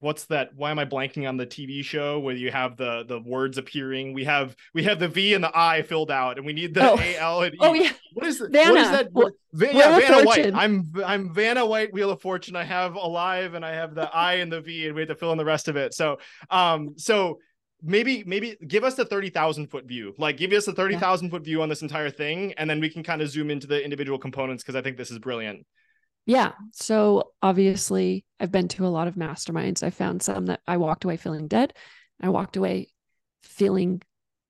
what's 0.00 0.26
that 0.26 0.50
why 0.54 0.70
am 0.70 0.78
i 0.78 0.84
blanking 0.84 1.28
on 1.28 1.36
the 1.36 1.46
tv 1.46 1.84
show 1.84 2.20
where 2.20 2.34
you 2.34 2.50
have 2.50 2.76
the 2.76 3.04
the 3.08 3.20
words 3.20 3.58
appearing 3.58 4.12
we 4.14 4.24
have 4.24 4.54
we 4.74 4.84
have 4.84 4.98
the 4.98 5.08
v 5.08 5.34
and 5.34 5.42
the 5.42 5.50
i 5.58 5.82
filled 5.82 6.10
out 6.10 6.36
and 6.36 6.46
we 6.46 6.52
need 6.52 6.72
the 6.72 6.90
oh. 6.90 6.98
al 7.18 7.42
and 7.42 7.54
e. 7.54 7.58
oh 7.60 7.74
yeah 7.74 7.90
what 8.14 8.26
is 8.26 8.40
it 8.40 8.52
what 8.52 8.76
is 8.76 8.90
that 8.90 9.08
well, 9.12 9.30
yeah, 9.54 9.98
vanna 9.98 10.24
white 10.24 10.54
i'm 10.54 10.92
i'm 11.04 11.34
vanna 11.34 11.66
white 11.66 11.92
wheel 11.92 12.10
of 12.10 12.20
fortune 12.20 12.54
i 12.54 12.64
have 12.64 12.94
alive 12.94 13.54
and 13.54 13.64
i 13.64 13.72
have 13.72 13.94
the 13.94 14.08
i 14.14 14.34
and 14.34 14.52
the 14.52 14.60
v 14.60 14.86
and 14.86 14.94
we 14.94 15.00
have 15.00 15.08
to 15.08 15.16
fill 15.16 15.32
in 15.32 15.38
the 15.38 15.44
rest 15.44 15.68
of 15.68 15.76
it 15.76 15.92
so 15.92 16.18
um 16.50 16.94
so 16.96 17.38
maybe 17.82 18.24
maybe 18.24 18.56
give 18.66 18.82
us 18.82 18.94
the 18.94 19.04
30,000 19.04 19.68
foot 19.68 19.84
view 19.84 20.14
like 20.18 20.36
give 20.36 20.52
us 20.52 20.66
a 20.66 20.72
30,000 20.72 21.26
yeah. 21.26 21.30
foot 21.30 21.44
view 21.44 21.62
on 21.62 21.68
this 21.68 21.82
entire 21.82 22.10
thing 22.10 22.52
and 22.54 22.68
then 22.68 22.80
we 22.80 22.88
can 22.88 23.02
kind 23.02 23.22
of 23.22 23.28
zoom 23.28 23.50
into 23.50 23.66
the 23.66 23.82
individual 23.82 24.18
components 24.18 24.62
because 24.62 24.74
i 24.74 24.82
think 24.82 24.96
this 24.96 25.10
is 25.10 25.18
brilliant 25.18 25.64
yeah. 26.28 26.52
So 26.72 27.32
obviously, 27.42 28.26
I've 28.38 28.52
been 28.52 28.68
to 28.68 28.86
a 28.86 28.88
lot 28.88 29.08
of 29.08 29.14
masterminds. 29.14 29.82
I 29.82 29.88
found 29.88 30.22
some 30.22 30.44
that 30.46 30.60
I 30.66 30.76
walked 30.76 31.04
away 31.04 31.16
feeling 31.16 31.48
dead. 31.48 31.72
I 32.20 32.28
walked 32.28 32.58
away 32.58 32.90
feeling 33.42 34.02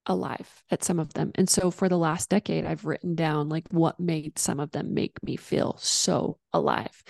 alive 0.05 0.51
at 0.73 0.83
some 0.83 0.99
of 0.99 1.15
them. 1.15 1.31
And 1.37 1.49
so 1.49 1.71
for 1.71 1.89
the 1.89 1.97
last 1.97 2.31
decade, 2.31 2.67
I've 2.67 2.85
written 2.85 3.15
down 3.15 3.49
like 3.49 3.69
what 3.71 4.01
made 4.01 4.41
some 4.41 4.59
of 4.59 4.73
them 4.73 4.93
make 4.93 5.23
me 5.23 5.37
feel 5.37 5.77
so 5.79 6.39
alive. 6.53 7.05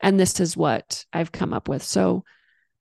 And 0.00 0.20
this 0.20 0.38
is 0.38 0.56
what 0.56 1.04
I've 1.12 1.32
come 1.32 1.52
up 1.52 1.68
with. 1.68 1.82
So 1.82 2.22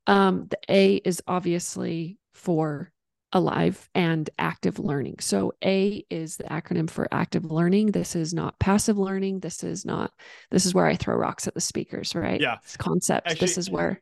um, 0.05 0.45
the 0.47 0.59
A 0.69 0.95
is 0.97 1.23
obviously 1.25 2.19
for 2.35 2.91
alive 3.34 3.89
and 3.95 4.29
active 4.38 4.79
learning. 4.79 5.17
So 5.19 5.53
A 5.63 6.05
is 6.09 6.38
the 6.38 6.43
acronym 6.45 6.89
for 6.89 7.07
active 7.11 7.45
learning. 7.45 7.91
This 7.91 8.15
is 8.15 8.34
not 8.34 8.59
passive 8.59 8.97
learning. 8.97 9.39
This 9.39 9.63
is 9.63 9.86
not 9.86 10.11
this 10.49 10.65
is 10.65 10.73
where 10.73 10.86
I 10.86 10.95
throw 10.95 11.15
rocks 11.15 11.47
at 11.47 11.53
the 11.53 11.61
speakers, 11.61 12.13
right? 12.15 12.41
Yeah. 12.41 12.57
It's 12.63 12.77
concept. 12.77 13.27
Actually, 13.27 13.45
this 13.45 13.57
is 13.57 13.69
where 13.69 14.01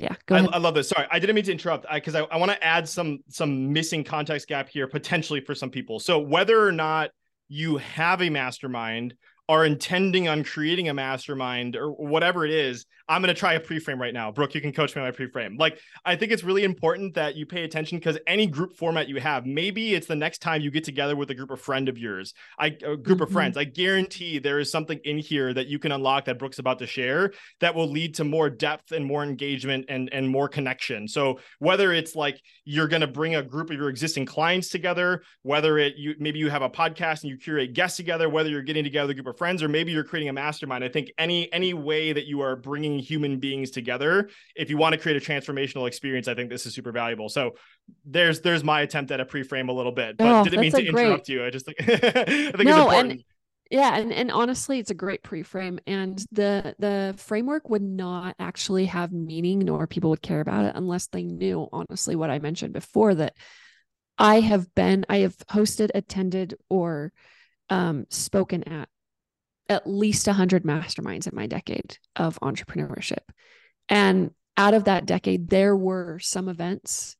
yeah, 0.00 0.14
go 0.24 0.34
I, 0.34 0.38
ahead. 0.38 0.50
I 0.54 0.58
love 0.58 0.74
this. 0.74 0.88
Sorry, 0.88 1.06
I 1.10 1.18
didn't 1.18 1.36
mean 1.36 1.44
to 1.44 1.52
interrupt 1.52 1.86
because 1.92 2.14
I, 2.14 2.22
I, 2.22 2.28
I 2.32 2.36
want 2.38 2.50
to 2.50 2.64
add 2.64 2.88
some 2.88 3.18
some 3.28 3.72
missing 3.72 4.02
context 4.02 4.48
gap 4.48 4.68
here 4.68 4.86
potentially 4.86 5.40
for 5.40 5.54
some 5.54 5.70
people. 5.70 6.00
So 6.00 6.18
whether 6.18 6.66
or 6.66 6.72
not 6.72 7.10
you 7.48 7.76
have 7.78 8.22
a 8.22 8.30
mastermind 8.30 9.14
are 9.48 9.66
intending 9.66 10.28
on 10.28 10.44
creating 10.44 10.88
a 10.88 10.94
mastermind 10.94 11.76
or 11.76 11.90
whatever 11.90 12.46
it 12.46 12.52
is, 12.52 12.86
I'm 13.10 13.20
going 13.22 13.34
to 13.34 13.38
try 13.38 13.54
a 13.54 13.60
pre-frame 13.60 14.00
right 14.00 14.14
now. 14.14 14.30
Brooke, 14.30 14.54
you 14.54 14.60
can 14.60 14.72
coach 14.72 14.94
me 14.94 15.02
on 15.02 15.08
my 15.08 15.10
pre-frame. 15.10 15.56
Like, 15.56 15.80
I 16.04 16.14
think 16.14 16.30
it's 16.30 16.44
really 16.44 16.62
important 16.62 17.14
that 17.14 17.34
you 17.34 17.44
pay 17.44 17.64
attention 17.64 17.98
because 17.98 18.16
any 18.28 18.46
group 18.46 18.76
format 18.76 19.08
you 19.08 19.18
have, 19.18 19.46
maybe 19.46 19.94
it's 19.94 20.06
the 20.06 20.14
next 20.14 20.38
time 20.38 20.62
you 20.62 20.70
get 20.70 20.84
together 20.84 21.16
with 21.16 21.28
a 21.30 21.34
group 21.34 21.50
of 21.50 21.60
friend 21.60 21.88
of 21.88 21.98
yours, 21.98 22.34
I, 22.56 22.66
a 22.66 22.96
group 22.96 23.04
mm-hmm. 23.04 23.22
of 23.22 23.30
friends. 23.32 23.56
I 23.56 23.64
guarantee 23.64 24.38
there 24.38 24.60
is 24.60 24.70
something 24.70 25.00
in 25.02 25.18
here 25.18 25.52
that 25.52 25.66
you 25.66 25.80
can 25.80 25.90
unlock 25.90 26.26
that 26.26 26.38
Brooke's 26.38 26.60
about 26.60 26.78
to 26.78 26.86
share 26.86 27.32
that 27.58 27.74
will 27.74 27.90
lead 27.90 28.14
to 28.14 28.24
more 28.24 28.48
depth 28.48 28.92
and 28.92 29.04
more 29.04 29.24
engagement 29.24 29.86
and, 29.88 30.08
and 30.12 30.28
more 30.28 30.48
connection. 30.48 31.08
So 31.08 31.40
whether 31.58 31.92
it's 31.92 32.14
like 32.14 32.40
you're 32.64 32.86
going 32.86 33.00
to 33.00 33.08
bring 33.08 33.34
a 33.34 33.42
group 33.42 33.70
of 33.70 33.76
your 33.76 33.88
existing 33.88 34.24
clients 34.24 34.68
together, 34.68 35.22
whether 35.42 35.78
it 35.78 35.94
you 35.96 36.14
maybe 36.20 36.38
you 36.38 36.48
have 36.48 36.62
a 36.62 36.70
podcast 36.70 37.22
and 37.22 37.30
you 37.30 37.38
curate 37.38 37.72
guests 37.72 37.96
together, 37.96 38.28
whether 38.28 38.48
you're 38.48 38.62
getting 38.62 38.84
together 38.84 39.10
a 39.10 39.14
group 39.14 39.26
of 39.26 39.36
friends 39.36 39.64
or 39.64 39.68
maybe 39.68 39.90
you're 39.90 40.04
creating 40.04 40.28
a 40.28 40.32
mastermind. 40.32 40.84
I 40.84 40.88
think 40.88 41.10
any 41.18 41.52
any 41.52 41.74
way 41.74 42.12
that 42.12 42.26
you 42.26 42.40
are 42.42 42.54
bringing 42.54 42.99
human 43.00 43.38
beings 43.38 43.70
together, 43.70 44.30
if 44.54 44.70
you 44.70 44.76
want 44.76 44.94
to 44.94 45.00
create 45.00 45.16
a 45.16 45.24
transformational 45.24 45.86
experience, 45.86 46.28
I 46.28 46.34
think 46.34 46.50
this 46.50 46.66
is 46.66 46.74
super 46.74 46.92
valuable. 46.92 47.28
So 47.28 47.56
there's 48.04 48.40
there's 48.40 48.64
my 48.64 48.82
attempt 48.82 49.10
at 49.10 49.20
a 49.20 49.24
pre-frame 49.24 49.68
a 49.68 49.72
little 49.72 49.92
bit, 49.92 50.16
but 50.16 50.26
oh, 50.26 50.44
didn't 50.44 50.60
mean 50.60 50.72
to 50.72 50.90
great... 50.90 51.06
interrupt 51.06 51.28
you. 51.28 51.44
I 51.44 51.50
just 51.50 51.66
think 51.66 51.78
I 51.80 51.94
think 51.94 52.64
no, 52.64 52.70
it's 52.70 52.78
important. 52.78 53.10
And- 53.12 53.24
yeah 53.70 53.96
and, 53.96 54.12
and 54.12 54.30
honestly 54.30 54.78
it's 54.78 54.90
a 54.90 54.94
great 54.94 55.22
pre-frame 55.22 55.78
and 55.86 56.24
the 56.32 56.74
the 56.78 57.14
framework 57.16 57.70
would 57.70 57.82
not 57.82 58.34
actually 58.38 58.86
have 58.86 59.12
meaning 59.12 59.60
nor 59.60 59.86
people 59.86 60.10
would 60.10 60.20
care 60.20 60.40
about 60.40 60.64
it 60.64 60.72
unless 60.74 61.06
they 61.06 61.22
knew 61.22 61.68
honestly 61.72 62.16
what 62.16 62.30
i 62.30 62.38
mentioned 62.38 62.72
before 62.72 63.14
that 63.14 63.34
i 64.18 64.40
have 64.40 64.74
been 64.74 65.06
i 65.08 65.18
have 65.18 65.36
hosted 65.48 65.90
attended 65.94 66.54
or 66.68 67.12
um, 67.70 68.04
spoken 68.10 68.64
at 68.64 68.88
at 69.70 69.86
least 69.86 70.26
100 70.26 70.64
masterminds 70.64 71.26
in 71.26 71.34
my 71.34 71.46
decade 71.46 71.96
of 72.16 72.38
entrepreneurship 72.40 73.22
and 73.88 74.32
out 74.58 74.74
of 74.74 74.84
that 74.84 75.06
decade 75.06 75.48
there 75.48 75.74
were 75.74 76.18
some 76.18 76.48
events 76.48 77.16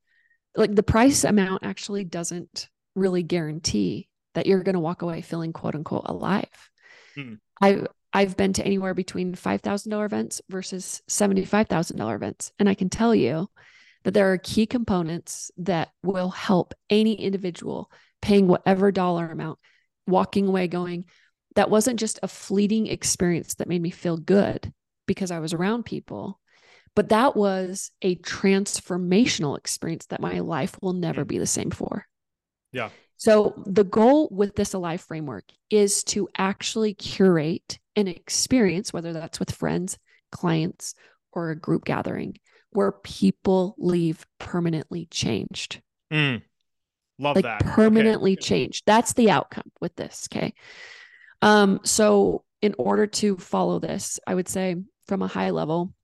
like 0.57 0.75
the 0.75 0.83
price 0.83 1.25
amount 1.25 1.65
actually 1.65 2.05
doesn't 2.05 2.69
really 2.95 3.23
guarantee 3.23 4.09
that 4.35 4.47
you're 4.47 4.63
going 4.63 4.75
to 4.75 4.81
walk 4.81 5.03
away 5.03 5.21
feeling 5.21 5.53
quote 5.53 5.75
unquote 5.75 6.07
alive. 6.07 6.71
Hmm. 7.15 7.35
I 7.61 7.87
I've 8.13 8.37
been 8.37 8.53
to 8.55 8.67
anywhere 8.67 8.93
between 8.93 9.37
$5,000 9.37 10.05
events 10.05 10.43
versus 10.49 11.01
$75,000 11.09 12.15
events 12.15 12.53
and 12.59 12.69
I 12.69 12.75
can 12.75 12.91
tell 12.91 13.15
you 13.15 13.49
that 14.03 14.15
there 14.15 14.33
are 14.33 14.39
key 14.39 14.67
components 14.67 15.53
that 15.59 15.91
will 16.03 16.31
help 16.31 16.75
any 16.89 17.15
individual 17.15 17.91
paying 18.21 18.49
whatever 18.49 18.91
dollar 18.91 19.31
amount 19.31 19.61
walking 20.09 20.49
away 20.49 20.67
going 20.67 21.05
that 21.57 21.71
wasn't 21.71 21.99
just 21.99 22.19
a 22.23 22.29
fleeting 22.29 22.87
experience 22.87 23.55
that 23.55 23.69
made 23.69 23.83
me 23.83 23.91
feel 23.91 24.17
good 24.17 24.73
because 25.07 25.31
I 25.31 25.41
was 25.41 25.53
around 25.53 25.85
people 25.85 26.41
but 26.97 27.11
that 27.11 27.37
was 27.37 27.91
a 28.03 28.17
transformational 28.17 29.57
experience 29.57 30.07
that 30.07 30.21
my 30.21 30.41
life 30.41 30.77
will 30.83 30.93
never 30.93 31.25
be 31.25 31.39
the 31.39 31.47
same 31.47 31.71
for. 31.71 32.07
Yeah. 32.73 32.91
So, 33.17 33.63
the 33.67 33.85
goal 33.85 34.29
with 34.31 34.57
this 34.57 34.75
Alive 34.75 35.01
framework 35.01 35.45
is 35.69 36.03
to 36.05 36.29
actually 36.37 36.95
curate 36.95 37.79
an 37.95 38.09
experience, 38.09 38.93
whether 38.93 39.13
that's 39.13 39.39
with 39.39 39.51
friends, 39.51 39.99
clients, 40.33 40.95
or 41.33 41.51
a 41.51 41.57
group 41.57 41.85
gathering, 41.85 42.39
where 42.71 42.93
people 42.93 43.75
leave 43.79 44.25
permanently 44.39 45.07
changed. 45.07 45.83
Mm. 46.13 46.43
Love 47.19 47.37
like 47.37 47.45
that. 47.45 47.65
Permanently 47.67 48.33
okay. 48.33 48.41
changed. 48.41 48.85
That's 48.87 49.13
the 49.13 49.31
outcome 49.31 49.71
with 49.81 49.95
this. 49.97 50.27
Okay. 50.33 50.55
Um, 51.43 51.81
so, 51.85 52.45
in 52.63 52.75
order 52.79 53.07
to 53.07 53.37
follow 53.37 53.79
this, 53.79 54.21
I 54.27 54.35
would 54.35 54.49
say 54.49 54.77
from 55.07 55.23
a 55.23 55.29
high 55.29 55.51
level, 55.51 55.95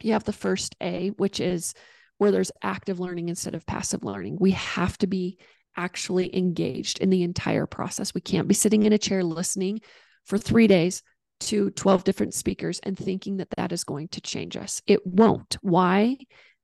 you 0.00 0.14
have 0.14 0.24
the 0.24 0.32
first 0.32 0.74
A, 0.82 1.10
which 1.10 1.38
is 1.38 1.74
where 2.18 2.32
there's 2.32 2.52
active 2.62 3.00
learning 3.00 3.28
instead 3.28 3.54
of 3.54 3.66
passive 3.66 4.04
learning. 4.04 4.36
We 4.40 4.52
have 4.52 4.98
to 4.98 5.06
be 5.06 5.38
actually 5.76 6.36
engaged 6.36 6.98
in 6.98 7.10
the 7.10 7.22
entire 7.22 7.66
process. 7.66 8.14
We 8.14 8.20
can't 8.20 8.48
be 8.48 8.54
sitting 8.54 8.82
in 8.82 8.92
a 8.92 8.98
chair 8.98 9.22
listening 9.22 9.80
for 10.24 10.38
three 10.38 10.66
days 10.66 11.02
to 11.40 11.70
12 11.70 12.04
different 12.04 12.34
speakers 12.34 12.80
and 12.80 12.96
thinking 12.96 13.38
that 13.38 13.50
that 13.56 13.72
is 13.72 13.84
going 13.84 14.08
to 14.08 14.20
change 14.20 14.56
us. 14.56 14.82
It 14.86 15.04
won't. 15.06 15.56
Why? 15.62 16.18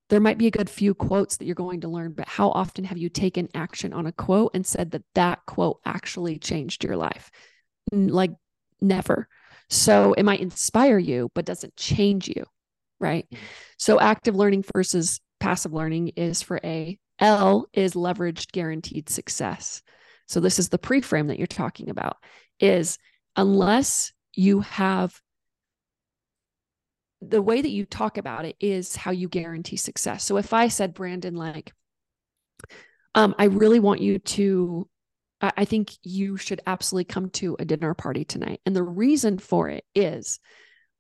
There 0.08 0.20
might 0.20 0.38
be 0.38 0.46
a 0.46 0.52
good 0.52 0.70
few 0.70 0.94
quotes 0.94 1.36
that 1.36 1.44
you're 1.44 1.54
going 1.54 1.82
to 1.82 1.88
learn, 1.88 2.12
but 2.12 2.28
how 2.28 2.50
often 2.50 2.84
have 2.84 2.96
you 2.96 3.08
taken 3.08 3.48
action 3.54 3.92
on 3.92 4.06
a 4.06 4.12
quote 4.12 4.52
and 4.54 4.64
said 4.64 4.92
that 4.92 5.02
that 5.14 5.40
quote 5.46 5.80
actually 5.84 6.38
changed 6.38 6.84
your 6.84 6.96
life? 6.96 7.30
Like 7.92 8.32
never. 8.80 9.28
So 9.70 10.12
it 10.14 10.22
might 10.22 10.40
inspire 10.40 10.98
you, 10.98 11.30
but 11.34 11.44
doesn't 11.44 11.76
change 11.76 12.28
you. 12.28 12.44
Right. 13.00 13.26
Mm-hmm. 13.32 13.44
So 13.76 14.00
active 14.00 14.34
learning 14.34 14.64
versus 14.74 15.20
passive 15.40 15.72
learning 15.72 16.08
is 16.16 16.42
for 16.42 16.60
A 16.64 16.98
L 17.20 17.66
is 17.72 17.94
leveraged 17.94 18.52
guaranteed 18.52 19.08
success. 19.08 19.82
So 20.26 20.40
this 20.40 20.58
is 20.58 20.68
the 20.68 20.78
pre-frame 20.78 21.28
that 21.28 21.38
you're 21.38 21.46
talking 21.46 21.90
about 21.90 22.16
is 22.60 22.98
unless 23.36 24.12
you 24.34 24.60
have 24.60 25.20
the 27.20 27.42
way 27.42 27.60
that 27.60 27.70
you 27.70 27.84
talk 27.84 28.18
about 28.18 28.44
it 28.44 28.56
is 28.60 28.94
how 28.94 29.10
you 29.10 29.28
guarantee 29.28 29.76
success. 29.76 30.24
So 30.24 30.36
if 30.36 30.52
I 30.52 30.68
said 30.68 30.94
Brandon 30.94 31.34
like 31.34 31.72
um 33.14 33.34
I 33.38 33.44
really 33.44 33.80
want 33.80 34.00
you 34.00 34.18
to 34.18 34.88
I 35.40 35.64
think 35.64 35.92
you 36.02 36.36
should 36.36 36.60
absolutely 36.66 37.12
come 37.12 37.30
to 37.30 37.56
a 37.58 37.64
dinner 37.64 37.94
party 37.94 38.24
tonight. 38.24 38.60
And 38.66 38.74
the 38.74 38.82
reason 38.82 39.38
for 39.38 39.68
it 39.68 39.84
is 39.94 40.40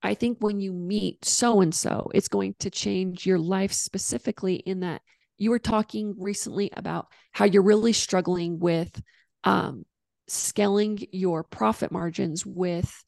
I 0.02 0.14
think 0.14 0.38
when 0.40 0.60
you 0.60 0.72
meet 0.72 1.24
so 1.24 1.60
and 1.60 1.74
so, 1.74 2.08
it's 2.14 2.28
going 2.28 2.54
to 2.60 2.70
change 2.70 3.26
your 3.26 3.38
life 3.38 3.72
specifically 3.72 4.54
in 4.54 4.80
that 4.80 5.02
you 5.38 5.50
were 5.50 5.58
talking 5.58 6.14
recently 6.18 6.70
about 6.76 7.06
how 7.32 7.44
you're 7.44 7.62
really 7.62 7.92
struggling 7.92 8.58
with 8.58 9.00
um, 9.44 9.84
scaling 10.28 10.98
your 11.12 11.42
profit 11.42 11.90
margins 11.90 12.44
with 12.44 13.04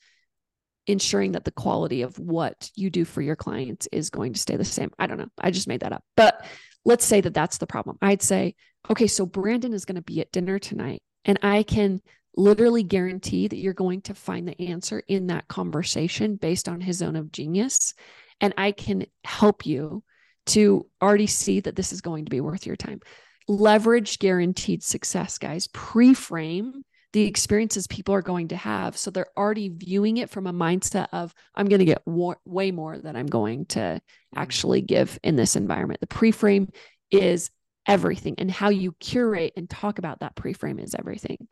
ensuring 0.86 1.32
that 1.32 1.44
the 1.44 1.50
quality 1.50 2.02
of 2.02 2.18
what 2.18 2.70
you 2.74 2.90
do 2.90 3.04
for 3.04 3.20
your 3.20 3.36
clients 3.36 3.88
is 3.92 4.10
going 4.10 4.32
to 4.32 4.40
stay 4.40 4.56
the 4.56 4.64
same. 4.64 4.90
I 4.98 5.06
don't 5.06 5.18
know. 5.18 5.28
I 5.40 5.50
just 5.50 5.68
made 5.68 5.80
that 5.80 5.92
up. 5.92 6.02
But 6.16 6.44
let's 6.84 7.04
say 7.04 7.20
that 7.20 7.34
that's 7.34 7.58
the 7.58 7.66
problem. 7.66 7.98
I'd 8.00 8.22
say, 8.22 8.54
okay, 8.90 9.06
so 9.06 9.26
Brandon 9.26 9.74
is 9.74 9.84
going 9.84 9.96
to 9.96 10.02
be 10.02 10.20
at 10.20 10.32
dinner 10.32 10.58
tonight, 10.58 11.02
and 11.24 11.38
I 11.42 11.62
can 11.62 12.00
literally 12.36 12.82
guarantee 12.82 13.48
that 13.48 13.58
you're 13.58 13.72
going 13.74 14.02
to 14.02 14.14
find 14.14 14.46
the 14.46 14.60
answer 14.60 15.02
in 15.08 15.26
that 15.28 15.48
conversation 15.48 16.36
based 16.36 16.68
on 16.68 16.80
his 16.80 16.98
zone 16.98 17.16
of 17.16 17.32
genius. 17.32 17.94
And 18.40 18.54
I 18.56 18.72
can 18.72 19.06
help 19.24 19.66
you 19.66 20.02
to 20.46 20.86
already 21.02 21.26
see 21.26 21.60
that 21.60 21.76
this 21.76 21.92
is 21.92 22.00
going 22.00 22.24
to 22.24 22.30
be 22.30 22.40
worth 22.40 22.66
your 22.66 22.76
time. 22.76 23.00
Leverage 23.48 24.18
guaranteed 24.18 24.82
success, 24.82 25.38
guys. 25.38 25.66
Pre 25.66 26.14
frame 26.14 26.84
the 27.12 27.26
experiences 27.26 27.86
people 27.86 28.14
are 28.14 28.22
going 28.22 28.48
to 28.48 28.56
have. 28.56 28.96
So 28.96 29.10
they're 29.10 29.26
already 29.36 29.68
viewing 29.68 30.18
it 30.18 30.30
from 30.30 30.46
a 30.46 30.52
mindset 30.52 31.08
of, 31.12 31.34
I'm 31.54 31.66
going 31.66 31.80
to 31.80 31.84
get 31.84 32.06
war- 32.06 32.38
way 32.44 32.70
more 32.70 32.98
than 32.98 33.16
I'm 33.16 33.26
going 33.26 33.66
to 33.66 33.80
mm-hmm. 33.80 34.38
actually 34.38 34.80
give 34.80 35.18
in 35.22 35.36
this 35.36 35.56
environment. 35.56 36.00
The 36.00 36.06
pre 36.06 36.30
frame 36.30 36.68
is 37.10 37.50
everything, 37.90 38.36
and 38.38 38.50
how 38.50 38.70
you 38.70 38.94
curate 39.00 39.52
and 39.56 39.68
talk 39.68 39.98
about 39.98 40.20
that 40.20 40.36
pre 40.36 40.52
frame 40.52 40.78
is 40.78 40.94
everything. 40.94 41.48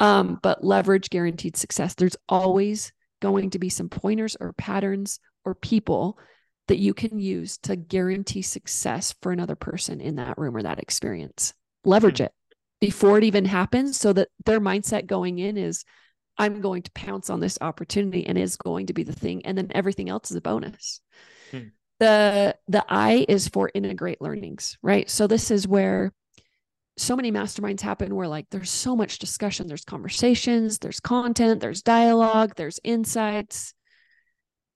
Um, 0.00 0.38
but 0.42 0.64
leverage 0.64 1.10
guaranteed 1.10 1.56
success. 1.56 1.94
There's 1.94 2.16
always 2.28 2.92
going 3.20 3.50
to 3.50 3.58
be 3.58 3.68
some 3.68 3.88
pointers 3.88 4.36
or 4.40 4.52
patterns 4.52 5.20
or 5.44 5.54
people 5.54 6.18
that 6.68 6.78
you 6.78 6.94
can 6.94 7.18
use 7.18 7.58
to 7.58 7.76
guarantee 7.76 8.42
success 8.42 9.14
for 9.20 9.32
another 9.32 9.54
person 9.54 10.00
in 10.00 10.16
that 10.16 10.38
room 10.38 10.56
or 10.56 10.62
that 10.62 10.80
experience. 10.80 11.52
Leverage 11.84 12.16
mm-hmm. 12.16 12.24
it 12.24 12.32
before 12.80 13.18
it 13.18 13.24
even 13.24 13.44
happens 13.44 13.98
so 13.98 14.12
that 14.12 14.28
their 14.44 14.60
mindset 14.60 15.06
going 15.06 15.38
in 15.38 15.56
is 15.56 15.84
I'm 16.36 16.60
going 16.60 16.82
to 16.82 16.90
pounce 16.92 17.30
on 17.30 17.40
this 17.40 17.58
opportunity 17.60 18.26
and 18.26 18.36
is 18.36 18.56
going 18.56 18.86
to 18.86 18.92
be 18.92 19.04
the 19.04 19.12
thing 19.12 19.46
and 19.46 19.56
then 19.56 19.68
everything 19.70 20.08
else 20.08 20.30
is 20.30 20.36
a 20.36 20.40
bonus. 20.40 21.00
Hmm. 21.50 21.68
The 22.04 22.54
the 22.68 22.84
I 22.86 23.24
is 23.28 23.48
for 23.48 23.70
integrate 23.72 24.20
learnings, 24.20 24.76
right? 24.82 25.08
So 25.08 25.26
this 25.26 25.50
is 25.50 25.66
where 25.66 26.12
so 26.98 27.16
many 27.16 27.32
masterminds 27.32 27.80
happen 27.80 28.14
where 28.14 28.28
like 28.28 28.44
there's 28.50 28.68
so 28.70 28.94
much 28.94 29.18
discussion, 29.18 29.68
there's 29.68 29.86
conversations, 29.86 30.78
there's 30.80 31.00
content, 31.00 31.60
there's 31.60 31.80
dialogue, 31.80 32.56
there's 32.56 32.78
insights, 32.84 33.72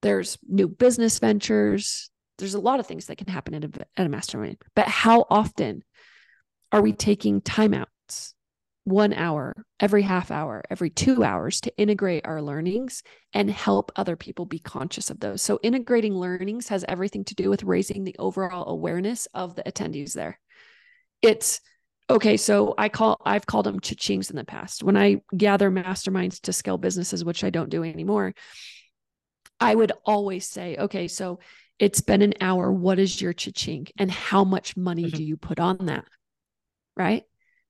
there's 0.01 0.39
new 0.49 0.68
business 0.68 1.18
ventures. 1.18 2.11
There's 2.39 2.55
a 2.55 2.61
lot 2.61 2.81
of 2.81 2.87
things 2.87 3.07
that 3.07 3.18
can 3.18 3.26
happen 3.26 3.53
at 3.55 3.64
a, 3.64 3.87
at 3.99 4.07
a 4.07 4.09
mastermind. 4.09 4.57
But 4.74 4.89
how 4.89 5.26
often 5.29 5.83
are 6.72 6.81
we 6.81 6.95
taking 6.95 7.43
timeouts, 7.43 8.33
one 8.89 9.12
hour, 9.12 9.55
every 9.80 10.03
half 10.03 10.30
hour, 10.30 10.62
every 10.70 10.91
two 10.91 11.22
hours 11.24 11.61
to 11.62 11.76
integrate 11.76 12.26
our 12.26 12.43
learnings 12.43 13.03
and 13.32 13.51
help 13.51 13.93
other 13.97 14.16
people 14.16 14.47
be 14.47 14.59
conscious 14.59 15.11
of 15.11 15.20
those? 15.20 15.43
So, 15.43 15.59
integrating 15.62 16.14
learnings 16.14 16.68
has 16.68 16.84
everything 16.89 17.24
to 17.26 17.34
do 17.34 17.51
with 17.51 17.62
raising 17.62 18.05
the 18.05 18.16
overall 18.18 18.68
awareness 18.68 19.26
of 19.34 19.55
the 19.55 19.62
attendees 19.62 20.12
there. 20.12 20.39
It's 21.22 21.61
okay 22.11 22.39
so 22.39 22.72
i 22.78 22.89
call 22.89 23.20
i've 23.26 23.45
called 23.45 23.66
them 23.66 23.80
cha-chings 23.80 24.30
in 24.30 24.36
the 24.36 24.43
past 24.43 24.82
when 24.82 24.97
i 24.97 25.20
gather 25.36 25.70
masterminds 25.70 26.41
to 26.41 26.55
scale 26.55 26.78
businesses 26.78 27.22
which 27.22 27.45
i 27.45 27.51
don't 27.51 27.68
do 27.68 27.84
anymore 27.84 28.32
I 29.61 29.74
would 29.74 29.93
always 30.05 30.47
say, 30.47 30.76
okay, 30.76 31.09
so 31.09 31.41
it's 31.78 32.01
been 32.01 32.22
an 32.22 32.34
hour. 32.41 32.72
What 32.72 32.99
is 32.99 33.20
your 33.20 33.32
cha-ching? 33.32 33.89
And 33.97 34.11
how 34.11 34.45
much 34.45 34.76
money 34.76 35.05
mm-hmm. 35.05 35.16
do 35.16 35.22
you 35.24 35.36
put 35.36 35.61
on 35.61 35.86
that? 35.86 36.05
Right? 36.97 37.24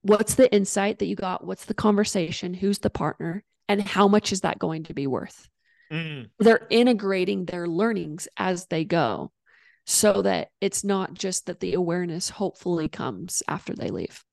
What's 0.08 0.34
the 0.34 0.52
insight 0.52 0.98
that 0.98 1.06
you 1.06 1.16
got? 1.16 1.44
What's 1.44 1.66
the 1.66 1.74
conversation? 1.74 2.54
Who's 2.54 2.78
the 2.78 2.90
partner? 2.90 3.44
And 3.68 3.82
how 3.82 4.08
much 4.08 4.32
is 4.32 4.40
that 4.40 4.58
going 4.58 4.84
to 4.84 4.94
be 4.94 5.06
worth? 5.06 5.48
Mm. 5.92 6.30
They're 6.38 6.66
integrating 6.70 7.44
their 7.44 7.66
learnings 7.66 8.26
as 8.36 8.66
they 8.66 8.84
go 8.84 9.32
so 9.86 10.22
that 10.22 10.50
it's 10.60 10.84
not 10.84 11.14
just 11.14 11.46
that 11.46 11.60
the 11.60 11.74
awareness 11.74 12.30
hopefully 12.30 12.88
comes 12.88 13.42
after 13.48 13.74
they 13.74 13.90
leave. 13.90 14.24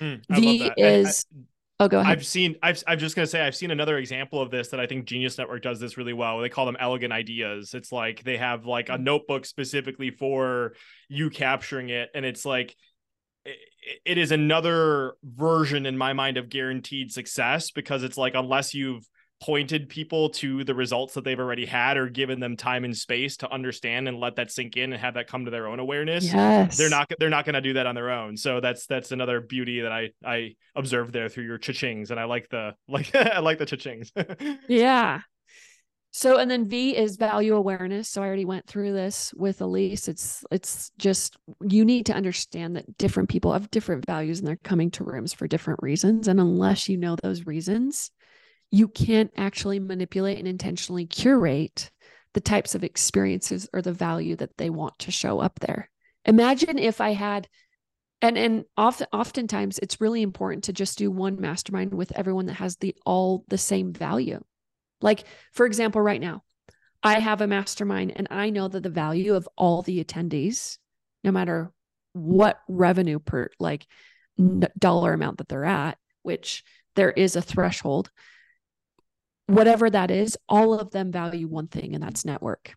Mm, 0.00 0.22
v 0.30 0.70
is 0.76 1.26
I, 1.32 1.38
I, 1.38 1.42
Oh, 1.78 1.88
go 1.88 2.00
ahead. 2.00 2.10
I've 2.10 2.24
seen. 2.24 2.56
I've. 2.62 2.82
I'm 2.86 2.98
just 2.98 3.14
gonna 3.16 3.26
say. 3.26 3.42
I've 3.42 3.54
seen 3.54 3.70
another 3.70 3.98
example 3.98 4.40
of 4.40 4.50
this 4.50 4.68
that 4.68 4.80
I 4.80 4.86
think 4.86 5.04
Genius 5.04 5.36
Network 5.36 5.60
does 5.60 5.78
this 5.78 5.98
really 5.98 6.14
well. 6.14 6.40
They 6.40 6.48
call 6.48 6.64
them 6.64 6.76
elegant 6.80 7.12
ideas. 7.12 7.74
It's 7.74 7.92
like 7.92 8.24
they 8.24 8.38
have 8.38 8.64
like 8.64 8.88
a 8.88 8.92
mm. 8.92 9.02
notebook 9.02 9.44
specifically 9.44 10.10
for 10.10 10.72
you 11.10 11.28
capturing 11.28 11.90
it, 11.90 12.08
and 12.14 12.24
it's 12.24 12.46
like 12.46 12.74
it 14.04 14.18
is 14.18 14.32
another 14.32 15.14
version 15.24 15.86
in 15.86 15.96
my 15.96 16.12
mind 16.12 16.36
of 16.36 16.48
guaranteed 16.48 17.12
success 17.12 17.70
because 17.70 18.02
it's 18.02 18.16
like 18.16 18.34
unless 18.34 18.74
you've 18.74 19.06
pointed 19.40 19.90
people 19.90 20.30
to 20.30 20.64
the 20.64 20.74
results 20.74 21.12
that 21.14 21.22
they've 21.22 21.38
already 21.38 21.66
had 21.66 21.98
or 21.98 22.08
given 22.08 22.40
them 22.40 22.56
time 22.56 22.84
and 22.84 22.96
space 22.96 23.36
to 23.36 23.52
understand 23.52 24.08
and 24.08 24.18
let 24.18 24.36
that 24.36 24.50
sink 24.50 24.76
in 24.78 24.92
and 24.94 25.00
have 25.00 25.14
that 25.14 25.28
come 25.28 25.44
to 25.44 25.50
their 25.50 25.66
own 25.66 25.78
awareness 25.78 26.24
yes. 26.24 26.78
they're 26.78 26.88
not 26.88 27.10
they're 27.18 27.28
not 27.28 27.44
going 27.44 27.54
to 27.54 27.60
do 27.60 27.74
that 27.74 27.86
on 27.86 27.94
their 27.94 28.10
own. 28.10 28.36
So 28.36 28.60
that's 28.60 28.86
that's 28.86 29.12
another 29.12 29.40
beauty 29.40 29.82
that 29.82 29.92
i 29.92 30.10
i 30.24 30.54
observed 30.74 31.12
there 31.12 31.28
through 31.28 31.44
your 31.44 31.58
cha-chings 31.58 32.10
and 32.10 32.18
i 32.18 32.24
like 32.24 32.48
the 32.48 32.74
like 32.88 33.14
i 33.14 33.40
like 33.40 33.58
the 33.58 33.66
cha-chings. 33.66 34.10
Yeah 34.68 35.20
so 36.16 36.38
and 36.38 36.50
then 36.50 36.64
v 36.64 36.96
is 36.96 37.16
value 37.16 37.54
awareness 37.54 38.08
so 38.08 38.22
i 38.22 38.26
already 38.26 38.44
went 38.44 38.66
through 38.66 38.92
this 38.92 39.34
with 39.36 39.60
elise 39.60 40.08
it's 40.08 40.44
it's 40.50 40.90
just 40.98 41.36
you 41.68 41.84
need 41.84 42.06
to 42.06 42.14
understand 42.14 42.74
that 42.74 42.96
different 42.98 43.28
people 43.28 43.52
have 43.52 43.70
different 43.70 44.04
values 44.06 44.38
and 44.38 44.48
they're 44.48 44.56
coming 44.64 44.90
to 44.90 45.04
rooms 45.04 45.32
for 45.32 45.46
different 45.46 45.80
reasons 45.82 46.26
and 46.26 46.40
unless 46.40 46.88
you 46.88 46.96
know 46.96 47.16
those 47.16 47.44
reasons 47.46 48.10
you 48.70 48.88
can't 48.88 49.30
actually 49.36 49.78
manipulate 49.78 50.38
and 50.38 50.48
intentionally 50.48 51.06
curate 51.06 51.90
the 52.36 52.40
types 52.40 52.74
of 52.74 52.84
experiences 52.84 53.68
or 53.72 53.80
the 53.80 53.92
value 53.92 54.36
that 54.36 54.56
they 54.58 54.68
want 54.68 54.98
to 54.98 55.10
show 55.10 55.40
up 55.40 55.58
there. 55.60 55.88
Imagine 56.26 56.78
if 56.78 57.00
I 57.00 57.14
had 57.14 57.48
and 58.20 58.36
and 58.36 58.64
often 58.76 59.06
oftentimes 59.12 59.78
it's 59.78 60.00
really 60.00 60.22
important 60.22 60.64
to 60.64 60.72
just 60.72 60.98
do 60.98 61.10
one 61.10 61.40
mastermind 61.40 61.94
with 61.94 62.12
everyone 62.12 62.46
that 62.46 62.54
has 62.54 62.76
the 62.76 62.94
all 63.06 63.44
the 63.48 63.58
same 63.58 63.92
value. 63.92 64.42
Like 65.00 65.24
for 65.52 65.66
example 65.66 66.00
right 66.00 66.20
now, 66.20 66.42
I 67.02 67.20
have 67.20 67.40
a 67.40 67.46
mastermind 67.46 68.12
and 68.16 68.28
I 68.30 68.50
know 68.50 68.68
that 68.68 68.82
the 68.82 68.90
value 68.90 69.34
of 69.34 69.48
all 69.56 69.82
the 69.82 70.02
attendees 70.02 70.78
no 71.22 71.32
matter 71.32 71.72
what 72.12 72.60
revenue 72.68 73.18
per 73.18 73.50
like 73.58 73.86
dollar 74.78 75.12
amount 75.12 75.38
that 75.38 75.48
they're 75.48 75.64
at, 75.64 75.98
which 76.22 76.62
there 76.94 77.10
is 77.10 77.36
a 77.36 77.42
threshold 77.42 78.10
whatever 79.46 79.88
that 79.88 80.10
is, 80.10 80.36
all 80.48 80.78
of 80.78 80.90
them 80.90 81.12
value 81.12 81.48
one 81.48 81.68
thing, 81.68 81.94
and 81.94 82.02
that's 82.02 82.24
network. 82.24 82.74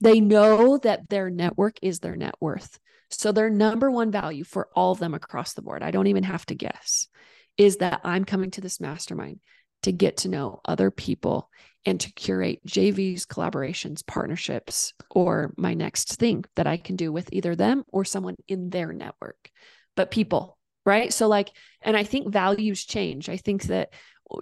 They 0.00 0.20
know 0.20 0.78
that 0.78 1.08
their 1.08 1.30
network 1.30 1.76
is 1.82 2.00
their 2.00 2.16
net 2.16 2.34
worth. 2.40 2.78
So, 3.10 3.32
their 3.32 3.50
number 3.50 3.90
one 3.90 4.10
value 4.10 4.44
for 4.44 4.68
all 4.74 4.92
of 4.92 4.98
them 4.98 5.14
across 5.14 5.52
the 5.52 5.62
board, 5.62 5.82
I 5.82 5.90
don't 5.90 6.06
even 6.06 6.24
have 6.24 6.46
to 6.46 6.54
guess, 6.54 7.08
is 7.56 7.78
that 7.78 8.00
I'm 8.04 8.24
coming 8.24 8.50
to 8.52 8.60
this 8.60 8.80
mastermind 8.80 9.40
to 9.82 9.92
get 9.92 10.18
to 10.18 10.28
know 10.28 10.60
other 10.64 10.90
people 10.90 11.48
and 11.86 11.98
to 12.00 12.12
curate 12.12 12.60
JVs, 12.66 13.26
collaborations, 13.26 14.06
partnerships, 14.06 14.92
or 15.10 15.54
my 15.56 15.72
next 15.74 16.16
thing 16.16 16.44
that 16.56 16.66
I 16.66 16.76
can 16.76 16.96
do 16.96 17.10
with 17.10 17.32
either 17.32 17.56
them 17.56 17.84
or 17.88 18.04
someone 18.04 18.36
in 18.48 18.68
their 18.68 18.92
network. 18.92 19.50
But 19.96 20.10
people, 20.10 20.58
right? 20.84 21.12
So, 21.12 21.26
like, 21.26 21.50
and 21.80 21.96
I 21.96 22.04
think 22.04 22.30
values 22.32 22.84
change. 22.84 23.28
I 23.28 23.38
think 23.38 23.64
that 23.64 23.92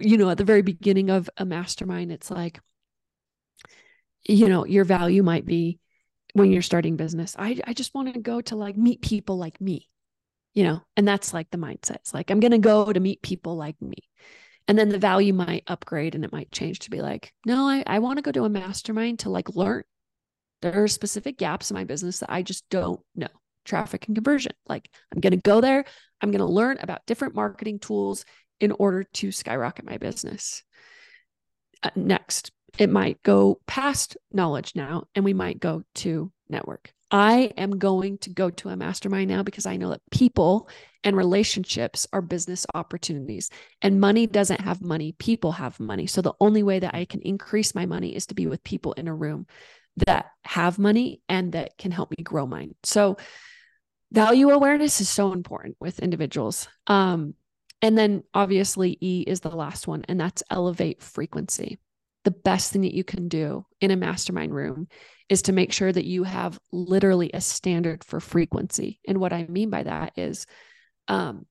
you 0.01 0.17
know, 0.17 0.29
at 0.29 0.37
the 0.37 0.43
very 0.43 0.61
beginning 0.61 1.09
of 1.09 1.29
a 1.37 1.45
mastermind, 1.45 2.11
it's 2.11 2.29
like, 2.29 2.59
you 4.27 4.47
know, 4.47 4.65
your 4.65 4.83
value 4.83 5.23
might 5.23 5.45
be 5.45 5.79
when 6.33 6.51
you're 6.51 6.61
starting 6.61 6.95
business. 6.95 7.35
I, 7.37 7.59
I 7.65 7.73
just 7.73 7.93
want 7.95 8.13
to 8.13 8.19
go 8.19 8.41
to 8.41 8.55
like 8.55 8.77
meet 8.77 9.01
people 9.01 9.37
like 9.37 9.59
me, 9.59 9.89
you 10.53 10.63
know, 10.63 10.81
and 10.95 11.07
that's 11.07 11.33
like 11.33 11.49
the 11.49 11.57
mindset. 11.57 11.95
It's 11.95 12.13
like, 12.13 12.29
I'm 12.29 12.39
going 12.39 12.51
to 12.51 12.59
go 12.59 12.91
to 12.91 12.99
meet 12.99 13.21
people 13.21 13.55
like 13.55 13.81
me. 13.81 13.97
And 14.69 14.77
then 14.77 14.89
the 14.89 14.99
value 14.99 15.33
might 15.33 15.63
upgrade 15.65 16.13
and 16.13 16.23
it 16.23 16.31
might 16.31 16.51
change 16.51 16.77
to 16.79 16.91
be 16.91 17.01
like, 17.01 17.33
no, 17.43 17.67
I, 17.67 17.83
I 17.87 17.97
want 17.97 18.17
to 18.17 18.21
go 18.21 18.31
to 18.31 18.43
a 18.43 18.49
mastermind 18.49 19.17
to 19.19 19.31
like 19.31 19.55
learn. 19.55 19.83
There 20.61 20.83
are 20.83 20.87
specific 20.87 21.39
gaps 21.39 21.71
in 21.71 21.75
my 21.75 21.85
business 21.85 22.19
that 22.19 22.31
I 22.31 22.43
just 22.43 22.69
don't 22.69 22.99
know 23.15 23.29
traffic 23.65 24.05
and 24.05 24.15
conversion. 24.15 24.51
Like, 24.67 24.87
I'm 25.11 25.21
going 25.21 25.31
to 25.31 25.37
go 25.37 25.59
there. 25.59 25.85
I'm 26.21 26.29
going 26.29 26.45
to 26.45 26.45
learn 26.45 26.77
about 26.81 27.07
different 27.07 27.33
marketing 27.33 27.79
tools 27.79 28.25
in 28.59 28.71
order 28.71 29.03
to 29.03 29.31
skyrocket 29.31 29.85
my 29.85 29.97
business. 29.97 30.61
Uh, 31.81 31.89
next, 31.95 32.51
it 32.77 32.91
might 32.91 33.23
go 33.23 33.59
past 33.65 34.17
knowledge 34.31 34.73
now, 34.75 35.05
and 35.15 35.25
we 35.25 35.33
might 35.33 35.59
go 35.59 35.81
to 35.95 36.31
network. 36.47 36.93
I 37.11 37.51
am 37.57 37.79
going 37.79 38.19
to 38.19 38.29
go 38.29 38.49
to 38.51 38.69
a 38.69 38.75
mastermind 38.75 39.29
now 39.29 39.41
because 39.41 39.65
I 39.65 39.77
know 39.77 39.89
that 39.89 40.01
people 40.11 40.69
and 41.03 41.15
relationships 41.15 42.05
are 42.13 42.21
business 42.21 42.65
opportunities, 42.73 43.49
and 43.81 43.99
money 43.99 44.27
doesn't 44.27 44.61
have 44.61 44.81
money, 44.81 45.13
people 45.13 45.53
have 45.53 45.79
money. 45.79 46.07
So 46.07 46.21
the 46.21 46.33
only 46.39 46.61
way 46.61 46.79
that 46.79 46.93
I 46.93 47.05
can 47.05 47.21
increase 47.21 47.73
my 47.73 47.85
money 47.85 48.15
is 48.15 48.27
to 48.27 48.35
be 48.35 48.47
with 48.47 48.63
people 48.63 48.93
in 48.93 49.07
a 49.07 49.15
room 49.15 49.47
that 50.07 50.27
have 50.43 50.77
money 50.77 51.21
and 51.27 51.53
that 51.53 51.77
can 51.77 51.91
help 51.91 52.11
me 52.11 52.23
grow 52.23 52.45
mine. 52.45 52.75
So 52.83 53.17
value 54.11 54.49
awareness 54.49 55.01
is 55.01 55.09
so 55.09 55.33
important 55.33 55.77
with 55.79 55.99
individuals. 55.99 56.67
Um, 56.87 57.33
and 57.81 57.97
then 57.97 58.23
obviously, 58.33 58.97
E 58.99 59.23
is 59.25 59.39
the 59.39 59.55
last 59.55 59.87
one, 59.87 60.03
and 60.09 60.19
that's 60.19 60.43
elevate 60.49 61.01
frequency. 61.01 61.79
The 62.25 62.31
best 62.31 62.73
thing 62.73 62.81
that 62.81 62.93
you 62.93 63.05
can 63.05 63.29
do 63.29 63.65
in 63.79 63.91
a 63.91 63.95
mastermind 63.95 64.53
room 64.53 64.89
is 65.29 65.43
to 65.43 65.53
make 65.53 65.71
sure 65.71 65.91
that 65.91 66.05
you 66.05 66.23
have 66.23 66.59
literally 66.71 67.29
a 67.33 67.41
standard 67.41 68.03
for 68.03 68.19
frequency. 68.19 68.99
And 69.07 69.19
what 69.19 69.33
I 69.33 69.45
mean 69.45 69.69
by 69.69 69.83
that 69.83 70.13
is 70.17 70.45
um, 71.07 71.45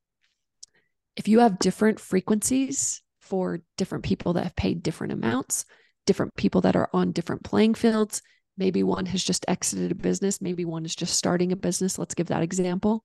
if 1.17 1.29
you 1.29 1.41
have 1.41 1.59
different 1.59 2.01
frequencies 2.01 3.03
for 3.21 3.61
different 3.77 4.05
people 4.05 4.35
that 4.35 4.45
have 4.45 4.57
paid 4.57 4.83
different 4.83 5.13
amounts, 5.13 5.65
different 6.07 6.35
people 6.37 6.63
that 6.63 6.77
are 6.77 6.89
on 6.93 7.13
different 7.13 7.45
playing 7.45 7.75
fields, 7.75 8.23
maybe 8.57 8.83
one 8.83 9.07
has 9.07 9.23
just 9.23 9.45
exited 9.47 9.93
a 9.93 9.95
business, 9.95 10.41
maybe 10.41 10.65
one 10.65 10.85
is 10.85 10.97
just 10.97 11.17
starting 11.17 11.53
a 11.53 11.57
business. 11.57 11.99
Let's 11.99 12.15
give 12.15 12.29
that 12.29 12.43
example. 12.43 13.05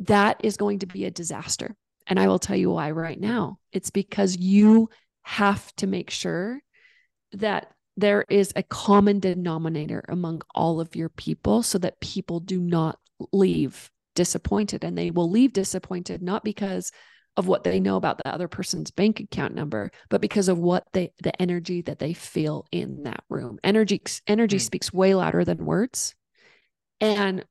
That 0.00 0.40
is 0.42 0.56
going 0.56 0.80
to 0.80 0.86
be 0.86 1.04
a 1.04 1.10
disaster 1.10 1.76
and 2.06 2.20
I 2.20 2.28
will 2.28 2.38
tell 2.38 2.56
you 2.56 2.70
why 2.70 2.90
right 2.92 3.18
now. 3.18 3.58
It's 3.72 3.90
because 3.90 4.36
you 4.36 4.90
have 5.22 5.74
to 5.76 5.86
make 5.86 6.10
sure 6.10 6.60
that 7.32 7.72
there 7.96 8.24
is 8.28 8.52
a 8.56 8.62
common 8.62 9.20
denominator 9.20 10.04
among 10.08 10.42
all 10.54 10.80
of 10.80 10.94
your 10.94 11.08
people 11.08 11.62
so 11.62 11.78
that 11.78 12.00
people 12.00 12.40
do 12.40 12.60
not 12.60 12.98
leave 13.32 13.90
disappointed. 14.14 14.84
And 14.84 14.96
they 14.96 15.10
will 15.10 15.30
leave 15.30 15.52
disappointed 15.52 16.22
not 16.22 16.44
because 16.44 16.90
of 17.36 17.46
what 17.46 17.64
they 17.64 17.80
know 17.80 17.96
about 17.96 18.18
the 18.18 18.28
other 18.28 18.48
person's 18.48 18.90
bank 18.90 19.20
account 19.20 19.54
number, 19.54 19.90
but 20.08 20.20
because 20.20 20.48
of 20.48 20.58
what 20.58 20.84
they 20.92 21.12
the 21.22 21.40
energy 21.40 21.82
that 21.82 21.98
they 21.98 22.14
feel 22.14 22.66
in 22.72 23.02
that 23.02 23.24
room. 23.28 23.58
Energy 23.62 24.02
energy 24.26 24.56
mm. 24.56 24.62
speaks 24.62 24.92
way 24.92 25.14
louder 25.14 25.44
than 25.44 25.66
words. 25.66 26.14
And 27.00 27.44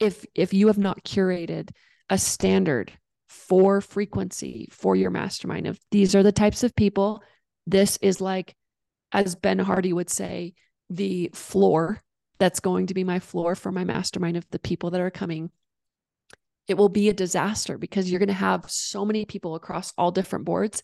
if 0.00 0.24
if 0.34 0.54
you 0.54 0.68
have 0.68 0.78
not 0.78 1.04
curated 1.04 1.70
a 2.08 2.18
standard 2.18 2.92
for 3.28 3.80
frequency 3.80 4.68
for 4.70 4.96
your 4.96 5.10
mastermind 5.10 5.66
of 5.66 5.78
these 5.90 6.14
are 6.14 6.22
the 6.22 6.32
types 6.32 6.62
of 6.62 6.74
people 6.76 7.22
this 7.66 7.98
is 8.00 8.20
like 8.20 8.54
as 9.12 9.34
ben 9.34 9.58
hardy 9.58 9.92
would 9.92 10.10
say 10.10 10.54
the 10.90 11.30
floor 11.34 12.02
that's 12.38 12.60
going 12.60 12.86
to 12.86 12.94
be 12.94 13.04
my 13.04 13.18
floor 13.18 13.54
for 13.54 13.72
my 13.72 13.84
mastermind 13.84 14.36
of 14.36 14.46
the 14.50 14.58
people 14.58 14.90
that 14.90 15.00
are 15.00 15.10
coming 15.10 15.50
it 16.68 16.76
will 16.76 16.88
be 16.88 17.08
a 17.08 17.14
disaster 17.14 17.78
because 17.78 18.10
you're 18.10 18.18
going 18.18 18.26
to 18.28 18.34
have 18.34 18.68
so 18.68 19.04
many 19.04 19.24
people 19.24 19.54
across 19.54 19.92
all 19.96 20.10
different 20.10 20.44
boards 20.44 20.82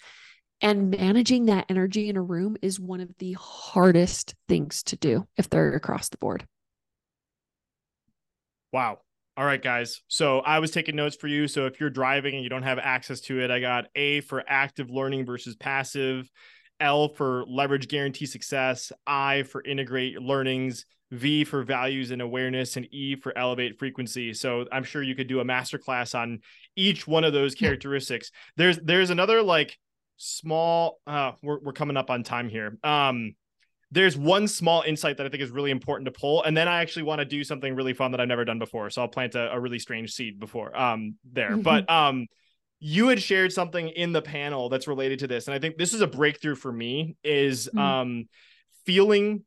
and 0.60 0.92
managing 0.92 1.46
that 1.46 1.66
energy 1.68 2.08
in 2.08 2.16
a 2.16 2.22
room 2.22 2.56
is 2.62 2.78
one 2.78 3.00
of 3.00 3.10
the 3.18 3.32
hardest 3.32 4.34
things 4.48 4.84
to 4.84 4.96
do 4.96 5.26
if 5.36 5.50
they're 5.50 5.74
across 5.74 6.08
the 6.08 6.18
board 6.18 6.46
wow 8.72 8.98
all 9.34 9.46
right, 9.46 9.62
guys. 9.62 10.02
So 10.08 10.40
I 10.40 10.58
was 10.58 10.70
taking 10.70 10.94
notes 10.94 11.16
for 11.16 11.26
you. 11.26 11.48
So 11.48 11.64
if 11.64 11.80
you're 11.80 11.88
driving 11.88 12.34
and 12.34 12.44
you 12.44 12.50
don't 12.50 12.64
have 12.64 12.78
access 12.78 13.20
to 13.22 13.40
it, 13.40 13.50
I 13.50 13.60
got 13.60 13.86
A 13.94 14.20
for 14.20 14.44
active 14.46 14.90
learning 14.90 15.24
versus 15.24 15.56
passive, 15.56 16.30
L 16.82 17.08
for 17.08 17.44
leverage 17.48 17.88
guarantee 17.88 18.26
success, 18.26 18.92
I 19.06 19.44
for 19.44 19.64
integrate 19.64 20.20
learnings, 20.20 20.84
V 21.12 21.44
for 21.44 21.62
values 21.62 22.10
and 22.10 22.20
awareness, 22.20 22.76
and 22.76 22.86
E 22.92 23.16
for 23.16 23.36
elevate 23.36 23.78
frequency. 23.78 24.34
So 24.34 24.66
I'm 24.72 24.82
sure 24.82 25.02
you 25.02 25.14
could 25.14 25.28
do 25.28 25.40
a 25.40 25.44
masterclass 25.44 26.14
on 26.18 26.40
each 26.74 27.06
one 27.06 27.24
of 27.24 27.32
those 27.32 27.54
characteristics. 27.54 28.30
There's 28.56 28.78
there's 28.78 29.10
another 29.10 29.42
like 29.42 29.78
small 30.16 31.00
uh 31.06 31.32
we're, 31.42 31.58
we're 31.60 31.72
coming 31.72 31.96
up 31.96 32.10
on 32.10 32.22
time 32.22 32.48
here. 32.48 32.78
Um 32.82 33.34
there's 33.90 34.16
one 34.16 34.48
small 34.48 34.82
insight 34.82 35.18
that 35.18 35.26
I 35.26 35.28
think 35.28 35.42
is 35.42 35.50
really 35.50 35.70
important 35.70 36.06
to 36.06 36.18
pull. 36.18 36.42
And 36.44 36.56
then 36.56 36.66
I 36.66 36.80
actually 36.80 37.02
want 37.02 37.18
to 37.18 37.26
do 37.26 37.44
something 37.44 37.74
really 37.74 37.92
fun 37.92 38.12
that 38.12 38.20
I've 38.22 38.28
never 38.28 38.46
done 38.46 38.58
before. 38.58 38.88
So 38.88 39.02
I'll 39.02 39.08
plant 39.08 39.34
a, 39.34 39.52
a 39.52 39.60
really 39.60 39.78
strange 39.78 40.12
seed 40.12 40.40
before 40.40 40.74
um 40.74 41.16
there. 41.30 41.50
Mm-hmm. 41.50 41.60
But 41.62 41.90
um 41.90 42.26
you 42.84 43.06
had 43.06 43.22
shared 43.22 43.52
something 43.52 43.90
in 43.90 44.10
the 44.10 44.20
panel 44.20 44.68
that's 44.68 44.88
related 44.88 45.20
to 45.20 45.28
this. 45.28 45.46
And 45.46 45.54
I 45.54 45.60
think 45.60 45.78
this 45.78 45.94
is 45.94 46.00
a 46.00 46.06
breakthrough 46.08 46.56
for 46.56 46.72
me 46.72 47.16
is 47.22 47.68
mm-hmm. 47.68 47.78
um 47.78 48.28
feeling 48.84 49.44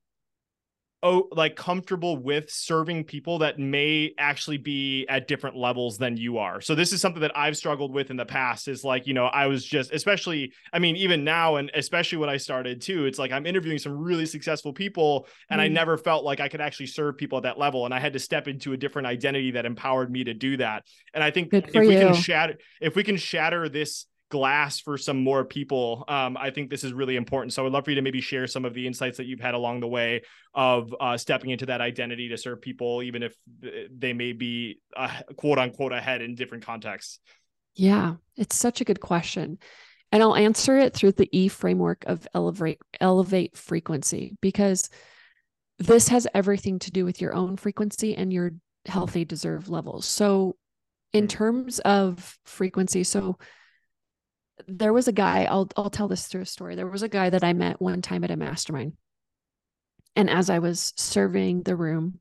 oh 1.04 1.28
like 1.32 1.56
comfortable 1.56 2.18
with 2.18 2.50
serving 2.50 3.04
people 3.04 3.40
that 3.40 3.60
may 3.60 4.14
actually 4.18 4.58
be 4.58 5.06
at 5.08 5.28
different 5.28 5.56
levels 5.56 5.98
than 5.98 6.18
you 6.18 6.38
are. 6.38 6.62
So 6.62 6.76
this 6.76 6.94
is 6.94 7.02
something 7.02 7.22
that 7.22 7.36
i've 7.36 7.58
struggled 7.58 7.94
with 7.94 8.10
in 8.10 8.18
the 8.18 8.26
past 8.26 8.68
is 8.68 8.84
like 8.84 9.08
you 9.08 9.14
know 9.14 9.26
i 9.26 9.48
was 9.48 9.66
just 9.66 9.92
especially 9.92 10.52
i 10.74 10.80
mean 10.80 10.96
even 10.96 11.24
now 11.24 11.56
and 11.58 11.72
especially 11.74 12.18
when 12.18 12.30
i 12.30 12.38
started 12.38 12.82
too 12.82 13.06
it's 13.06 13.20
like 13.20 13.32
i'm 13.32 13.46
interviewing 13.46 13.78
some 13.78 13.98
really 13.98 14.26
successful 14.26 14.74
people 14.74 15.28
and 15.50 15.60
mm. 15.60 15.64
i 15.64 15.68
never 15.68 15.98
felt 15.98 16.24
like 16.24 16.40
i 16.40 16.48
could 16.48 16.62
actually 16.62 16.86
serve 16.86 17.18
people 17.18 17.38
at 17.38 17.44
that 17.44 17.58
level 17.58 17.86
and 17.86 17.94
i 17.94 18.00
had 18.00 18.14
to 18.14 18.20
step 18.20 18.48
into 18.48 18.74
a 18.74 18.78
different 18.78 19.08
identity 19.08 19.52
that 19.52 19.66
empowered 19.66 20.12
me 20.12 20.24
to 20.24 20.34
do 20.34 20.58
that. 20.58 20.84
And 21.14 21.24
i 21.24 21.32
think 21.32 21.54
if 21.54 21.74
we 21.74 21.96
can 21.96 22.14
shatter 22.14 22.56
if 22.82 22.96
we 22.96 23.04
can 23.04 23.18
shatter 23.18 23.70
this 23.70 24.06
glass 24.30 24.80
for 24.80 24.98
some 24.98 25.24
more 25.24 25.46
people, 25.46 26.04
um, 26.08 26.38
I 26.38 26.50
think 26.50 26.70
this 26.70 26.84
is 26.84 26.94
really 26.94 27.16
important. 27.16 27.54
So 27.54 27.62
I 27.62 27.64
would 27.64 27.74
love 27.74 27.86
for 27.86 27.92
you 27.92 27.96
to 27.96 28.02
maybe 28.02 28.22
share 28.22 28.48
some 28.48 28.66
of 28.66 28.74
the 28.74 28.88
insights 28.88 29.18
that 29.18 29.26
you've 29.26 29.40
had 29.40 29.54
along 29.54 29.80
the 29.80 29.88
way 29.88 30.24
of 30.54 30.94
uh, 31.00 31.18
stepping 31.18 31.52
into 31.52 31.68
that 31.68 31.82
identity 31.82 32.30
to 32.30 32.38
serve 32.38 32.62
people, 32.62 33.04
even 33.04 33.24
if 33.24 33.36
they 33.92 34.14
may 34.14 34.34
be 34.34 34.80
uh, 34.96 35.22
quote 35.36 35.60
unquote 35.60 35.94
ahead 35.94 36.22
in 36.22 36.36
different 36.36 36.66
contexts. 36.66 37.20
Yeah, 37.76 38.16
it's 38.36 38.56
such 38.56 38.82
a 38.82 38.86
good 38.86 39.02
question. 39.02 39.60
And 40.12 40.24
I'll 40.24 40.36
answer 40.36 40.78
it 40.78 40.94
through 40.94 41.14
the 41.14 41.30
E 41.32 41.48
framework 41.48 42.06
of 42.06 42.28
elevate 42.34 42.80
elevate 43.02 43.58
frequency 43.58 44.38
because 44.42 44.90
this 45.78 46.08
has 46.08 46.28
everything 46.34 46.80
to 46.80 46.92
do 46.92 47.04
with 47.04 47.20
your 47.20 47.34
own 47.34 47.58
frequency 47.58 48.16
and 48.16 48.32
your 48.32 48.52
healthy 48.86 49.26
deserve 49.26 49.70
levels. 49.70 50.06
So 50.06 50.56
in 51.12 51.28
terms 51.28 51.80
of 51.80 52.38
frequency, 52.46 53.04
so 53.04 53.38
there 54.68 54.94
was 54.94 55.08
a 55.08 55.14
guy, 55.14 55.46
I'll 55.46 55.70
I'll 55.76 55.90
tell 55.90 56.08
this 56.08 56.28
through 56.28 56.42
a 56.42 56.46
story. 56.46 56.76
There 56.76 56.88
was 56.88 57.04
a 57.04 57.10
guy 57.10 57.30
that 57.30 57.44
I 57.44 57.54
met 57.54 57.82
one 57.82 58.02
time 58.02 58.24
at 58.24 58.32
a 58.32 58.36
mastermind. 58.36 58.94
And 60.16 60.30
as 60.30 60.50
I 60.50 60.60
was 60.60 60.94
serving 60.96 61.64
the 61.64 61.76
room, 61.76 62.20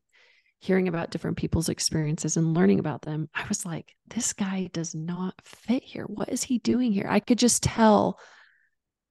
hearing 0.59 0.89
about 0.89 1.11
different 1.11 1.37
people's 1.37 1.69
experiences 1.69 2.37
and 2.37 2.55
learning 2.55 2.81
about 2.81 3.03
them, 3.03 3.29
I 3.35 3.45
was 3.49 3.65
like, 3.65 3.95
this 4.09 4.33
guy 4.33 4.71
does 4.73 4.95
not 4.95 5.35
fit 5.45 5.85
here. 5.85 6.05
What 6.05 6.31
is 6.31 6.43
he 6.43 6.59
doing 6.59 6.91
here? 6.91 7.07
I 7.09 7.21
could 7.21 7.39
just 7.39 7.63
tell 7.63 8.19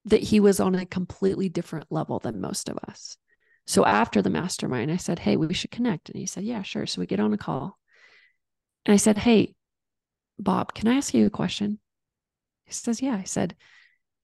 that 0.05 0.21
he 0.21 0.39
was 0.39 0.59
on 0.59 0.75
a 0.75 0.85
completely 0.85 1.47
different 1.47 1.85
level 1.89 2.19
than 2.19 2.41
most 2.41 2.67
of 2.67 2.77
us. 2.89 3.15
So 3.65 3.85
after 3.85 4.21
the 4.21 4.29
mastermind, 4.29 4.91
I 4.91 4.97
said, 4.97 5.19
Hey, 5.19 5.37
we 5.37 5.53
should 5.53 5.71
connect. 5.71 6.09
And 6.09 6.19
he 6.19 6.25
said, 6.25 6.43
Yeah, 6.43 6.63
sure. 6.63 6.85
So 6.85 6.99
we 6.99 7.05
get 7.05 7.21
on 7.21 7.33
a 7.33 7.37
call. 7.37 7.77
And 8.85 8.93
I 8.93 8.97
said, 8.97 9.17
Hey, 9.17 9.55
Bob, 10.37 10.73
can 10.73 10.89
I 10.89 10.95
ask 10.95 11.13
you 11.13 11.25
a 11.25 11.29
question? 11.29 11.79
He 12.79 12.83
says, 12.83 13.01
Yeah. 13.01 13.15
I 13.15 13.23
said, 13.23 13.55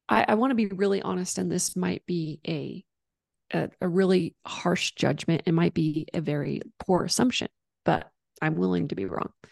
I, 0.08 0.26
I 0.30 0.36
want 0.36 0.52
to 0.52 0.56
be 0.56 0.68
really 0.68 1.02
honest, 1.02 1.38
and 1.38 1.52
this 1.52 1.76
might 1.76 2.06
be 2.06 2.40
a, 2.48 2.84
a 3.54 3.70
a 3.82 3.88
really 3.88 4.36
harsh 4.46 4.94
judgment. 4.94 5.44
It 5.46 5.54
might 5.54 5.74
be 5.74 6.08
a 6.14 6.22
very 6.22 6.62
poor 6.80 7.04
assumption, 7.04 7.50
but 7.86 8.10
I'm 8.42 8.56
willing 8.56 8.88
to 8.90 8.96
be 8.96 9.06
wrong. 9.06 9.32
He 9.44 9.50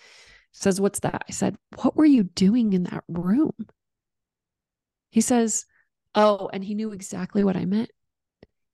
says, 0.51 0.81
What's 0.81 0.99
that? 1.01 1.23
I 1.27 1.31
said, 1.31 1.57
What 1.75 1.95
were 1.95 2.05
you 2.05 2.23
doing 2.23 2.73
in 2.73 2.83
that 2.83 3.03
room? 3.07 3.53
He 5.11 5.21
says, 5.21 5.65
Oh, 6.15 6.49
and 6.51 6.63
he 6.63 6.73
knew 6.73 6.91
exactly 6.91 7.43
what 7.43 7.55
I 7.55 7.65
meant. 7.65 7.91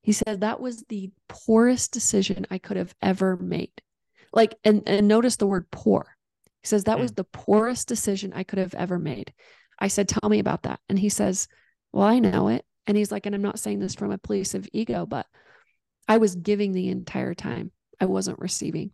He 0.01 0.11
said 0.11 0.41
that 0.41 0.59
was 0.59 0.83
the 0.89 1.11
poorest 1.29 1.91
decision 1.93 2.45
I 2.51 2.57
could 2.57 2.77
have 2.77 2.93
ever 3.01 3.37
made. 3.37 3.71
Like, 4.33 4.55
and, 4.63 4.83
and 4.85 5.07
notice 5.07 5.37
the 5.37 5.47
word 5.47 5.71
poor. 5.71 6.17
He 6.61 6.67
says 6.67 6.85
that 6.85 6.97
mm. 6.97 7.01
was 7.01 7.13
the 7.13 7.23
poorest 7.25 7.87
decision 7.87 8.33
I 8.33 8.43
could 8.43 8.59
have 8.59 8.73
ever 8.73 8.99
made. 8.99 9.33
I 9.83 9.89
said, 9.89 10.07
Tell 10.07 10.29
me 10.29 10.39
about 10.39 10.63
that. 10.63 10.79
And 10.87 10.97
he 10.97 11.09
says, 11.09 11.49
Well, 11.91 12.07
I 12.07 12.19
know 12.19 12.47
it. 12.47 12.65
And 12.87 12.95
he's 12.95 13.11
like, 13.11 13.25
And 13.25 13.35
I'm 13.35 13.41
not 13.41 13.59
saying 13.59 13.79
this 13.79 13.95
from 13.95 14.11
a 14.11 14.17
place 14.17 14.53
of 14.53 14.67
ego, 14.71 15.05
but 15.05 15.25
I 16.07 16.19
was 16.19 16.35
giving 16.35 16.71
the 16.71 16.87
entire 16.87 17.33
time, 17.33 17.71
I 17.99 18.05
wasn't 18.05 18.39
receiving. 18.39 18.91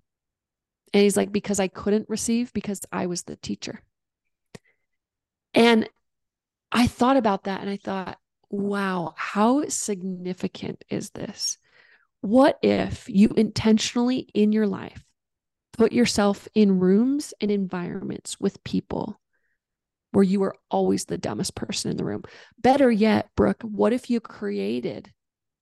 And 0.92 1.04
he's 1.04 1.16
like, 1.16 1.32
Because 1.32 1.60
I 1.60 1.68
couldn't 1.68 2.10
receive 2.10 2.52
because 2.54 2.82
I 2.92 3.06
was 3.06 3.22
the 3.22 3.36
teacher. 3.36 3.84
And 5.54 5.88
I 6.72 6.88
thought 6.88 7.18
about 7.18 7.44
that 7.44 7.62
and 7.62 7.70
I 7.70 7.78
thought, 7.78 8.18
wow, 8.50 9.14
how 9.16 9.68
significant 9.68 10.84
is 10.90 11.12
this? 11.12 11.60
What 12.22 12.58
if 12.64 13.08
you 13.08 13.30
intentionally 13.30 14.28
in 14.34 14.52
your 14.52 14.68
life 14.68 15.04
put 15.74 15.92
yourself 15.92 16.48
in 16.56 16.80
rooms 16.80 17.34
and 17.40 17.52
environments 17.52 18.40
with 18.40 18.64
people 18.64 19.20
where 20.12 20.24
you 20.24 20.44
are 20.44 20.56
always 20.70 21.06
the 21.06 21.18
dumbest 21.18 21.56
person 21.56 21.92
in 21.92 21.98
the 21.98 22.06
room? 22.06 22.24
Better 22.58 22.92
yet, 22.92 23.30
Brooke, 23.36 23.62
what 23.62 23.94
if 23.94 24.10
you 24.10 24.20
created 24.20 25.12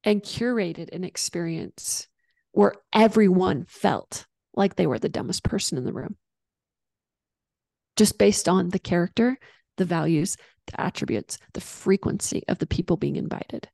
and 0.03 0.21
curated 0.21 0.93
an 0.93 1.03
experience 1.03 2.07
where 2.51 2.73
everyone 2.93 3.65
felt 3.67 4.25
like 4.53 4.75
they 4.75 4.87
were 4.87 4.99
the 4.99 5.09
dumbest 5.09 5.43
person 5.43 5.77
in 5.77 5.83
the 5.83 5.93
room? 5.93 6.15
Just 7.95 8.17
based 8.17 8.47
on 8.47 8.69
the 8.69 8.79
character, 8.79 9.37
the 9.77 9.85
values, 9.85 10.37
the 10.67 10.79
attributes, 10.79 11.37
the 11.53 11.61
frequency 11.61 12.43
of 12.47 12.59
the 12.59 12.67
people 12.67 12.97
being 12.97 13.15
invited, 13.15 13.67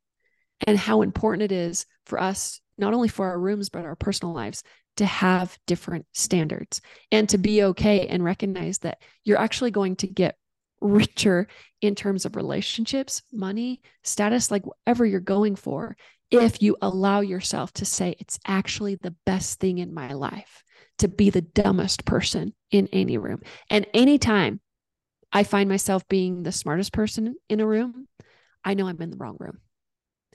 and 0.65 0.77
how 0.77 1.01
important 1.01 1.43
it 1.43 1.51
is 1.51 1.85
for 2.05 2.19
us, 2.19 2.61
not 2.77 2.93
only 2.93 3.07
for 3.07 3.27
our 3.27 3.39
rooms, 3.39 3.69
but 3.69 3.85
our 3.85 3.95
personal 3.95 4.33
lives, 4.33 4.63
to 4.97 5.05
have 5.05 5.57
different 5.65 6.05
standards 6.13 6.81
and 7.11 7.27
to 7.29 7.37
be 7.37 7.63
okay 7.63 8.07
and 8.07 8.23
recognize 8.23 8.79
that 8.79 9.01
you're 9.23 9.39
actually 9.39 9.71
going 9.71 9.95
to 9.95 10.07
get 10.07 10.37
richer 10.83 11.47
in 11.81 11.95
terms 11.95 12.25
of 12.25 12.35
relationships, 12.35 13.23
money, 13.31 13.81
status, 14.03 14.51
like 14.51 14.63
whatever 14.65 15.05
you're 15.05 15.19
going 15.19 15.55
for, 15.55 15.95
if 16.29 16.61
you 16.61 16.75
allow 16.81 17.21
yourself 17.21 17.71
to 17.73 17.85
say, 17.85 18.15
it's 18.19 18.39
actually 18.45 18.95
the 18.95 19.15
best 19.25 19.59
thing 19.59 19.77
in 19.77 19.93
my 19.93 20.13
life 20.13 20.63
to 20.99 21.07
be 21.07 21.29
the 21.29 21.41
dumbest 21.41 22.05
person 22.05 22.53
in 22.71 22.87
any 22.91 23.17
room. 23.17 23.41
And 23.69 23.85
anytime 23.93 24.59
I 25.31 25.43
find 25.43 25.69
myself 25.69 26.07
being 26.07 26.43
the 26.43 26.51
smartest 26.51 26.93
person 26.93 27.35
in 27.49 27.59
a 27.59 27.67
room, 27.67 28.07
I 28.63 28.73
know 28.73 28.87
I'm 28.87 29.01
in 29.01 29.11
the 29.11 29.17
wrong 29.17 29.37
room. 29.39 29.59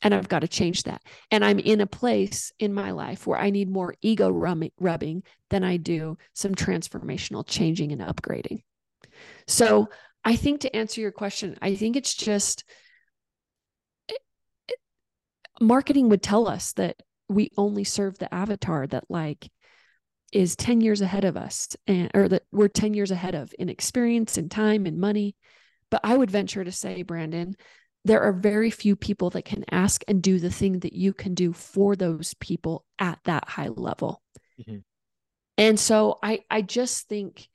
And 0.02 0.14
I've 0.14 0.28
got 0.28 0.40
to 0.40 0.48
change 0.48 0.84
that. 0.84 1.02
And 1.32 1.44
I'm 1.44 1.58
in 1.58 1.80
a 1.80 1.86
place 1.86 2.52
in 2.60 2.72
my 2.72 2.92
life 2.92 3.26
where 3.26 3.38
I 3.38 3.50
need 3.50 3.68
more 3.68 3.94
ego 4.00 4.30
rubbing 4.30 5.22
than 5.50 5.64
I 5.64 5.76
do 5.76 6.16
some 6.34 6.54
transformational 6.54 7.44
changing 7.44 7.90
and 7.90 8.00
upgrading. 8.00 8.62
So 9.48 9.88
I 10.24 10.36
think 10.36 10.60
to 10.60 10.76
answer 10.76 11.00
your 11.00 11.12
question, 11.12 11.56
I 11.62 11.74
think 11.74 11.96
it's 11.96 12.14
just 12.14 12.64
it, 14.08 14.20
it, 14.68 14.78
marketing 15.60 16.08
would 16.08 16.22
tell 16.22 16.48
us 16.48 16.72
that 16.74 16.96
we 17.28 17.50
only 17.56 17.84
serve 17.84 18.18
the 18.18 18.32
avatar 18.32 18.86
that 18.86 19.04
like 19.08 19.50
is 20.32 20.56
10 20.56 20.80
years 20.80 21.00
ahead 21.00 21.24
of 21.24 21.36
us 21.36 21.76
and 21.86 22.10
or 22.14 22.28
that 22.28 22.42
we're 22.52 22.68
10 22.68 22.94
years 22.94 23.10
ahead 23.10 23.34
of 23.34 23.54
in 23.58 23.68
experience 23.68 24.36
and 24.36 24.50
time 24.50 24.86
and 24.86 24.98
money 24.98 25.34
but 25.90 26.00
i 26.04 26.16
would 26.16 26.30
venture 26.30 26.64
to 26.64 26.72
say 26.72 27.02
brandon 27.02 27.56
there 28.04 28.20
are 28.20 28.32
very 28.32 28.70
few 28.70 28.94
people 28.94 29.30
that 29.30 29.44
can 29.44 29.64
ask 29.70 30.02
and 30.06 30.22
do 30.22 30.38
the 30.38 30.50
thing 30.50 30.78
that 30.80 30.92
you 30.92 31.12
can 31.12 31.34
do 31.34 31.52
for 31.52 31.96
those 31.96 32.34
people 32.34 32.84
at 32.98 33.18
that 33.24 33.48
high 33.48 33.68
level 33.68 34.22
mm-hmm. 34.60 34.78
and 35.56 35.80
so 35.80 36.18
i 36.22 36.40
i 36.50 36.60
just 36.60 37.08
think 37.08 37.48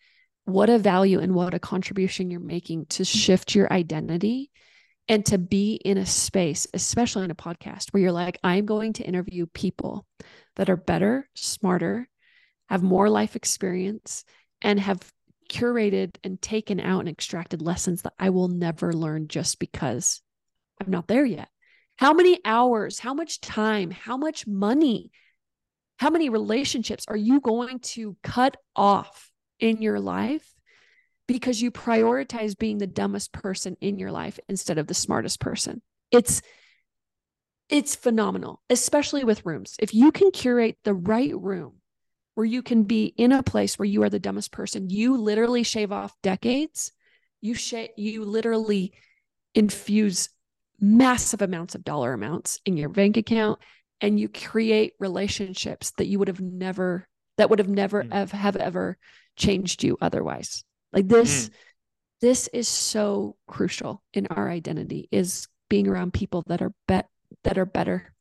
what 0.46 0.70
a 0.70 0.78
value 0.78 1.20
and 1.20 1.34
what 1.34 1.54
a 1.54 1.60
contribution 1.60 2.30
you're 2.30 2.40
making 2.40 2.86
to 2.88 3.04
mm. 3.04 3.08
shift 3.08 3.56
your 3.56 3.72
identity 3.72 4.52
and 5.08 5.26
to 5.26 5.38
be 5.38 5.76
in 5.76 5.98
a 5.98 6.06
space 6.06 6.68
especially 6.74 7.26
in 7.26 7.32
a 7.32 7.36
podcast 7.36 7.92
where 7.92 8.02
you're 8.02 8.12
like 8.12 8.40
i'm 8.44 8.66
going 8.66 8.94
to 8.94 9.04
interview 9.04 9.46
people 9.48 10.06
that 10.56 10.70
are 10.70 10.78
better 10.78 11.28
smarter 11.34 12.08
have 12.70 12.84
more 12.84 13.10
life 13.10 13.36
experience, 13.36 14.26
and 14.62 14.80
have 14.80 15.00
curated 15.48 16.16
and 16.24 16.42
taken 16.42 16.80
out 16.80 17.02
and 17.02 17.10
extracted 17.10 17.62
lessons 17.62 18.02
that 18.02 18.14
I 18.18 18.30
will 18.30 18.48
never 18.48 18.94
learn 18.94 19.28
just 19.28 19.60
because 19.60 20.22
I'm 20.82 20.90
not 20.90 21.08
there 21.08 21.26
yet. 21.26 21.50
How 21.98 22.14
many 22.14 22.40
hours, 22.44 22.98
how 22.98 23.14
much 23.14 23.42
time, 23.42 23.92
how 23.92 24.18
much 24.18 24.48
money, 24.48 25.12
how 25.98 26.10
many 26.10 26.30
relationships 26.30 27.06
are 27.08 27.18
you 27.18 27.40
going 27.42 27.80
to 27.80 28.18
cut 28.24 28.58
off 28.76 29.32
in 29.60 29.82
your 29.82 30.00
life 30.00 30.48
because 31.28 31.62
you 31.62 31.72
prioritize 31.72 32.58
being 32.58 32.78
the 32.78 32.88
dumbest 32.88 33.32
person 33.32 33.78
in 33.82 33.98
your 33.98 34.12
life 34.12 34.40
instead 34.50 34.78
of 34.78 34.88
the 34.88 34.94
smartest 34.94 35.40
person? 35.40 35.82
It's 36.12 36.42
it's 37.70 37.96
phenomenal, 37.96 38.62
especially 38.70 39.24
with 39.24 39.46
rooms. 39.46 39.76
If 39.80 39.94
you 39.94 40.12
can 40.12 40.32
curate 40.32 40.78
the 40.84 40.94
right 40.94 41.34
room 41.36 41.82
where 42.36 42.46
you 42.46 42.62
can 42.62 42.84
be 42.84 43.06
in 43.06 43.32
a 43.32 43.44
place 43.44 43.78
where 43.78 43.86
you 43.86 44.04
are 44.04 44.10
the 44.10 44.20
dumbest 44.20 44.52
person. 44.52 44.90
You 44.90 45.18
literally 45.18 45.64
shave 45.64 45.92
off 45.92 46.14
decades. 46.22 46.92
You 47.42 47.54
sh- 47.54 47.90
you 47.96 48.26
literally 48.26 48.94
infuse 49.54 50.30
massive 50.80 51.42
amounts 51.42 51.76
of 51.76 51.84
dollar 51.84 52.14
amounts 52.14 52.60
in 52.66 52.76
your 52.76 52.90
bank 52.90 53.18
account 53.18 53.60
and 54.02 54.20
you 54.20 54.28
create 54.28 54.94
relationships 55.00 55.92
that 55.98 56.08
you 56.08 56.20
would 56.20 56.28
have 56.28 56.42
never 56.42 57.08
that 57.38 57.50
would 57.50 57.60
have 57.60 57.70
never 57.70 58.04
mm. 58.04 58.12
have, 58.12 58.32
have 58.32 58.56
ever 58.56 58.98
changed 59.36 59.84
you 59.84 59.98
otherwise. 60.02 60.64
Like 60.92 61.08
this 61.08 61.50
mm. 61.50 61.54
this 62.22 62.48
is 62.50 62.68
so 62.68 63.36
crucial 63.48 64.02
in 64.14 64.28
our 64.28 64.50
identity 64.50 65.08
is 65.12 65.48
being 65.70 65.88
around 65.88 66.14
people 66.14 66.44
that 66.48 66.62
are 66.62 66.74
bet 66.88 67.08
that 67.44 67.58
are 67.58 67.66
better 67.66 68.14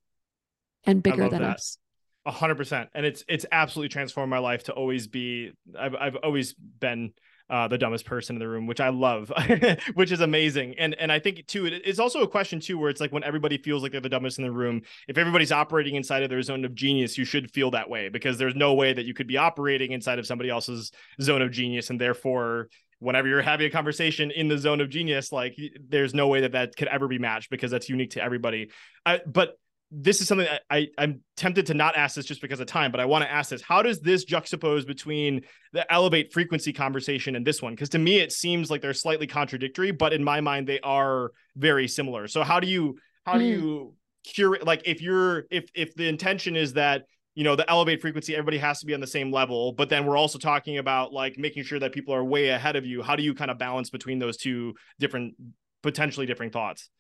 and 0.85 1.03
bigger 1.03 1.29
than 1.29 1.43
that. 1.43 1.57
us. 1.57 1.79
A 2.25 2.31
hundred 2.31 2.57
percent, 2.57 2.89
and 2.95 3.05
it's 3.05 3.25
it's 3.29 3.47
absolutely 3.51 3.89
transformed 3.89 4.31
my 4.31 4.39
life 4.39 4.65
to 4.65 4.73
always 4.73 5.09
be. 5.09 5.53
I've 5.79 5.95
I've 5.97 6.17
always 6.17 6.55
been 6.55 7.13
uh, 7.53 7.69
the 7.69 7.77
dumbest 7.77 8.07
person 8.07 8.35
in 8.35 8.41
the 8.41 8.49
room, 8.49 8.67
which 8.67 8.81
I 8.81 8.89
love, 8.89 9.31
which 9.95 10.11
is 10.11 10.23
amazing. 10.23 10.75
And 10.79 10.95
and 10.95 11.13
I 11.13 11.19
think 11.19 11.47
too, 11.47 11.67
it, 11.67 11.83
it's 11.85 11.99
also 11.99 12.23
a 12.23 12.29
question 12.29 12.61
too, 12.61 12.79
where 12.79 12.89
it's 12.89 13.01
like 13.01 13.13
when 13.13 13.23
everybody 13.23 13.59
feels 13.59 13.83
like 13.83 13.93
they're 13.93 14.01
the 14.01 14.09
dumbest 14.09 14.39
in 14.39 14.45
the 14.45 14.51
room. 14.51 14.81
If 15.07 15.19
everybody's 15.19 15.53
operating 15.53 15.95
inside 15.95 16.23
of 16.23 16.31
their 16.31 16.41
zone 16.41 16.65
of 16.65 16.75
genius, 16.75 17.19
you 17.19 17.27
should 17.27 17.51
feel 17.51 17.71
that 17.73 17.91
way 17.91 18.09
because 18.09 18.39
there's 18.39 18.57
no 18.57 18.73
way 18.73 18.95
that 18.95 19.05
you 19.05 19.13
could 19.13 19.27
be 19.27 19.37
operating 19.37 19.93
inside 19.93 20.19
of 20.19 20.27
somebody 20.27 20.49
else's 20.49 20.93
zone 21.21 21.43
of 21.43 21.51
genius, 21.51 21.91
and 21.91 22.01
therefore 22.01 22.71
whenever 23.01 23.29
you're 23.29 23.43
having 23.43 23.67
a 23.67 23.71
conversation 23.71 24.31
in 24.31 24.49
the 24.49 24.57
zone 24.57 24.81
of 24.81 24.89
genius, 24.89 25.31
like 25.31 25.55
there's 25.89 26.15
no 26.15 26.29
way 26.29 26.41
that 26.43 26.53
that 26.53 26.75
could 26.75 26.89
ever 26.89 27.07
be 27.07 27.19
matched 27.19 27.51
because 27.51 27.71
that's 27.71 27.89
unique 27.89 28.13
to 28.13 28.23
everybody. 28.23 28.71
I, 29.05 29.21
but 29.27 29.59
this 29.95 30.23
is 30.23 30.29
something 30.29 30.49
I, 30.71 30.89
I 30.97 31.05
am 31.05 31.21
tempted 31.37 31.67
to 31.67 31.75
not 31.75 31.97
ask 31.97 32.17
this 32.17 32.25
just 32.25 32.41
because 32.41 32.61
of 32.61 32.67
time, 32.67 32.91
but 32.91 33.01
I 33.01 33.05
want 33.05 33.25
to 33.25 33.31
ask 33.31 33.51
this: 33.51 33.61
How 33.61 33.83
does 33.83 34.01
this 34.01 34.25
juxtapose 34.25 34.87
between 34.87 35.43
the 35.75 35.91
elevate 35.93 36.33
frequency 36.33 36.73
conversation 36.73 37.37
and 37.37 37.47
this 37.47 37.61
one? 37.61 37.75
Because 37.75 37.91
to 37.91 37.99
me, 37.99 38.19
it 38.19 38.33
seems 38.33 38.71
like 38.71 38.81
they're 38.81 38.95
slightly 38.95 39.27
contradictory, 39.27 39.91
but 39.91 40.15
in 40.15 40.25
my 40.25 40.41
mind, 40.41 40.67
they 40.67 40.81
are 40.81 41.33
very 41.57 41.87
similar. 41.87 42.27
So 42.27 42.43
how 42.43 42.59
do 42.59 42.69
you 42.69 42.97
how 43.27 43.35
do 43.35 43.45
mm. 43.45 43.49
you 43.49 43.95
curate? 44.25 44.67
Like 44.67 44.83
if 44.87 45.03
you're 45.03 45.45
if 45.51 45.69
if 45.75 45.95
the 45.95 46.09
intention 46.09 46.57
is 46.57 46.73
that 46.73 47.03
you 47.35 47.45
know 47.45 47.55
the 47.55 47.69
elevate 47.71 48.01
frequency 48.01 48.35
everybody 48.35 48.59
has 48.59 48.81
to 48.81 48.87
be 48.87 48.95
on 48.95 49.01
the 49.01 49.07
same 49.07 49.33
level 49.33 49.73
but 49.73 49.89
then 49.89 50.05
we're 50.05 50.19
also 50.19 50.39
talking 50.39 50.77
about 50.77 51.15
like 51.15 51.39
making 51.39 51.63
sure 51.63 51.79
that 51.79 51.91
people 51.93 52.15
are 52.15 52.23
way 52.23 52.51
ahead 52.51 52.77
of 52.77 52.85
you 52.85 53.03
how 53.03 53.17
do 53.17 53.23
you 53.23 53.33
kind 53.35 53.51
of 53.51 53.57
balance 53.57 53.89
between 53.89 54.19
those 54.19 54.37
two 54.37 54.75
different 54.99 55.35
potentially 55.83 56.27
different 56.27 56.53
thoughts 56.53 56.91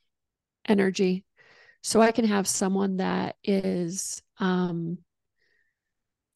energy 0.66 1.22
so 1.83 2.01
I 2.01 2.12
can 2.12 2.24
have 2.24 2.47
someone 2.47 2.99
that 2.99 3.37
is 3.43 4.22
um, 4.39 4.99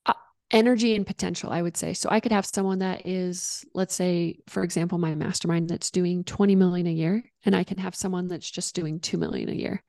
uh, 0.04 0.12
energy 0.50 0.96
and 0.96 1.06
potential, 1.06 1.50
I 1.50 1.62
would 1.62 1.76
say. 1.76 1.94
So 1.94 2.08
I 2.10 2.18
could 2.18 2.32
have 2.32 2.44
someone 2.44 2.80
that 2.80 3.06
is, 3.06 3.64
let's 3.72 3.94
say, 3.94 4.40
for 4.48 4.64
example, 4.64 4.98
my 4.98 5.14
mastermind 5.14 5.68
that's 5.68 5.92
doing 5.92 6.24
20 6.24 6.56
million 6.56 6.88
a 6.88 6.92
year, 6.92 7.22
and 7.44 7.54
I 7.54 7.62
can 7.62 7.78
have 7.78 7.94
someone 7.94 8.26
that's 8.26 8.50
just 8.50 8.74
doing 8.74 8.98
2 8.98 9.18
million 9.18 9.48
a 9.48 9.54
year. 9.54 9.84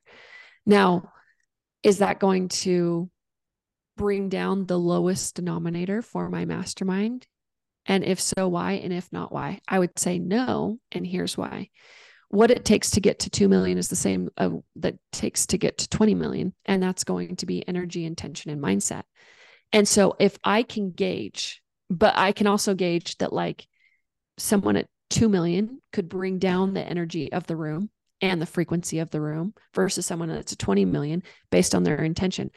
Now, 0.64 1.10
is 1.82 1.98
that 1.98 2.20
going 2.20 2.48
to 2.48 3.10
bring 3.96 4.28
down 4.28 4.66
the 4.66 4.78
lowest 4.78 5.34
denominator 5.34 6.02
for 6.02 6.30
my 6.30 6.44
mastermind? 6.44 7.26
And 7.84 8.04
if 8.04 8.20
so, 8.20 8.46
why? 8.46 8.74
And 8.74 8.92
if 8.92 9.10
not, 9.10 9.32
why? 9.32 9.60
I 9.66 9.78
would 9.80 9.98
say 9.98 10.20
no. 10.20 10.78
And 10.92 11.04
here's 11.06 11.36
why 11.36 11.70
what 12.28 12.50
it 12.50 12.64
takes 12.64 12.90
to 12.90 13.00
get 13.00 13.20
to 13.20 13.30
2 13.30 13.48
million 13.48 13.78
is 13.78 13.88
the 13.88 13.96
same 13.96 14.28
uh, 14.36 14.50
that 14.76 14.96
takes 15.12 15.46
to 15.46 15.58
get 15.58 15.78
to 15.78 15.88
20 15.88 16.14
million 16.14 16.52
and 16.66 16.82
that's 16.82 17.04
going 17.04 17.36
to 17.36 17.46
be 17.46 17.66
energy 17.66 18.04
intention 18.04 18.50
and 18.50 18.62
mindset. 18.62 19.04
And 19.72 19.86
so 19.86 20.16
if 20.18 20.38
i 20.44 20.62
can 20.62 20.90
gauge 20.90 21.62
but 21.90 22.14
i 22.16 22.32
can 22.32 22.46
also 22.46 22.74
gauge 22.74 23.16
that 23.18 23.32
like 23.32 23.66
someone 24.38 24.76
at 24.76 24.88
2 25.10 25.28
million 25.28 25.80
could 25.92 26.08
bring 26.08 26.38
down 26.38 26.74
the 26.74 26.84
energy 26.84 27.32
of 27.32 27.46
the 27.46 27.56
room 27.56 27.90
and 28.20 28.42
the 28.42 28.46
frequency 28.46 28.98
of 28.98 29.10
the 29.10 29.20
room 29.20 29.54
versus 29.74 30.04
someone 30.06 30.28
that's 30.28 30.52
a 30.52 30.56
20 30.56 30.84
million 30.84 31.22
based 31.50 31.74
on 31.74 31.82
their 31.82 32.02
intention 32.02 32.50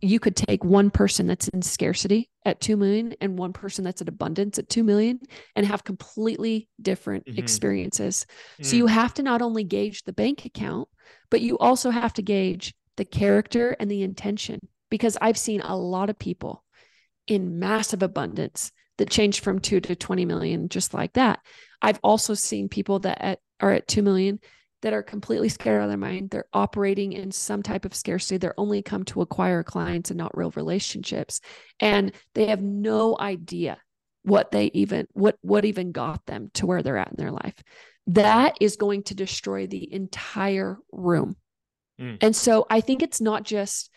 you 0.00 0.20
could 0.20 0.36
take 0.36 0.64
one 0.64 0.90
person 0.90 1.26
that's 1.26 1.48
in 1.48 1.62
scarcity 1.62 2.30
at 2.44 2.60
2 2.60 2.76
million 2.76 3.14
and 3.20 3.38
one 3.38 3.52
person 3.52 3.84
that's 3.84 4.00
at 4.00 4.08
abundance 4.08 4.58
at 4.58 4.68
2 4.68 4.84
million 4.84 5.20
and 5.56 5.66
have 5.66 5.84
completely 5.84 6.68
different 6.80 7.26
mm-hmm. 7.26 7.38
experiences. 7.38 8.26
Mm. 8.60 8.66
So 8.66 8.76
you 8.76 8.86
have 8.86 9.14
to 9.14 9.22
not 9.22 9.42
only 9.42 9.64
gauge 9.64 10.04
the 10.04 10.12
bank 10.12 10.44
account, 10.44 10.88
but 11.30 11.40
you 11.40 11.58
also 11.58 11.90
have 11.90 12.12
to 12.14 12.22
gauge 12.22 12.74
the 12.96 13.04
character 13.04 13.76
and 13.78 13.90
the 13.90 14.02
intention 14.02 14.60
because 14.90 15.18
I've 15.20 15.38
seen 15.38 15.60
a 15.60 15.76
lot 15.76 16.10
of 16.10 16.18
people 16.18 16.64
in 17.26 17.58
massive 17.58 18.02
abundance 18.02 18.72
that 18.98 19.10
changed 19.10 19.40
from 19.42 19.60
2 19.60 19.80
to 19.80 19.96
20 19.96 20.24
million 20.24 20.68
just 20.68 20.94
like 20.94 21.14
that. 21.14 21.40
I've 21.82 22.00
also 22.02 22.34
seen 22.34 22.68
people 22.68 23.00
that 23.00 23.18
at, 23.20 23.40
are 23.60 23.72
at 23.72 23.88
2 23.88 24.02
million 24.02 24.40
that 24.82 24.92
are 24.92 25.02
completely 25.02 25.48
scared 25.48 25.80
out 25.80 25.84
of 25.84 25.90
their 25.90 25.98
mind. 25.98 26.30
They're 26.30 26.48
operating 26.52 27.12
in 27.12 27.32
some 27.32 27.62
type 27.62 27.84
of 27.84 27.94
scarcity. 27.94 28.38
They're 28.38 28.58
only 28.58 28.82
come 28.82 29.04
to 29.06 29.22
acquire 29.22 29.62
clients 29.62 30.10
and 30.10 30.18
not 30.18 30.36
real 30.36 30.52
relationships. 30.52 31.40
And 31.80 32.12
they 32.34 32.46
have 32.46 32.62
no 32.62 33.16
idea 33.18 33.78
what 34.22 34.50
they 34.50 34.66
even 34.74 35.06
what 35.12 35.36
what 35.40 35.64
even 35.64 35.92
got 35.92 36.24
them 36.26 36.50
to 36.54 36.66
where 36.66 36.82
they're 36.82 36.98
at 36.98 37.10
in 37.10 37.16
their 37.16 37.32
life. 37.32 37.54
That 38.08 38.56
is 38.60 38.76
going 38.76 39.04
to 39.04 39.14
destroy 39.14 39.66
the 39.66 39.92
entire 39.92 40.78
room. 40.92 41.36
Mm. 42.00 42.18
And 42.20 42.36
so 42.36 42.66
I 42.70 42.80
think 42.80 43.02
it's 43.02 43.20
not 43.20 43.44
just 43.44 43.90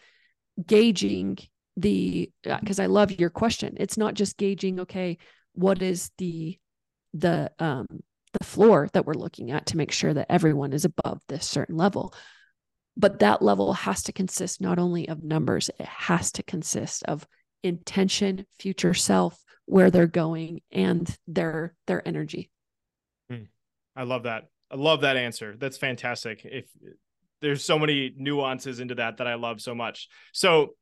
gauging 0.66 1.38
the 1.78 2.32
because 2.44 2.80
uh, 2.80 2.84
I 2.84 2.88
love 2.88 3.12
your 3.12 3.30
question. 3.30 3.76
It's 3.78 3.98
not 3.98 4.14
just 4.14 4.38
gauging 4.38 4.82
okay, 4.82 5.18
what 5.54 5.82
is 5.82 6.12
the 6.18 6.58
the 7.14 7.52
um 7.60 7.88
the 8.34 8.46
floor 8.46 8.90
that 8.94 9.06
we're 9.06 9.14
looking 9.14 9.52
at 9.52 9.68
to 9.68 9.78
make 9.78 9.92
sure 9.92 10.14
that 10.14 10.32
everyone 10.32 10.74
is 10.74 10.86
above 10.86 11.22
this 11.28 11.48
certain 11.48 11.78
level. 11.78 12.14
But 12.98 13.20
that 13.20 13.42
level 13.42 13.74
has 13.74 14.04
to 14.04 14.14
consist 14.14 14.62
not 14.62 14.80
only 14.80 15.08
of 15.08 15.24
numbers, 15.24 15.70
it 15.80 15.86
has 15.86 16.32
to 16.34 16.44
consist 16.44 17.04
of 17.04 17.26
intention, 17.64 18.46
future 18.60 18.94
self, 18.94 19.42
where 19.66 19.92
they're 19.92 20.08
going, 20.08 20.62
and 20.72 21.10
their 21.28 21.74
their 21.88 22.06
energy. 22.08 22.50
Hmm. 23.30 23.44
I 23.96 24.04
love 24.04 24.24
that. 24.24 24.50
I 24.70 24.76
love 24.76 25.02
that 25.02 25.18
answer. 25.18 25.56
That's 25.58 25.78
fantastic. 25.78 26.42
If 26.44 26.66
there's 27.42 27.64
so 27.64 27.80
many 27.80 28.14
nuances 28.18 28.80
into 28.80 28.96
that 28.96 29.18
that 29.18 29.28
I 29.28 29.34
love 29.36 29.62
so 29.62 29.74
much. 29.74 30.08
So 30.32 30.76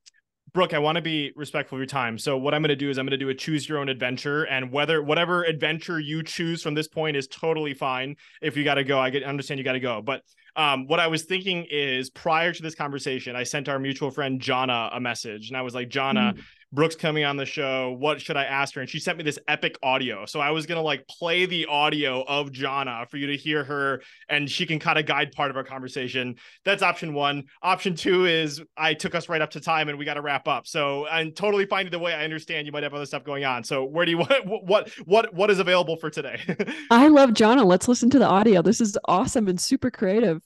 Brooke, 0.53 0.73
I 0.73 0.79
want 0.79 0.95
to 0.95 1.01
be 1.01 1.31
respectful 1.35 1.75
of 1.75 1.79
your 1.79 1.85
time. 1.85 2.17
So 2.17 2.37
what 2.37 2.53
I'm 2.53 2.61
going 2.61 2.69
to 2.69 2.75
do 2.75 2.89
is 2.89 2.97
I'm 2.97 3.05
going 3.05 3.11
to 3.11 3.17
do 3.17 3.29
a 3.29 3.35
choose 3.35 3.67
your 3.67 3.77
own 3.77 3.89
adventure, 3.89 4.43
and 4.43 4.71
whether 4.71 5.01
whatever 5.01 5.43
adventure 5.43 5.99
you 5.99 6.23
choose 6.23 6.63
from 6.63 6.73
this 6.73 6.87
point 6.87 7.17
is 7.17 7.27
totally 7.27 7.73
fine. 7.73 8.15
If 8.41 8.57
you 8.57 8.63
got 8.63 8.75
to 8.75 8.83
go, 8.83 8.99
I 8.99 9.09
get 9.09 9.23
understand 9.23 9.59
you 9.59 9.63
got 9.63 9.73
to 9.73 9.79
go. 9.79 10.01
But 10.01 10.23
um, 10.55 10.87
what 10.87 10.99
I 10.99 11.07
was 11.07 11.23
thinking 11.23 11.65
is 11.69 12.09
prior 12.09 12.51
to 12.51 12.61
this 12.61 12.75
conversation, 12.75 13.35
I 13.35 13.43
sent 13.43 13.69
our 13.69 13.79
mutual 13.79 14.11
friend 14.11 14.41
Jana 14.41 14.89
a 14.91 14.99
message, 14.99 15.49
and 15.49 15.57
I 15.57 15.61
was 15.61 15.75
like, 15.75 15.89
Jana, 15.89 16.33
mm. 16.35 16.41
Brooke's 16.71 16.95
coming 16.95 17.23
on 17.23 17.35
the 17.35 17.45
show. 17.45 17.95
What 17.97 18.21
should 18.21 18.37
I 18.37 18.43
ask 18.43 18.75
her? 18.75 18.81
And 18.81 18.89
she 18.89 18.99
sent 18.99 19.17
me 19.17 19.23
this 19.23 19.39
epic 19.47 19.77
audio. 19.81 20.25
So 20.25 20.39
I 20.39 20.51
was 20.51 20.67
gonna 20.67 20.83
like 20.83 21.07
play 21.07 21.45
the 21.45 21.65
audio 21.65 22.23
of 22.23 22.51
Jana 22.51 23.07
for 23.09 23.17
you 23.17 23.27
to 23.27 23.37
hear 23.37 23.63
her, 23.63 24.01
and 24.29 24.49
she 24.49 24.65
can 24.65 24.77
kind 24.77 24.99
of 24.99 25.05
guide 25.05 25.31
part 25.31 25.49
of 25.49 25.57
our 25.57 25.63
conversation. 25.63 26.35
That's 26.65 26.83
option 26.83 27.13
one. 27.13 27.45
Option 27.63 27.95
two 27.95 28.25
is 28.25 28.61
I 28.77 28.93
took 28.93 29.15
us 29.15 29.29
right 29.29 29.41
up 29.41 29.51
to 29.51 29.59
time, 29.59 29.89
and 29.89 29.97
we 29.97 30.05
got 30.05 30.15
to 30.15 30.21
wrap 30.21 30.47
up. 30.47 30.67
So 30.67 31.07
I'm 31.07 31.31
totally 31.31 31.65
fine 31.65 31.87
either 31.87 31.99
way. 31.99 32.13
I 32.13 32.23
understand 32.23 32.67
you 32.67 32.71
might 32.71 32.83
have 32.83 32.93
other 32.93 33.05
stuff 33.07 33.23
going 33.23 33.45
on. 33.45 33.63
So 33.63 33.83
where 33.83 34.05
do 34.05 34.11
you 34.11 34.17
want 34.19 34.45
what 34.45 34.89
what 35.05 35.33
what 35.33 35.49
is 35.49 35.59
available 35.59 35.97
for 35.97 36.09
today? 36.09 36.39
I 36.91 37.07
love 37.07 37.33
Jana. 37.33 37.65
Let's 37.65 37.87
listen 37.87 38.11
to 38.11 38.19
the 38.19 38.27
audio. 38.27 38.61
This 38.61 38.79
is 38.79 38.97
awesome 39.05 39.47
and 39.47 39.59
super 39.59 39.89
creative. 39.89 40.41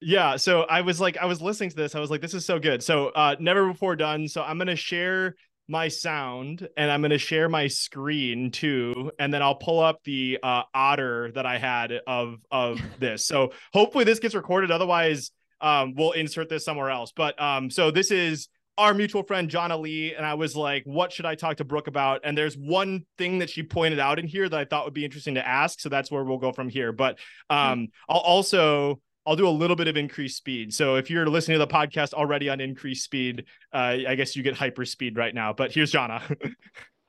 Yeah, 0.00 0.36
so 0.36 0.62
I 0.62 0.82
was 0.82 1.00
like, 1.00 1.16
I 1.16 1.26
was 1.26 1.42
listening 1.42 1.70
to 1.70 1.76
this. 1.76 1.96
I 1.96 2.00
was 2.00 2.08
like, 2.08 2.20
this 2.20 2.32
is 2.32 2.46
so 2.46 2.60
good. 2.60 2.84
So, 2.84 3.08
uh, 3.08 3.34
never 3.40 3.66
before 3.66 3.96
done. 3.96 4.28
So, 4.28 4.42
I'm 4.42 4.56
gonna 4.56 4.76
share 4.76 5.34
my 5.68 5.88
sound 5.88 6.66
and 6.76 6.90
I'm 6.90 7.00
going 7.02 7.10
to 7.10 7.18
share 7.18 7.48
my 7.48 7.68
screen 7.68 8.50
too 8.50 9.12
and 9.18 9.32
then 9.32 9.42
I'll 9.42 9.54
pull 9.54 9.80
up 9.80 10.02
the 10.04 10.38
uh, 10.42 10.62
otter 10.74 11.30
that 11.32 11.46
I 11.46 11.58
had 11.58 11.92
of 12.06 12.38
of 12.50 12.80
this. 12.98 13.26
So 13.26 13.52
hopefully 13.72 14.04
this 14.04 14.18
gets 14.18 14.34
recorded 14.34 14.70
otherwise 14.70 15.30
um, 15.60 15.94
we'll 15.96 16.12
insert 16.12 16.48
this 16.48 16.64
somewhere 16.64 16.90
else. 16.90 17.12
But 17.14 17.40
um, 17.40 17.70
so 17.70 17.90
this 17.90 18.10
is 18.10 18.48
our 18.78 18.94
mutual 18.94 19.24
friend 19.24 19.50
Jana 19.50 19.76
Lee 19.76 20.14
and 20.14 20.24
I 20.24 20.34
was 20.34 20.54
like 20.54 20.84
what 20.84 21.12
should 21.12 21.26
I 21.26 21.34
talk 21.34 21.56
to 21.56 21.64
Brooke 21.64 21.88
about 21.88 22.20
and 22.24 22.38
there's 22.38 22.56
one 22.56 23.04
thing 23.18 23.40
that 23.40 23.50
she 23.50 23.64
pointed 23.64 23.98
out 23.98 24.20
in 24.20 24.26
here 24.26 24.48
that 24.48 24.58
I 24.58 24.64
thought 24.64 24.84
would 24.84 24.94
be 24.94 25.04
interesting 25.04 25.34
to 25.34 25.46
ask 25.46 25.80
so 25.80 25.88
that's 25.88 26.10
where 26.10 26.24
we'll 26.24 26.38
go 26.38 26.52
from 26.52 26.68
here. 26.68 26.92
But 26.92 27.18
um, 27.50 27.88
I'll 28.08 28.18
also 28.18 29.00
I'll 29.28 29.36
do 29.36 29.46
a 29.46 29.50
little 29.50 29.76
bit 29.76 29.88
of 29.88 29.96
increased 29.98 30.38
speed. 30.38 30.72
So 30.72 30.94
if 30.94 31.10
you're 31.10 31.26
listening 31.26 31.56
to 31.56 31.66
the 31.66 31.70
podcast 31.70 32.14
already 32.14 32.48
on 32.48 32.62
increased 32.62 33.04
speed, 33.04 33.44
uh, 33.74 33.96
I 34.08 34.14
guess 34.14 34.34
you 34.34 34.42
get 34.42 34.54
hyper 34.54 34.86
speed 34.86 35.18
right 35.18 35.34
now. 35.34 35.52
But 35.52 35.70
here's 35.72 35.90
Jana. 35.90 36.22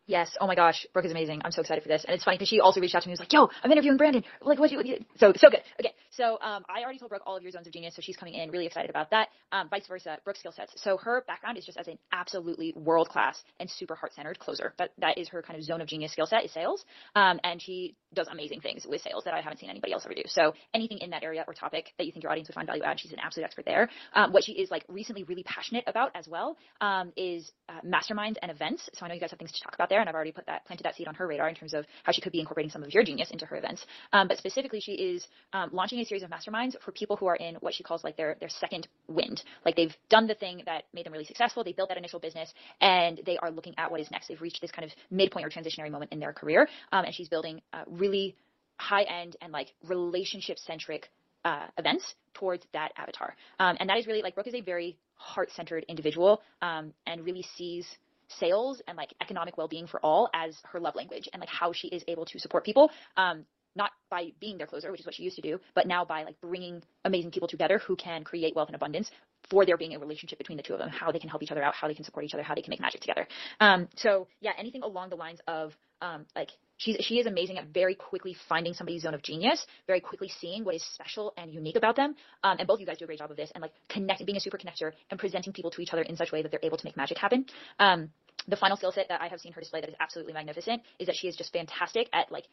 Yes. 0.10 0.36
Oh 0.42 0.48
my 0.48 0.56
gosh, 0.56 0.88
Brooke 0.92 1.06
is 1.06 1.12
amazing. 1.12 1.40
I'm 1.46 1.52
so 1.52 1.62
excited 1.62 1.84
for 1.84 1.88
this. 1.88 2.04
And 2.04 2.16
it's 2.16 2.24
funny 2.24 2.38
because 2.38 2.50
she 2.50 2.60
also 2.60 2.82
reached 2.82 2.96
out 2.96 3.04
to 3.04 3.08
me. 3.08 3.12
and 3.12 3.20
was 3.20 3.20
like, 3.20 3.32
"Yo, 3.32 3.48
I'm 3.64 3.72
interviewing 3.72 3.96
Brandon. 3.96 4.24
Like, 4.42 4.58
what? 4.58 4.72
You, 4.72 5.06
so 5.18 5.34
so 5.36 5.52
good. 5.52 5.62
Okay. 5.80 5.94
So 6.12 6.38
um, 6.42 6.64
I 6.70 6.82
already 6.84 7.00
told 7.00 7.10
Brooke 7.10 7.24
all 7.26 7.38
of 7.38 7.44
your 7.44 7.52
zones 7.52 7.68
of 7.68 7.74
genius, 7.74 7.96
so 7.96 8.02
she's 8.02 8.18
coming 8.18 8.34
in 8.34 8.50
really 8.52 8.66
excited 8.66 8.90
about 8.90 9.12
that. 9.12 9.30
Um, 9.52 9.70
vice 9.70 9.88
versa, 9.88 10.18
Brooke's 10.24 10.40
skill 10.40 10.52
sets. 10.52 10.74
So 10.78 10.98
her 10.98 11.24
background 11.28 11.58
is 11.58 11.66
just 11.66 11.78
as 11.78 11.88
an 11.88 11.98
absolutely 12.12 12.74
world 12.76 13.10
class 13.10 13.42
and 13.60 13.70
super 13.70 13.96
heart 13.96 14.14
centered 14.14 14.40
closer. 14.40 14.74
But 14.78 14.92
that 14.98 15.18
is 15.18 15.30
her 15.30 15.42
kind 15.42 15.58
of 15.58 15.64
zone 15.64 15.82
of 15.82 15.88
genius 15.88 16.12
skill 16.12 16.26
set 16.26 16.46
is 16.46 16.52
sales. 16.52 16.86
Um, 17.16 17.40
and 17.44 17.62
she 17.62 17.96
does 18.14 18.28
amazing 18.32 18.62
things 18.62 18.86
with 18.88 19.02
sales 19.02 19.24
that 19.26 19.34
I 19.34 19.42
haven't 19.42 19.60
seen 19.60 19.70
anybody 19.70 19.94
else 19.94 20.04
ever 20.06 20.16
do. 20.16 20.24
So 20.26 20.54
anything 20.74 21.00
in 21.00 21.12
that 21.12 21.24
area 21.24 21.44
or 21.48 21.54
topic 21.54 21.94
that 21.98 22.06
you 22.06 22.12
think 22.12 22.24
your 22.24 22.32
audience 22.32 22.50
would 22.50 22.56
find 22.56 22.68
value 22.68 22.84
add, 22.84 23.00
she's 23.00 23.12
an 23.12 23.20
absolute 23.22 23.46
expert 23.46 23.66
there. 23.66 23.90
Um, 24.14 24.34
what 24.34 24.44
she 24.44 24.54
is 24.54 24.72
like 24.72 24.84
recently 24.88 25.24
really 25.24 25.44
passionate 25.44 25.84
about 25.88 26.12
as 26.16 26.28
well 26.28 26.58
um, 26.82 27.12
is 27.16 27.52
uh, 27.68 27.82
masterminds 27.86 28.36
and 28.42 28.52
events. 28.52 28.90
So 28.94 29.06
I 29.06 29.10
know 29.10 29.14
you 29.14 29.22
guys 29.22 29.30
have 29.30 29.40
things 29.40 29.52
to 29.52 29.64
talk 29.64 29.76
about 29.76 29.90
there, 29.90 30.00
and 30.00 30.10
I've 30.10 30.16
already 30.16 30.32
put 30.32 30.46
that 30.48 30.66
planted 30.66 30.84
that 30.84 30.96
seed 30.96 31.08
on 31.08 31.16
her 31.16 31.28
radar 31.28 31.50
in 31.50 31.56
terms 31.56 31.74
of 31.74 31.86
how 32.04 32.12
she 32.12 32.22
could 32.22 32.32
be 32.32 32.40
incorporating 32.40 32.72
some 32.72 32.84
of 32.84 32.94
your 32.94 33.04
genius 33.04 33.30
into 33.32 33.46
her 33.46 33.58
events. 33.58 33.86
Um, 34.12 34.28
but 34.28 34.38
specifically, 34.38 34.80
she 34.80 34.94
is 34.94 35.28
um, 35.54 35.70
a 36.02 36.06
series 36.06 36.24
of 36.24 36.30
masterminds 36.30 36.76
for 36.82 36.92
people 36.92 37.16
who 37.16 37.28
are 37.28 37.36
in 37.36 37.56
what 37.56 37.74
she 37.74 37.84
calls 37.84 38.04
like 38.04 38.18
their 38.18 38.36
their 38.40 38.50
second 38.50 38.88
wind. 39.08 39.44
Like 39.66 39.76
they've 39.76 39.96
done 40.10 40.28
the 40.28 40.36
thing 40.36 40.64
that 40.66 40.84
made 40.94 41.06
them 41.06 41.14
really 41.14 41.26
successful. 41.26 41.64
They 41.64 41.74
built 41.74 41.90
that 41.90 41.98
initial 41.98 42.20
business, 42.20 42.54
and 42.82 43.22
they 43.26 43.38
are 43.38 43.52
looking 43.52 43.74
at 43.78 43.92
what 43.92 44.00
is 44.00 44.12
next. 44.12 44.28
They've 44.28 44.42
reached 44.42 44.62
this 44.62 44.72
kind 44.72 44.86
of 44.86 44.92
midpoint 45.12 45.46
or 45.46 45.50
transitionary 45.50 45.92
moment 45.92 46.12
in 46.12 46.20
their 46.20 46.34
career, 46.34 46.68
um, 46.92 47.06
and 47.06 47.14
she's 47.14 47.30
building 47.30 47.62
uh, 47.74 47.84
really 47.88 48.36
high 48.78 49.04
end 49.04 49.36
and 49.42 49.52
like 49.52 49.74
relationship 49.88 50.58
centric 50.58 51.10
uh, 51.46 51.68
events 51.78 52.16
towards 52.34 52.66
that 52.74 52.92
avatar. 52.98 53.36
Um, 53.60 53.78
and 53.80 53.90
that 53.90 53.98
is 53.98 54.08
really 54.08 54.22
like 54.22 54.36
Brooke 54.36 54.48
is 54.48 54.56
a 54.56 54.62
very 54.62 54.98
heart 55.16 55.52
centered 55.52 55.86
individual 55.88 56.42
um, 56.62 56.94
and 57.06 57.26
really 57.26 57.46
sees 57.56 57.86
sales 58.30 58.82
and 58.88 58.96
like 58.96 59.14
economic 59.22 59.58
well-being 59.58 59.88
for 59.88 60.00
all 60.02 60.30
as 60.34 60.56
her 60.64 60.80
love 60.80 60.96
language 60.96 61.28
and 61.34 61.40
like 61.40 61.50
how 61.50 61.74
she 61.74 61.88
is 61.88 62.04
able 62.08 62.26
to 62.26 62.40
support 62.40 62.64
people 62.64 62.92
um, 63.18 63.44
not 63.76 63.92
by 64.10 64.32
being 64.40 64.58
their 64.58 64.68
closer, 64.68 64.92
which 64.92 65.02
is 65.02 65.06
what 65.06 65.16
she 65.16 65.24
used 65.24 65.36
to 65.36 65.42
do, 65.42 65.60
but 65.76 65.88
now 65.88 66.04
by 66.06 66.24
like 66.24 66.40
bringing 66.42 66.82
amazing 67.06 67.32
people 67.32 67.48
together 67.48 67.80
who 67.80 67.96
can 67.96 68.24
create 68.24 68.56
wealth 68.56 68.70
and 68.70 68.76
abundance 68.76 69.12
for 69.50 69.66
there 69.66 69.78
being 69.78 69.96
a 69.96 70.00
relationship 70.00 70.38
between 70.38 70.58
the 70.58 70.64
two 70.64 70.74
of 70.74 70.80
them, 70.80 70.90
how 70.90 71.12
they 71.12 71.20
can 71.20 71.30
help 71.30 71.42
each 71.42 71.52
other 71.52 71.64
out, 71.64 71.74
how 71.74 71.88
they 71.88 71.94
can 71.94 72.04
support 72.04 72.26
each 72.26 72.34
other, 72.34 72.44
how 72.44 72.54
they 72.56 72.62
can 72.62 72.70
make 72.70 72.80
magic 72.80 73.02
together. 73.02 73.28
Um, 73.60 73.88
so 73.96 74.28
yeah, 74.42 74.52
anything 74.58 74.84
along 74.84 75.10
the 75.10 75.16
lines 75.16 75.40
of 75.48 75.74
um, 76.02 76.26
like 76.36 76.50
she's 76.78 76.98
she 77.02 77.20
is 77.20 77.26
amazing 77.26 77.58
at 77.58 77.68
very 77.68 77.96
quickly 77.96 78.36
finding 78.48 78.74
somebody's 78.74 79.04
zone 79.04 79.14
of 79.14 79.22
genius, 79.22 79.66
very 79.88 80.00
quickly 80.00 80.30
seeing 80.40 80.64
what 80.64 80.76
is 80.76 80.84
special 80.94 81.34
and 81.38 81.52
unique 81.52 81.76
about 81.76 81.96
them. 81.96 82.16
Um, 82.44 82.58
and 82.60 82.68
both 82.68 82.76
of 82.76 82.82
you 82.82 82.86
guys 82.88 82.98
do 82.98 83.06
a 83.06 83.08
great 83.08 83.20
job 83.20 83.32
of 83.32 83.38
this 83.38 83.52
and 83.54 83.62
like 83.62 83.74
connecting, 83.90 84.26
being 84.26 84.38
a 84.38 84.42
super 84.42 84.58
connector 84.58 84.92
and 85.10 85.20
presenting 85.20 85.54
people 85.54 85.72
to 85.72 85.82
each 85.82 85.94
other 85.94 86.04
in 86.04 86.16
such 86.16 86.32
a 86.32 86.36
way 86.36 86.42
that 86.42 86.52
they're 86.52 86.60
able 86.64 86.78
to 86.78 86.86
make 86.86 86.98
magic 86.98 87.18
happen. 87.18 87.46
Um, 87.80 88.10
the 88.48 88.56
final 88.56 88.78
skill 88.78 88.92
set 88.92 89.08
that 89.10 89.22
I 89.22 89.28
have 89.28 89.40
seen 89.40 89.52
her 89.54 89.62
display 89.62 89.82
that 89.82 89.90
is 89.90 89.96
absolutely 90.00 90.34
magnificent 90.34 90.82
is 90.98 91.08
that 91.08 91.16
she 91.16 91.28
is 91.28 91.36
just 91.36 91.52
fantastic 91.52 92.08
at 92.14 92.32
like 92.32 92.46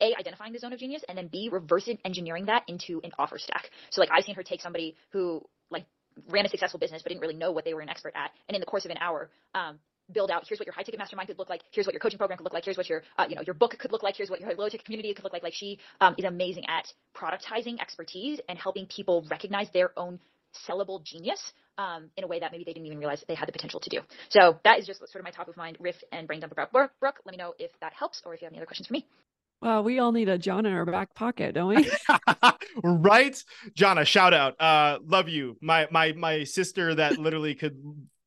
a 0.00 0.14
identifying 0.18 0.52
the 0.52 0.58
zone 0.58 0.72
of 0.72 0.78
genius 0.78 1.02
and 1.08 1.16
then 1.16 1.28
b 1.28 1.48
reverse 1.50 1.88
engineering 2.04 2.46
that 2.46 2.62
into 2.68 3.00
an 3.04 3.10
offer 3.18 3.38
stack 3.38 3.70
so 3.90 4.00
like 4.00 4.10
i've 4.12 4.24
seen 4.24 4.34
her 4.34 4.42
take 4.42 4.60
somebody 4.60 4.96
who 5.10 5.42
like 5.70 5.84
ran 6.28 6.44
a 6.44 6.48
successful 6.48 6.78
business 6.78 7.02
but 7.02 7.08
didn't 7.08 7.22
really 7.22 7.34
know 7.34 7.52
what 7.52 7.64
they 7.64 7.74
were 7.74 7.80
an 7.80 7.88
expert 7.88 8.12
at 8.16 8.30
and 8.48 8.54
in 8.54 8.60
the 8.60 8.66
course 8.66 8.84
of 8.84 8.90
an 8.90 8.98
hour 9.00 9.30
um, 9.54 9.78
build 10.12 10.30
out 10.30 10.44
here's 10.48 10.58
what 10.58 10.66
your 10.66 10.74
high 10.74 10.82
ticket 10.82 10.98
mastermind 10.98 11.28
could 11.28 11.38
look 11.38 11.48
like 11.48 11.62
here's 11.70 11.86
what 11.86 11.92
your 11.92 12.00
coaching 12.00 12.18
program 12.18 12.36
could 12.36 12.44
look 12.44 12.52
like 12.52 12.64
here's 12.64 12.76
what 12.76 12.88
your 12.88 13.02
uh, 13.18 13.26
you 13.28 13.36
know 13.36 13.42
your 13.46 13.54
book 13.54 13.76
could 13.78 13.92
look 13.92 14.02
like 14.02 14.16
here's 14.16 14.30
what 14.30 14.40
your 14.40 14.54
low 14.54 14.68
ticket 14.68 14.84
community 14.84 15.14
could 15.14 15.24
look 15.24 15.32
like 15.32 15.42
like 15.42 15.54
she 15.54 15.78
um, 16.00 16.14
is 16.18 16.24
amazing 16.24 16.64
at 16.68 16.86
productizing 17.14 17.80
expertise 17.80 18.40
and 18.48 18.58
helping 18.58 18.86
people 18.86 19.24
recognize 19.30 19.68
their 19.72 19.96
own 19.98 20.18
sellable 20.68 21.02
genius 21.04 21.52
um, 21.78 22.10
in 22.16 22.24
a 22.24 22.26
way 22.26 22.40
that 22.40 22.52
maybe 22.52 22.64
they 22.64 22.72
didn't 22.72 22.86
even 22.86 22.98
realize 22.98 23.22
they 23.28 23.34
had 23.34 23.48
the 23.48 23.52
potential 23.52 23.80
to 23.80 23.90
do. 23.90 24.00
So 24.28 24.58
that 24.64 24.78
is 24.78 24.86
just 24.86 24.98
sort 24.98 25.16
of 25.16 25.24
my 25.24 25.30
top 25.30 25.48
of 25.48 25.56
mind 25.56 25.76
riff 25.80 25.96
and 26.12 26.26
brain 26.26 26.40
dump 26.40 26.52
about 26.52 26.72
Brooke. 26.72 26.90
Let 27.02 27.26
me 27.26 27.36
know 27.36 27.54
if 27.58 27.70
that 27.80 27.92
helps 27.92 28.20
or 28.24 28.34
if 28.34 28.42
you 28.42 28.46
have 28.46 28.52
any 28.52 28.58
other 28.58 28.66
questions 28.66 28.86
for 28.86 28.92
me. 28.92 29.06
Well, 29.60 29.84
we 29.84 29.98
all 29.98 30.12
need 30.12 30.28
a 30.28 30.38
John 30.38 30.64
in 30.64 30.72
our 30.72 30.86
back 30.86 31.14
pocket, 31.14 31.54
don't 31.54 31.74
we? 31.74 31.90
right, 32.82 33.42
Jonna. 33.76 34.06
Shout 34.06 34.32
out. 34.32 34.60
Uh, 34.60 34.98
love 35.04 35.28
you. 35.28 35.56
My 35.60 35.86
my 35.90 36.12
my 36.12 36.44
sister 36.44 36.94
that 36.94 37.18
literally 37.18 37.54
could 37.54 37.76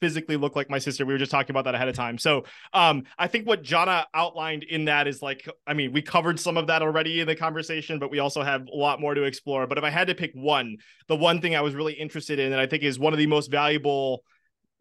physically 0.04 0.36
look 0.36 0.56
like 0.56 0.70
my 0.70 0.80
sister. 0.80 1.06
We 1.06 1.14
were 1.14 1.18
just 1.18 1.32
talking 1.32 1.52
about 1.52 1.64
that 1.64 1.76
ahead 1.76 1.88
of 1.88 1.96
time. 1.96 2.18
So 2.18 2.44
um, 2.74 3.04
I 3.18 3.28
think 3.28 3.48
what 3.48 3.64
Jonna 3.64 4.04
outlined 4.14 4.64
in 4.64 4.84
that 4.86 5.08
is 5.08 5.22
like, 5.22 5.48
I 5.66 5.74
mean, 5.74 5.94
we 5.94 6.02
covered 6.02 6.42
some 6.42 6.58
of 6.58 6.68
that 6.68 6.82
already 6.82 7.22
in 7.22 7.28
the 7.28 7.38
conversation, 7.38 8.00
but 8.00 8.12
we 8.12 8.20
also 8.20 8.44
have 8.44 8.68
a 8.68 8.76
lot 8.76 9.00
more 9.00 9.14
to 9.14 9.24
explore. 9.24 9.66
But 9.66 9.78
if 9.78 9.86
I 9.86 9.90
had 9.90 10.08
to 10.08 10.14
pick 10.14 10.32
one, 10.34 10.76
the 11.08 11.16
one 11.16 11.40
thing 11.40 11.56
I 11.56 11.62
was 11.62 11.74
really 11.74 11.94
interested 11.94 12.38
in, 12.38 12.52
and 12.52 12.60
I 12.60 12.68
think 12.68 12.84
is 12.84 13.00
one 13.00 13.14
of 13.14 13.20
the 13.20 13.28
most 13.28 13.50
valuable 13.50 14.26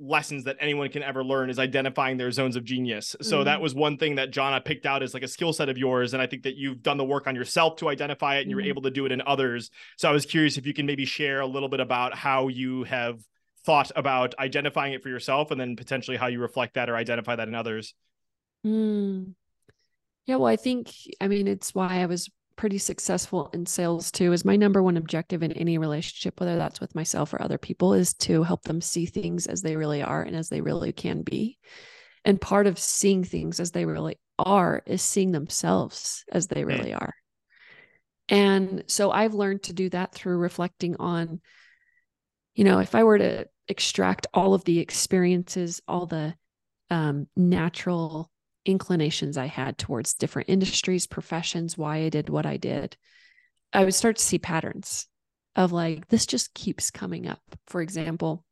lessons 0.03 0.45
that 0.45 0.57
anyone 0.61 0.89
can 0.89 1.03
ever 1.03 1.23
learn 1.23 1.49
is 1.49 1.59
identifying 1.59 2.17
their 2.17 2.31
zones 2.31 2.57
of 2.57 2.65
genius. 2.65 3.15
So 3.21 3.37
mm-hmm. 3.37 3.45
that 3.45 3.61
was 3.61 3.75
one 3.75 3.97
thing 3.97 4.17
that 4.17 4.33
Jonna 4.33 4.65
picked 4.65 4.85
out 4.85 5.03
as 5.03 5.15
like 5.15 5.23
a 5.23 5.29
skill 5.29 5.53
set 5.53 5.69
of 5.69 5.79
yours. 5.79 6.13
And 6.13 6.23
I 6.23 6.27
think 6.27 6.43
that 6.43 6.57
you've 6.57 6.83
done 6.83 6.97
the 6.97 7.05
work 7.05 7.27
on 7.27 7.37
yourself 7.37 7.77
to 7.77 7.89
identify 7.89 8.37
it 8.37 8.43
and 8.43 8.51
mm-hmm. 8.51 8.61
you're 8.61 8.69
able 8.69 8.83
to 8.83 8.91
do 8.91 9.07
it 9.07 9.13
in 9.13 9.23
others. 9.25 9.71
So 9.97 10.09
I 10.09 10.13
was 10.13 10.27
curious 10.27 10.59
if 10.59 10.67
you 10.67 10.75
can 10.75 10.87
maybe 10.87 11.05
share 11.05 11.41
a 11.41 11.47
little 11.47 11.69
bit 11.69 11.81
about 11.81 12.15
how 12.15 12.49
you 12.49 12.85
have 12.85 13.21
thought 13.65 13.93
about 13.95 14.35
identifying 14.39 14.93
it 14.93 15.03
for 15.03 15.09
yourself 15.09 15.51
and 15.51 15.61
then 15.61 15.77
potentially 15.77 16.17
how 16.17 16.27
you 16.27 16.41
reflect 16.41 16.75
that 16.75 16.91
or 16.91 16.97
identify 16.97 17.37
that 17.37 17.49
in 17.49 17.55
others. 17.55 17.95
Mm. 18.67 19.35
Yeah, 20.27 20.37
well, 20.37 20.47
I 20.47 20.57
think, 20.57 20.91
I 21.21 21.29
mean, 21.29 21.49
it's 21.49 21.75
why 21.75 22.01
I 22.01 22.07
was 22.07 22.29
pretty 22.57 22.79
successful 22.79 23.51
in 23.53 23.67
sales 23.67 24.11
too 24.11 24.33
is 24.33 24.45
my 24.45 24.57
number 24.57 24.83
one 24.83 24.97
objective 24.97 25.43
in 25.43 25.53
any 25.53 25.79
relationship 25.79 26.39
whether 26.41 26.57
that's 26.57 26.81
with 26.81 26.95
myself 26.95 27.33
or 27.33 27.43
other 27.43 27.59
people 27.59 27.95
is 27.95 28.15
to 28.15 28.43
help 28.43 28.63
them 28.63 28.81
see 28.81 29.07
things 29.07 29.47
as 29.47 29.63
they 29.63 29.77
really 29.77 30.03
are 30.03 30.23
and 30.23 30.37
as 30.37 30.49
they 30.49 30.61
really 30.61 30.93
can 30.93 31.23
be. 31.23 31.59
And 32.25 32.41
part 32.41 32.67
of 32.67 32.79
seeing 32.79 33.25
things 33.25 33.59
as 33.59 33.73
they 33.73 33.85
really 33.85 34.19
are 34.39 34.83
is 34.87 35.03
seeing 35.03 35.33
themselves 35.33 36.25
as 36.31 36.47
they 36.47 36.65
really 36.65 36.95
are. 36.95 37.15
And 38.29 38.85
so 38.87 39.11
i've 39.11 39.35
learned 39.35 39.65
to 39.65 39.73
do 39.73 39.89
that 39.91 40.15
through 40.15 40.39
reflecting 40.39 40.97
on 40.97 41.41
you 42.55 42.65
know 42.65 42.79
if 42.79 42.95
i 42.95 43.05
were 43.05 43.19
to 43.19 43.47
extract 43.69 44.27
all 44.33 44.55
of 44.55 44.65
the 44.65 44.79
experiences 44.79 45.81
all 45.87 46.07
the 46.07 46.35
um, 46.91 47.27
natural 47.37 48.31
inclinations 48.65 49.37
I 49.37 49.47
had 49.47 49.79
towards 49.79 50.15
different 50.15 50.49
industries, 50.49 51.07
professions, 51.07 51.77
why 51.77 51.99
I 51.99 52.09
did 52.09 52.29
what 52.29 52.47
I 52.47 52.57
did, 52.57 52.97
I 53.73 53.85
would 53.85 53.95
start 53.95 54.17
to 54.17 54.25
see 54.25 54.39
patterns 54.39 55.07
of 55.57 55.73
like, 55.73 56.09
this 56.09 56.27
just 56.27 56.55
keeps 56.55 56.91
coming 56.91 57.27
up. 57.27 57.43
For 57.67 57.81
example, 57.81 58.45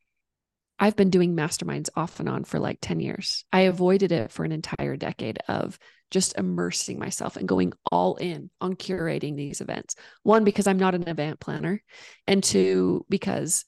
I've 0.79 0.97
been 0.97 1.11
doing 1.11 1.37
masterminds 1.37 1.91
off 1.95 2.21
and 2.21 2.29
on 2.29 2.45
for 2.45 2.59
like 2.59 2.79
10 2.81 3.01
years. 3.01 3.45
I 3.53 3.63
avoided 3.63 4.13
it 4.13 4.33
for 4.33 4.45
an 4.45 4.53
entire 4.53 4.97
decade 4.97 5.39
of 5.47 5.79
just 6.11 6.37
immersing 6.39 6.99
myself 6.99 7.37
and 7.37 7.47
going 7.47 7.73
all 7.93 8.17
in 8.17 8.51
on 8.61 8.75
curating 8.75 9.37
these 9.37 9.61
events. 9.61 9.95
One, 10.23 10.45
because 10.45 10.67
I'm 10.67 10.79
not 10.79 10.95
an 10.95 11.07
event 11.07 11.39
planner, 11.39 11.83
and 12.27 12.43
two, 12.43 13.05
because 13.09 13.65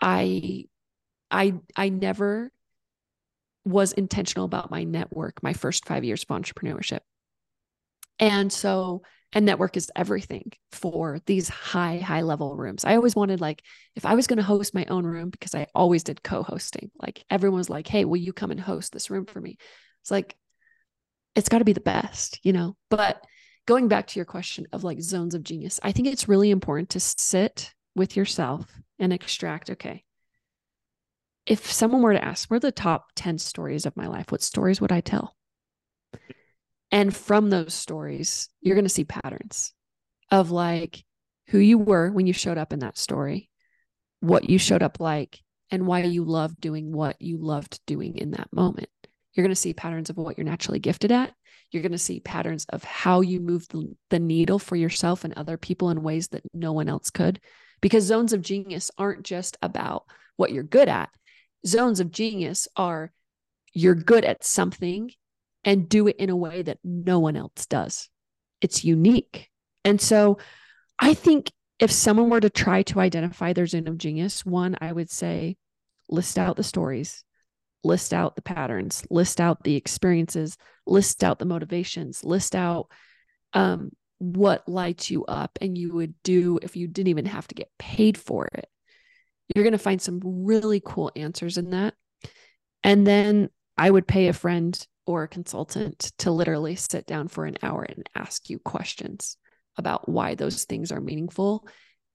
I 0.00 0.64
I 1.30 1.54
I 1.76 1.88
never 1.88 2.50
was 3.70 3.92
intentional 3.92 4.44
about 4.44 4.70
my 4.70 4.84
network 4.84 5.42
my 5.42 5.52
first 5.52 5.86
five 5.86 6.04
years 6.04 6.24
of 6.28 6.28
entrepreneurship. 6.28 7.00
And 8.18 8.52
so, 8.52 9.02
and 9.32 9.46
network 9.46 9.76
is 9.76 9.90
everything 9.96 10.52
for 10.72 11.20
these 11.26 11.48
high, 11.48 11.98
high 11.98 12.22
level 12.22 12.56
rooms. 12.56 12.84
I 12.84 12.96
always 12.96 13.16
wanted, 13.16 13.40
like, 13.40 13.62
if 13.96 14.04
I 14.04 14.14
was 14.14 14.26
going 14.26 14.38
to 14.38 14.42
host 14.42 14.74
my 14.74 14.84
own 14.86 15.04
room, 15.04 15.30
because 15.30 15.54
I 15.54 15.68
always 15.74 16.04
did 16.04 16.22
co 16.22 16.42
hosting, 16.42 16.90
like, 17.00 17.24
everyone 17.30 17.58
was 17.58 17.70
like, 17.70 17.86
hey, 17.86 18.04
will 18.04 18.18
you 18.18 18.32
come 18.32 18.50
and 18.50 18.60
host 18.60 18.92
this 18.92 19.08
room 19.08 19.24
for 19.24 19.40
me? 19.40 19.56
It's 20.02 20.10
like, 20.10 20.36
it's 21.34 21.48
got 21.48 21.58
to 21.58 21.64
be 21.64 21.72
the 21.72 21.80
best, 21.80 22.40
you 22.42 22.52
know? 22.52 22.76
But 22.90 23.24
going 23.66 23.88
back 23.88 24.08
to 24.08 24.18
your 24.18 24.26
question 24.26 24.66
of 24.72 24.84
like 24.84 25.00
zones 25.00 25.34
of 25.34 25.44
genius, 25.44 25.78
I 25.82 25.92
think 25.92 26.08
it's 26.08 26.28
really 26.28 26.50
important 26.50 26.90
to 26.90 27.00
sit 27.00 27.72
with 27.94 28.16
yourself 28.16 28.66
and 28.98 29.12
extract, 29.12 29.70
okay, 29.70 30.04
if 31.50 31.70
someone 31.72 32.00
were 32.00 32.12
to 32.12 32.24
ask, 32.24 32.48
what 32.48 32.58
are 32.58 32.60
the 32.60 32.70
top 32.70 33.08
10 33.16 33.38
stories 33.38 33.84
of 33.84 33.96
my 33.96 34.06
life? 34.06 34.30
What 34.30 34.40
stories 34.40 34.80
would 34.80 34.92
I 34.92 35.00
tell? 35.00 35.34
And 36.92 37.14
from 37.14 37.50
those 37.50 37.74
stories, 37.74 38.48
you're 38.60 38.76
going 38.76 38.84
to 38.84 38.88
see 38.88 39.02
patterns 39.02 39.72
of 40.30 40.52
like 40.52 41.04
who 41.48 41.58
you 41.58 41.76
were 41.76 42.12
when 42.12 42.28
you 42.28 42.32
showed 42.32 42.56
up 42.56 42.72
in 42.72 42.78
that 42.78 42.96
story, 42.96 43.50
what 44.20 44.48
you 44.48 44.58
showed 44.58 44.84
up 44.84 45.00
like, 45.00 45.40
and 45.72 45.88
why 45.88 46.02
you 46.04 46.22
loved 46.22 46.60
doing 46.60 46.92
what 46.92 47.20
you 47.20 47.36
loved 47.36 47.80
doing 47.84 48.16
in 48.16 48.30
that 48.30 48.52
moment. 48.52 48.88
You're 49.32 49.42
going 49.42 49.50
to 49.50 49.60
see 49.60 49.74
patterns 49.74 50.08
of 50.08 50.16
what 50.18 50.38
you're 50.38 50.44
naturally 50.44 50.78
gifted 50.78 51.10
at. 51.10 51.34
You're 51.72 51.82
going 51.82 51.90
to 51.90 51.98
see 51.98 52.20
patterns 52.20 52.64
of 52.68 52.84
how 52.84 53.22
you 53.22 53.40
move 53.40 53.66
the, 53.70 53.92
the 54.10 54.20
needle 54.20 54.60
for 54.60 54.76
yourself 54.76 55.24
and 55.24 55.34
other 55.34 55.56
people 55.56 55.90
in 55.90 56.04
ways 56.04 56.28
that 56.28 56.44
no 56.54 56.72
one 56.72 56.88
else 56.88 57.10
could. 57.10 57.40
Because 57.80 58.04
zones 58.04 58.32
of 58.32 58.40
genius 58.40 58.92
aren't 58.96 59.24
just 59.24 59.56
about 59.62 60.04
what 60.36 60.52
you're 60.52 60.62
good 60.62 60.88
at, 60.88 61.10
zones 61.66 62.00
of 62.00 62.10
genius 62.10 62.68
are 62.76 63.12
you're 63.72 63.94
good 63.94 64.24
at 64.24 64.44
something 64.44 65.10
and 65.64 65.88
do 65.88 66.08
it 66.08 66.16
in 66.16 66.30
a 66.30 66.36
way 66.36 66.62
that 66.62 66.78
no 66.82 67.18
one 67.18 67.36
else 67.36 67.66
does. 67.66 68.08
It's 68.60 68.84
unique. 68.84 69.48
And 69.84 70.00
so 70.00 70.38
I 70.98 71.14
think 71.14 71.52
if 71.78 71.90
someone 71.90 72.30
were 72.30 72.40
to 72.40 72.50
try 72.50 72.82
to 72.84 73.00
identify 73.00 73.52
their 73.52 73.66
zone 73.66 73.88
of 73.88 73.98
genius, 73.98 74.44
one, 74.44 74.76
I 74.80 74.92
would 74.92 75.10
say 75.10 75.56
list 76.08 76.38
out 76.38 76.56
the 76.56 76.62
stories, 76.62 77.24
list 77.84 78.12
out 78.12 78.36
the 78.36 78.42
patterns, 78.42 79.04
list 79.10 79.40
out 79.40 79.62
the 79.64 79.76
experiences, 79.76 80.56
list 80.86 81.22
out 81.24 81.38
the 81.38 81.44
motivations, 81.46 82.24
list 82.24 82.54
out 82.54 82.88
um, 83.52 83.90
what 84.18 84.68
lights 84.68 85.10
you 85.10 85.24
up 85.24 85.58
and 85.62 85.78
you 85.78 85.94
would 85.94 86.14
do 86.22 86.58
if 86.62 86.76
you 86.76 86.86
didn't 86.86 87.08
even 87.08 87.26
have 87.26 87.48
to 87.48 87.54
get 87.54 87.70
paid 87.78 88.18
for 88.18 88.48
it 88.52 88.68
you're 89.54 89.64
going 89.64 89.72
to 89.72 89.78
find 89.78 90.00
some 90.00 90.20
really 90.22 90.80
cool 90.84 91.10
answers 91.16 91.58
in 91.58 91.70
that. 91.70 91.94
And 92.82 93.06
then 93.06 93.50
I 93.76 93.90
would 93.90 94.06
pay 94.06 94.28
a 94.28 94.32
friend 94.32 94.78
or 95.06 95.24
a 95.24 95.28
consultant 95.28 96.12
to 96.18 96.30
literally 96.30 96.76
sit 96.76 97.06
down 97.06 97.28
for 97.28 97.44
an 97.46 97.56
hour 97.62 97.82
and 97.82 98.08
ask 98.14 98.48
you 98.48 98.58
questions 98.58 99.36
about 99.76 100.08
why 100.08 100.34
those 100.34 100.64
things 100.64 100.92
are 100.92 101.00
meaningful 101.00 101.66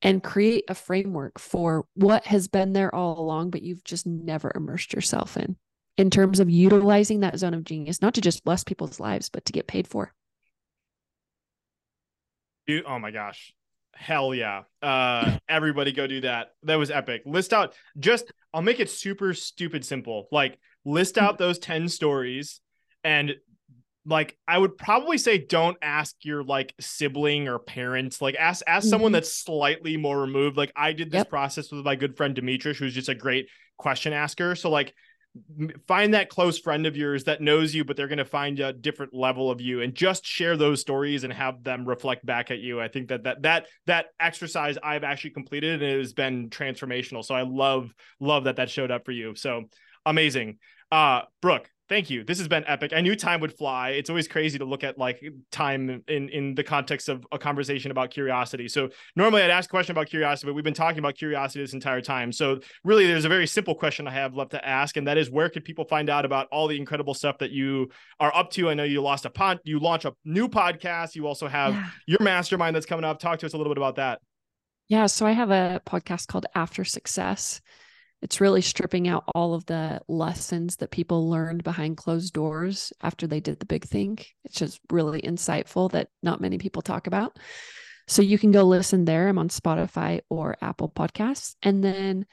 and 0.01 0.23
create 0.23 0.65
a 0.67 0.75
framework 0.75 1.39
for 1.39 1.86
what 1.95 2.25
has 2.25 2.47
been 2.47 2.73
there 2.73 2.93
all 2.93 3.19
along, 3.19 3.49
but 3.49 3.63
you've 3.63 3.83
just 3.83 4.05
never 4.05 4.51
immersed 4.55 4.93
yourself 4.93 5.36
in, 5.38 5.55
in 5.97 6.09
terms 6.09 6.39
of 6.39 6.49
utilizing 6.49 7.21
that 7.21 7.39
zone 7.39 7.53
of 7.53 7.63
genius, 7.63 8.01
not 8.01 8.13
to 8.13 8.21
just 8.21 8.43
bless 8.43 8.63
people's 8.63 8.99
lives, 8.99 9.29
but 9.29 9.45
to 9.45 9.53
get 9.53 9.67
paid 9.67 9.88
for. 9.88 10.13
Oh 12.86 12.99
my 12.99 13.11
gosh 13.11 13.55
hell 13.95 14.33
yeah. 14.33 14.63
Uh 14.81 15.37
everybody 15.49 15.91
go 15.91 16.07
do 16.07 16.21
that. 16.21 16.49
That 16.63 16.75
was 16.75 16.91
epic. 16.91 17.23
List 17.25 17.53
out 17.53 17.73
just 17.97 18.31
i'll 18.53 18.61
make 18.61 18.79
it 18.79 18.89
super 18.89 19.33
stupid 19.33 19.85
simple. 19.85 20.27
Like 20.31 20.57
list 20.83 21.17
out 21.17 21.37
those 21.37 21.59
10 21.59 21.89
stories 21.89 22.59
and 23.03 23.35
like 24.07 24.37
i 24.47 24.55
would 24.55 24.77
probably 24.77 25.17
say 25.17 25.39
don't 25.39 25.77
ask 25.81 26.15
your 26.23 26.43
like 26.43 26.73
sibling 26.79 27.47
or 27.47 27.59
parents. 27.59 28.21
Like 28.21 28.35
ask 28.35 28.63
ask 28.67 28.83
mm-hmm. 28.83 28.89
someone 28.89 29.11
that's 29.11 29.31
slightly 29.31 29.97
more 29.97 30.19
removed. 30.19 30.57
Like 30.57 30.71
i 30.75 30.91
did 30.91 31.11
this 31.11 31.19
yep. 31.19 31.29
process 31.29 31.71
with 31.71 31.85
my 31.85 31.95
good 31.95 32.17
friend 32.17 32.35
demetrius 32.35 32.77
who's 32.77 32.93
just 32.93 33.09
a 33.09 33.15
great 33.15 33.47
question 33.77 34.13
asker. 34.13 34.55
So 34.55 34.69
like 34.69 34.93
find 35.88 36.13
that 36.13 36.29
close 36.29 36.57
friend 36.57 36.86
of 36.86 36.95
yours 36.95 37.25
that 37.25 37.41
knows 37.41 37.75
you 37.75 37.83
but 37.83 37.97
they're 37.97 38.07
going 38.07 38.17
to 38.17 38.25
find 38.25 38.59
a 38.59 38.71
different 38.71 39.13
level 39.13 39.51
of 39.51 39.59
you 39.59 39.81
and 39.81 39.93
just 39.93 40.25
share 40.25 40.55
those 40.55 40.79
stories 40.79 41.23
and 41.23 41.33
have 41.33 41.63
them 41.63 41.86
reflect 41.86 42.25
back 42.25 42.51
at 42.51 42.59
you. 42.59 42.79
I 42.79 42.88
think 42.88 43.09
that 43.09 43.23
that 43.23 43.41
that 43.41 43.67
that 43.86 44.07
exercise 44.19 44.77
i've 44.81 45.03
actually 45.03 45.31
completed 45.31 45.81
and 45.81 45.91
it 45.91 45.99
has 45.99 46.13
been 46.13 46.49
transformational. 46.49 47.23
So 47.23 47.36
i 47.36 47.41
love 47.41 47.93
love 48.19 48.45
that 48.45 48.57
that 48.57 48.69
showed 48.69 48.91
up 48.91 49.05
for 49.05 49.11
you. 49.11 49.36
So 49.36 49.65
amazing. 50.05 50.57
Uh 50.91 51.21
brooke 51.41 51.69
Thank 51.88 52.09
you. 52.09 52.23
This 52.23 52.39
has 52.39 52.47
been 52.47 52.63
epic. 52.65 52.93
I 52.95 53.01
knew 53.01 53.15
time 53.15 53.41
would 53.41 53.55
fly. 53.55 53.89
It's 53.91 54.09
always 54.09 54.27
crazy 54.27 54.57
to 54.57 54.65
look 54.65 54.83
at 54.83 54.97
like 54.97 55.21
time 55.51 56.01
in 56.07 56.29
in 56.29 56.55
the 56.55 56.63
context 56.63 57.09
of 57.09 57.27
a 57.31 57.38
conversation 57.38 57.91
about 57.91 58.09
curiosity. 58.09 58.67
So 58.67 58.89
normally 59.15 59.43
I'd 59.43 59.51
ask 59.51 59.69
a 59.69 59.71
question 59.71 59.91
about 59.91 60.07
curiosity, 60.07 60.47
but 60.47 60.55
we've 60.55 60.63
been 60.63 60.73
talking 60.73 60.97
about 60.97 61.15
curiosity 61.15 61.61
this 61.63 61.73
entire 61.73 62.01
time. 62.01 62.31
So 62.31 62.59
really, 62.83 63.05
there's 63.05 63.25
a 63.25 63.29
very 63.29 63.45
simple 63.45 63.75
question 63.75 64.07
I 64.07 64.11
have 64.11 64.36
left 64.36 64.51
to 64.51 64.67
ask, 64.67 64.97
and 64.97 65.07
that 65.07 65.19
is, 65.19 65.29
where 65.29 65.47
can 65.47 65.61
people 65.61 65.86
find 65.86 66.09
out 66.09 66.25
about 66.25 66.47
all 66.51 66.67
the 66.67 66.77
incredible 66.77 67.13
stuff 67.13 67.38
that 67.38 67.51
you 67.51 67.89
are 68.19 68.36
up 68.36 68.49
to? 68.51 68.67
I 68.67 68.73
know 68.73 68.83
you 68.83 69.03
lost 69.03 69.25
a 69.25 69.29
pod, 69.29 69.59
you 69.63 69.77
launch 69.79 70.05
a 70.05 70.13
new 70.25 70.47
podcast. 70.47 71.13
You 71.13 71.27
also 71.27 71.47
have 71.47 71.75
yeah. 71.75 71.89
your 72.07 72.21
mastermind 72.21 72.75
that's 72.75 72.88
coming 72.88 73.05
up. 73.05 73.19
Talk 73.19 73.38
to 73.39 73.45
us 73.45 73.53
a 73.53 73.57
little 73.57 73.71
bit 73.71 73.77
about 73.77 73.97
that. 73.97 74.21
Yeah. 74.88 75.05
So 75.05 75.27
I 75.27 75.33
have 75.33 75.51
a 75.51 75.81
podcast 75.86 76.25
called 76.27 76.47
After 76.55 76.83
Success 76.83 77.61
it's 78.26 78.41
really 78.41 78.61
stripping 78.61 79.07
out 79.07 79.23
all 79.36 79.53
of 79.53 79.67
the 79.67 80.01
lessons 80.07 80.78
that 80.78 80.89
people 80.89 81.30
learned 81.30 81.63
behind 81.63 81.95
closed 81.95 82.34
doors 82.34 82.91
after 83.03 83.28
they 83.28 83.39
did 83.39 83.59
the 83.59 83.67
big 83.67 83.86
thing. 83.86 84.17
It's 84.43 84.57
just 84.57 84.80
really 84.89 85.21
insightful 85.21 85.91
that 85.91 86.07
not 86.23 86.41
many 86.41 86.57
people 86.57 86.82
talk 86.82 87.05
about. 87.05 87.38
So 88.07 88.23
you 88.23 88.39
can 88.39 88.51
go 88.51 88.63
listen 88.63 89.05
there. 89.05 89.28
I'm 89.28 89.38
on 89.38 89.49
Spotify 89.49 90.21
or 90.28 90.57
Apple 90.59 90.89
Podcasts. 90.89 91.53
And 91.61 91.84
then, 91.84 92.26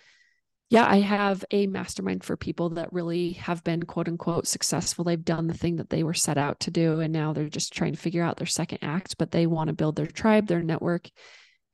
yeah, 0.71 0.87
I 0.89 1.01
have 1.01 1.45
a 1.51 1.67
mastermind 1.67 2.25
for 2.25 2.39
people 2.39 2.71
that 2.71 2.91
really 2.91 3.33
have 3.33 3.63
been 3.63 3.83
quote 3.83 4.09
unquote 4.09 4.47
successful. 4.47 5.05
They've 5.05 5.23
done 5.23 5.47
the 5.47 5.53
thing 5.53 5.77
that 5.77 5.91
they 5.91 6.05
were 6.05 6.15
set 6.15 6.39
out 6.39 6.61
to 6.61 6.71
do. 6.71 7.01
And 7.01 7.13
now 7.13 7.35
they're 7.35 7.51
just 7.51 7.75
trying 7.75 7.93
to 7.93 8.01
figure 8.01 8.25
out 8.25 8.39
their 8.39 8.47
second 8.47 8.79
act, 8.81 9.19
but 9.19 9.31
they 9.31 9.47
want 9.47 9.69
to 9.69 9.75
build 9.75 9.97
their 9.97 10.07
tribe, 10.07 10.47
their 10.47 10.63
network, 10.63 11.11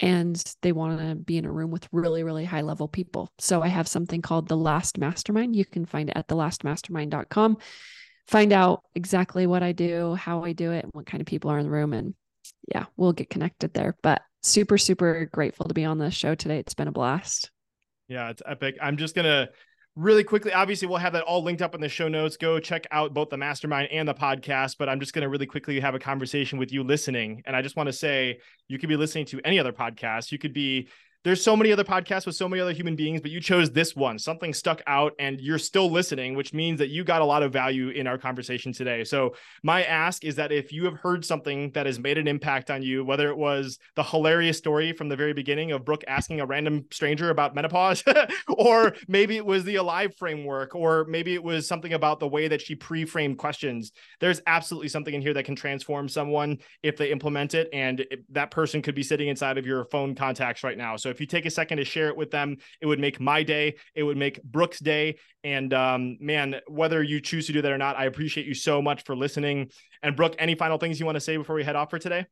and 0.00 0.42
they 0.62 0.72
want 0.72 0.98
to 0.98 1.14
be 1.14 1.38
in 1.38 1.44
a 1.44 1.52
room 1.52 1.70
with 1.70 1.88
really 1.92 2.22
really 2.22 2.44
high 2.44 2.62
level 2.62 2.88
people. 2.88 3.30
So 3.38 3.62
i 3.62 3.68
have 3.68 3.88
something 3.88 4.22
called 4.22 4.48
the 4.48 4.56
last 4.56 4.98
mastermind. 4.98 5.56
You 5.56 5.64
can 5.64 5.84
find 5.84 6.10
it 6.10 6.16
at 6.16 6.28
thelastmastermind.com 6.28 7.58
find 8.26 8.52
out 8.52 8.82
exactly 8.94 9.46
what 9.46 9.62
i 9.62 9.72
do 9.72 10.14
how 10.14 10.44
i 10.44 10.52
do 10.52 10.70
it 10.70 10.84
and 10.84 10.92
what 10.92 11.06
kind 11.06 11.22
of 11.22 11.26
people 11.26 11.50
are 11.50 11.56
in 11.56 11.64
the 11.64 11.70
room 11.70 11.94
and 11.94 12.12
yeah 12.72 12.84
we'll 12.96 13.12
get 13.12 13.30
connected 13.30 13.74
there. 13.74 13.96
But 14.02 14.22
super 14.42 14.78
super 14.78 15.28
grateful 15.32 15.66
to 15.68 15.74
be 15.74 15.84
on 15.84 15.98
the 15.98 16.10
show 16.10 16.34
today. 16.34 16.58
It's 16.58 16.74
been 16.74 16.88
a 16.88 16.92
blast. 16.92 17.50
Yeah 18.08 18.30
it's 18.30 18.42
epic. 18.46 18.76
I'm 18.80 18.96
just 18.96 19.14
gonna 19.14 19.48
really 19.96 20.22
quickly 20.22 20.52
obviously 20.52 20.86
we'll 20.86 20.98
have 20.98 21.12
that 21.12 21.24
all 21.24 21.42
linked 21.42 21.62
up 21.62 21.74
in 21.74 21.80
the 21.80 21.88
show 21.88 22.08
notes. 22.08 22.36
Go 22.36 22.60
check 22.60 22.86
out 22.90 23.12
both 23.14 23.30
the 23.30 23.36
mastermind 23.36 23.88
and 23.90 24.06
the 24.08 24.14
podcast 24.14 24.76
but 24.78 24.88
i'm 24.88 25.00
just 25.00 25.12
going 25.12 25.22
to 25.22 25.28
really 25.28 25.46
quickly 25.46 25.80
have 25.80 25.94
a 25.94 25.98
conversation 25.98 26.58
with 26.58 26.72
you 26.72 26.82
listening. 26.82 27.42
And 27.46 27.56
i 27.56 27.62
just 27.62 27.76
want 27.76 27.88
to 27.88 27.92
say 27.92 28.38
you 28.68 28.78
could 28.78 28.88
be 28.88 28.96
listening 28.96 29.26
to 29.26 29.40
any 29.44 29.58
other 29.58 29.72
podcast. 29.72 30.30
You 30.30 30.38
could 30.38 30.52
be 30.52 30.88
there's 31.24 31.42
so 31.42 31.56
many 31.56 31.72
other 31.72 31.84
podcasts 31.84 32.26
with 32.26 32.36
so 32.36 32.48
many 32.48 32.62
other 32.62 32.72
human 32.72 32.94
beings, 32.94 33.20
but 33.20 33.30
you 33.30 33.40
chose 33.40 33.70
this 33.72 33.96
one. 33.96 34.18
Something 34.18 34.54
stuck 34.54 34.82
out 34.86 35.14
and 35.18 35.40
you're 35.40 35.58
still 35.58 35.90
listening, 35.90 36.36
which 36.36 36.54
means 36.54 36.78
that 36.78 36.90
you 36.90 37.02
got 37.02 37.22
a 37.22 37.24
lot 37.24 37.42
of 37.42 37.52
value 37.52 37.88
in 37.88 38.06
our 38.06 38.16
conversation 38.16 38.72
today. 38.72 39.02
So, 39.02 39.34
my 39.62 39.82
ask 39.82 40.24
is 40.24 40.36
that 40.36 40.52
if 40.52 40.72
you 40.72 40.84
have 40.84 40.94
heard 40.94 41.24
something 41.24 41.72
that 41.72 41.86
has 41.86 41.98
made 41.98 42.18
an 42.18 42.28
impact 42.28 42.70
on 42.70 42.82
you, 42.82 43.04
whether 43.04 43.28
it 43.30 43.36
was 43.36 43.78
the 43.96 44.02
hilarious 44.02 44.58
story 44.58 44.92
from 44.92 45.08
the 45.08 45.16
very 45.16 45.32
beginning 45.32 45.72
of 45.72 45.84
Brooke 45.84 46.04
asking 46.06 46.40
a 46.40 46.46
random 46.46 46.84
stranger 46.92 47.30
about 47.30 47.54
menopause, 47.54 48.04
or 48.48 48.94
maybe 49.08 49.36
it 49.36 49.44
was 49.44 49.64
the 49.64 49.76
Alive 49.76 50.14
framework, 50.16 50.74
or 50.74 51.04
maybe 51.08 51.34
it 51.34 51.42
was 51.42 51.66
something 51.66 51.94
about 51.94 52.20
the 52.20 52.28
way 52.28 52.48
that 52.48 52.60
she 52.60 52.74
pre 52.76 53.04
framed 53.04 53.38
questions, 53.38 53.92
there's 54.20 54.40
absolutely 54.46 54.88
something 54.88 55.14
in 55.14 55.20
here 55.20 55.34
that 55.34 55.44
can 55.44 55.56
transform 55.56 56.08
someone 56.08 56.58
if 56.82 56.96
they 56.96 57.10
implement 57.10 57.54
it. 57.54 57.68
And 57.72 58.04
that 58.30 58.50
person 58.50 58.82
could 58.82 58.94
be 58.94 59.02
sitting 59.02 59.28
inside 59.28 59.58
of 59.58 59.66
your 59.66 59.84
phone 59.86 60.14
contacts 60.14 60.62
right 60.62 60.78
now. 60.78 60.96
So, 60.96 61.07
so 61.08 61.10
if 61.10 61.22
you 61.22 61.26
take 61.26 61.46
a 61.46 61.50
second 61.50 61.78
to 61.78 61.86
share 61.86 62.08
it 62.08 62.16
with 62.18 62.30
them, 62.30 62.58
it 62.82 62.86
would 62.86 63.00
make 63.00 63.18
my 63.18 63.42
day. 63.42 63.76
It 63.94 64.02
would 64.02 64.18
make 64.18 64.42
Brooke's 64.42 64.78
day. 64.78 65.16
And 65.42 65.72
um, 65.72 66.18
man, 66.20 66.56
whether 66.66 67.02
you 67.02 67.18
choose 67.22 67.46
to 67.46 67.52
do 67.54 67.62
that 67.62 67.72
or 67.72 67.78
not, 67.78 67.96
I 67.96 68.04
appreciate 68.04 68.46
you 68.46 68.52
so 68.52 68.82
much 68.82 69.04
for 69.04 69.16
listening. 69.16 69.70
And 70.02 70.14
Brooke, 70.14 70.36
any 70.38 70.54
final 70.54 70.76
things 70.76 71.00
you 71.00 71.06
want 71.06 71.16
to 71.16 71.20
say 71.20 71.38
before 71.38 71.56
we 71.56 71.64
head 71.64 71.76
off 71.76 71.88
for 71.88 71.98
today? 71.98 72.26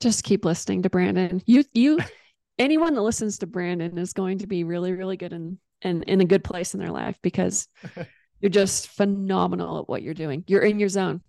Just 0.00 0.24
keep 0.24 0.46
listening 0.46 0.80
to 0.84 0.88
Brandon. 0.88 1.42
You 1.44 1.62
you 1.74 1.98
anyone 2.58 2.94
that 2.94 3.02
listens 3.02 3.36
to 3.40 3.46
Brandon 3.46 3.98
is 3.98 4.14
going 4.14 4.38
to 4.38 4.46
be 4.46 4.64
really, 4.64 4.92
really 4.92 5.18
good 5.18 5.34
and 5.34 5.58
and 5.82 6.02
in 6.04 6.22
a 6.22 6.26
good 6.26 6.42
place 6.42 6.72
in 6.72 6.80
their 6.80 6.90
life 6.90 7.18
because 7.20 7.68
you're 8.40 8.48
just 8.48 8.88
phenomenal 8.88 9.80
at 9.80 9.90
what 9.90 10.02
you're 10.02 10.14
doing. 10.14 10.42
You're 10.46 10.62
in 10.62 10.78
your 10.78 10.88
zone. 10.88 11.20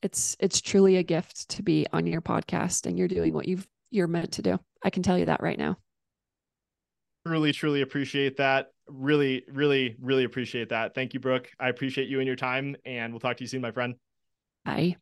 It's 0.00 0.38
it's 0.40 0.62
truly 0.62 0.96
a 0.96 1.02
gift 1.02 1.50
to 1.50 1.62
be 1.62 1.86
on 1.92 2.06
your 2.06 2.22
podcast 2.22 2.86
and 2.86 2.96
you're 2.98 3.08
doing 3.08 3.34
what 3.34 3.46
you've 3.46 3.68
you're 3.90 4.06
meant 4.06 4.32
to 4.32 4.42
do. 4.42 4.58
I 4.82 4.88
can 4.88 5.02
tell 5.02 5.18
you 5.18 5.26
that 5.26 5.42
right 5.42 5.58
now 5.58 5.76
truly, 7.26 7.52
truly 7.52 7.82
appreciate 7.82 8.36
that. 8.36 8.68
Really, 8.88 9.44
really, 9.48 9.96
really 10.00 10.24
appreciate 10.24 10.68
that. 10.70 10.94
Thank 10.94 11.14
you, 11.14 11.20
Brooke. 11.20 11.50
I 11.58 11.68
appreciate 11.68 12.08
you 12.08 12.20
and 12.20 12.26
your 12.26 12.36
time, 12.36 12.76
and 12.84 13.12
we'll 13.12 13.20
talk 13.20 13.36
to 13.38 13.44
you 13.44 13.48
soon, 13.48 13.62
my 13.62 13.70
friend. 13.72 13.94
Bye. 14.64 14.96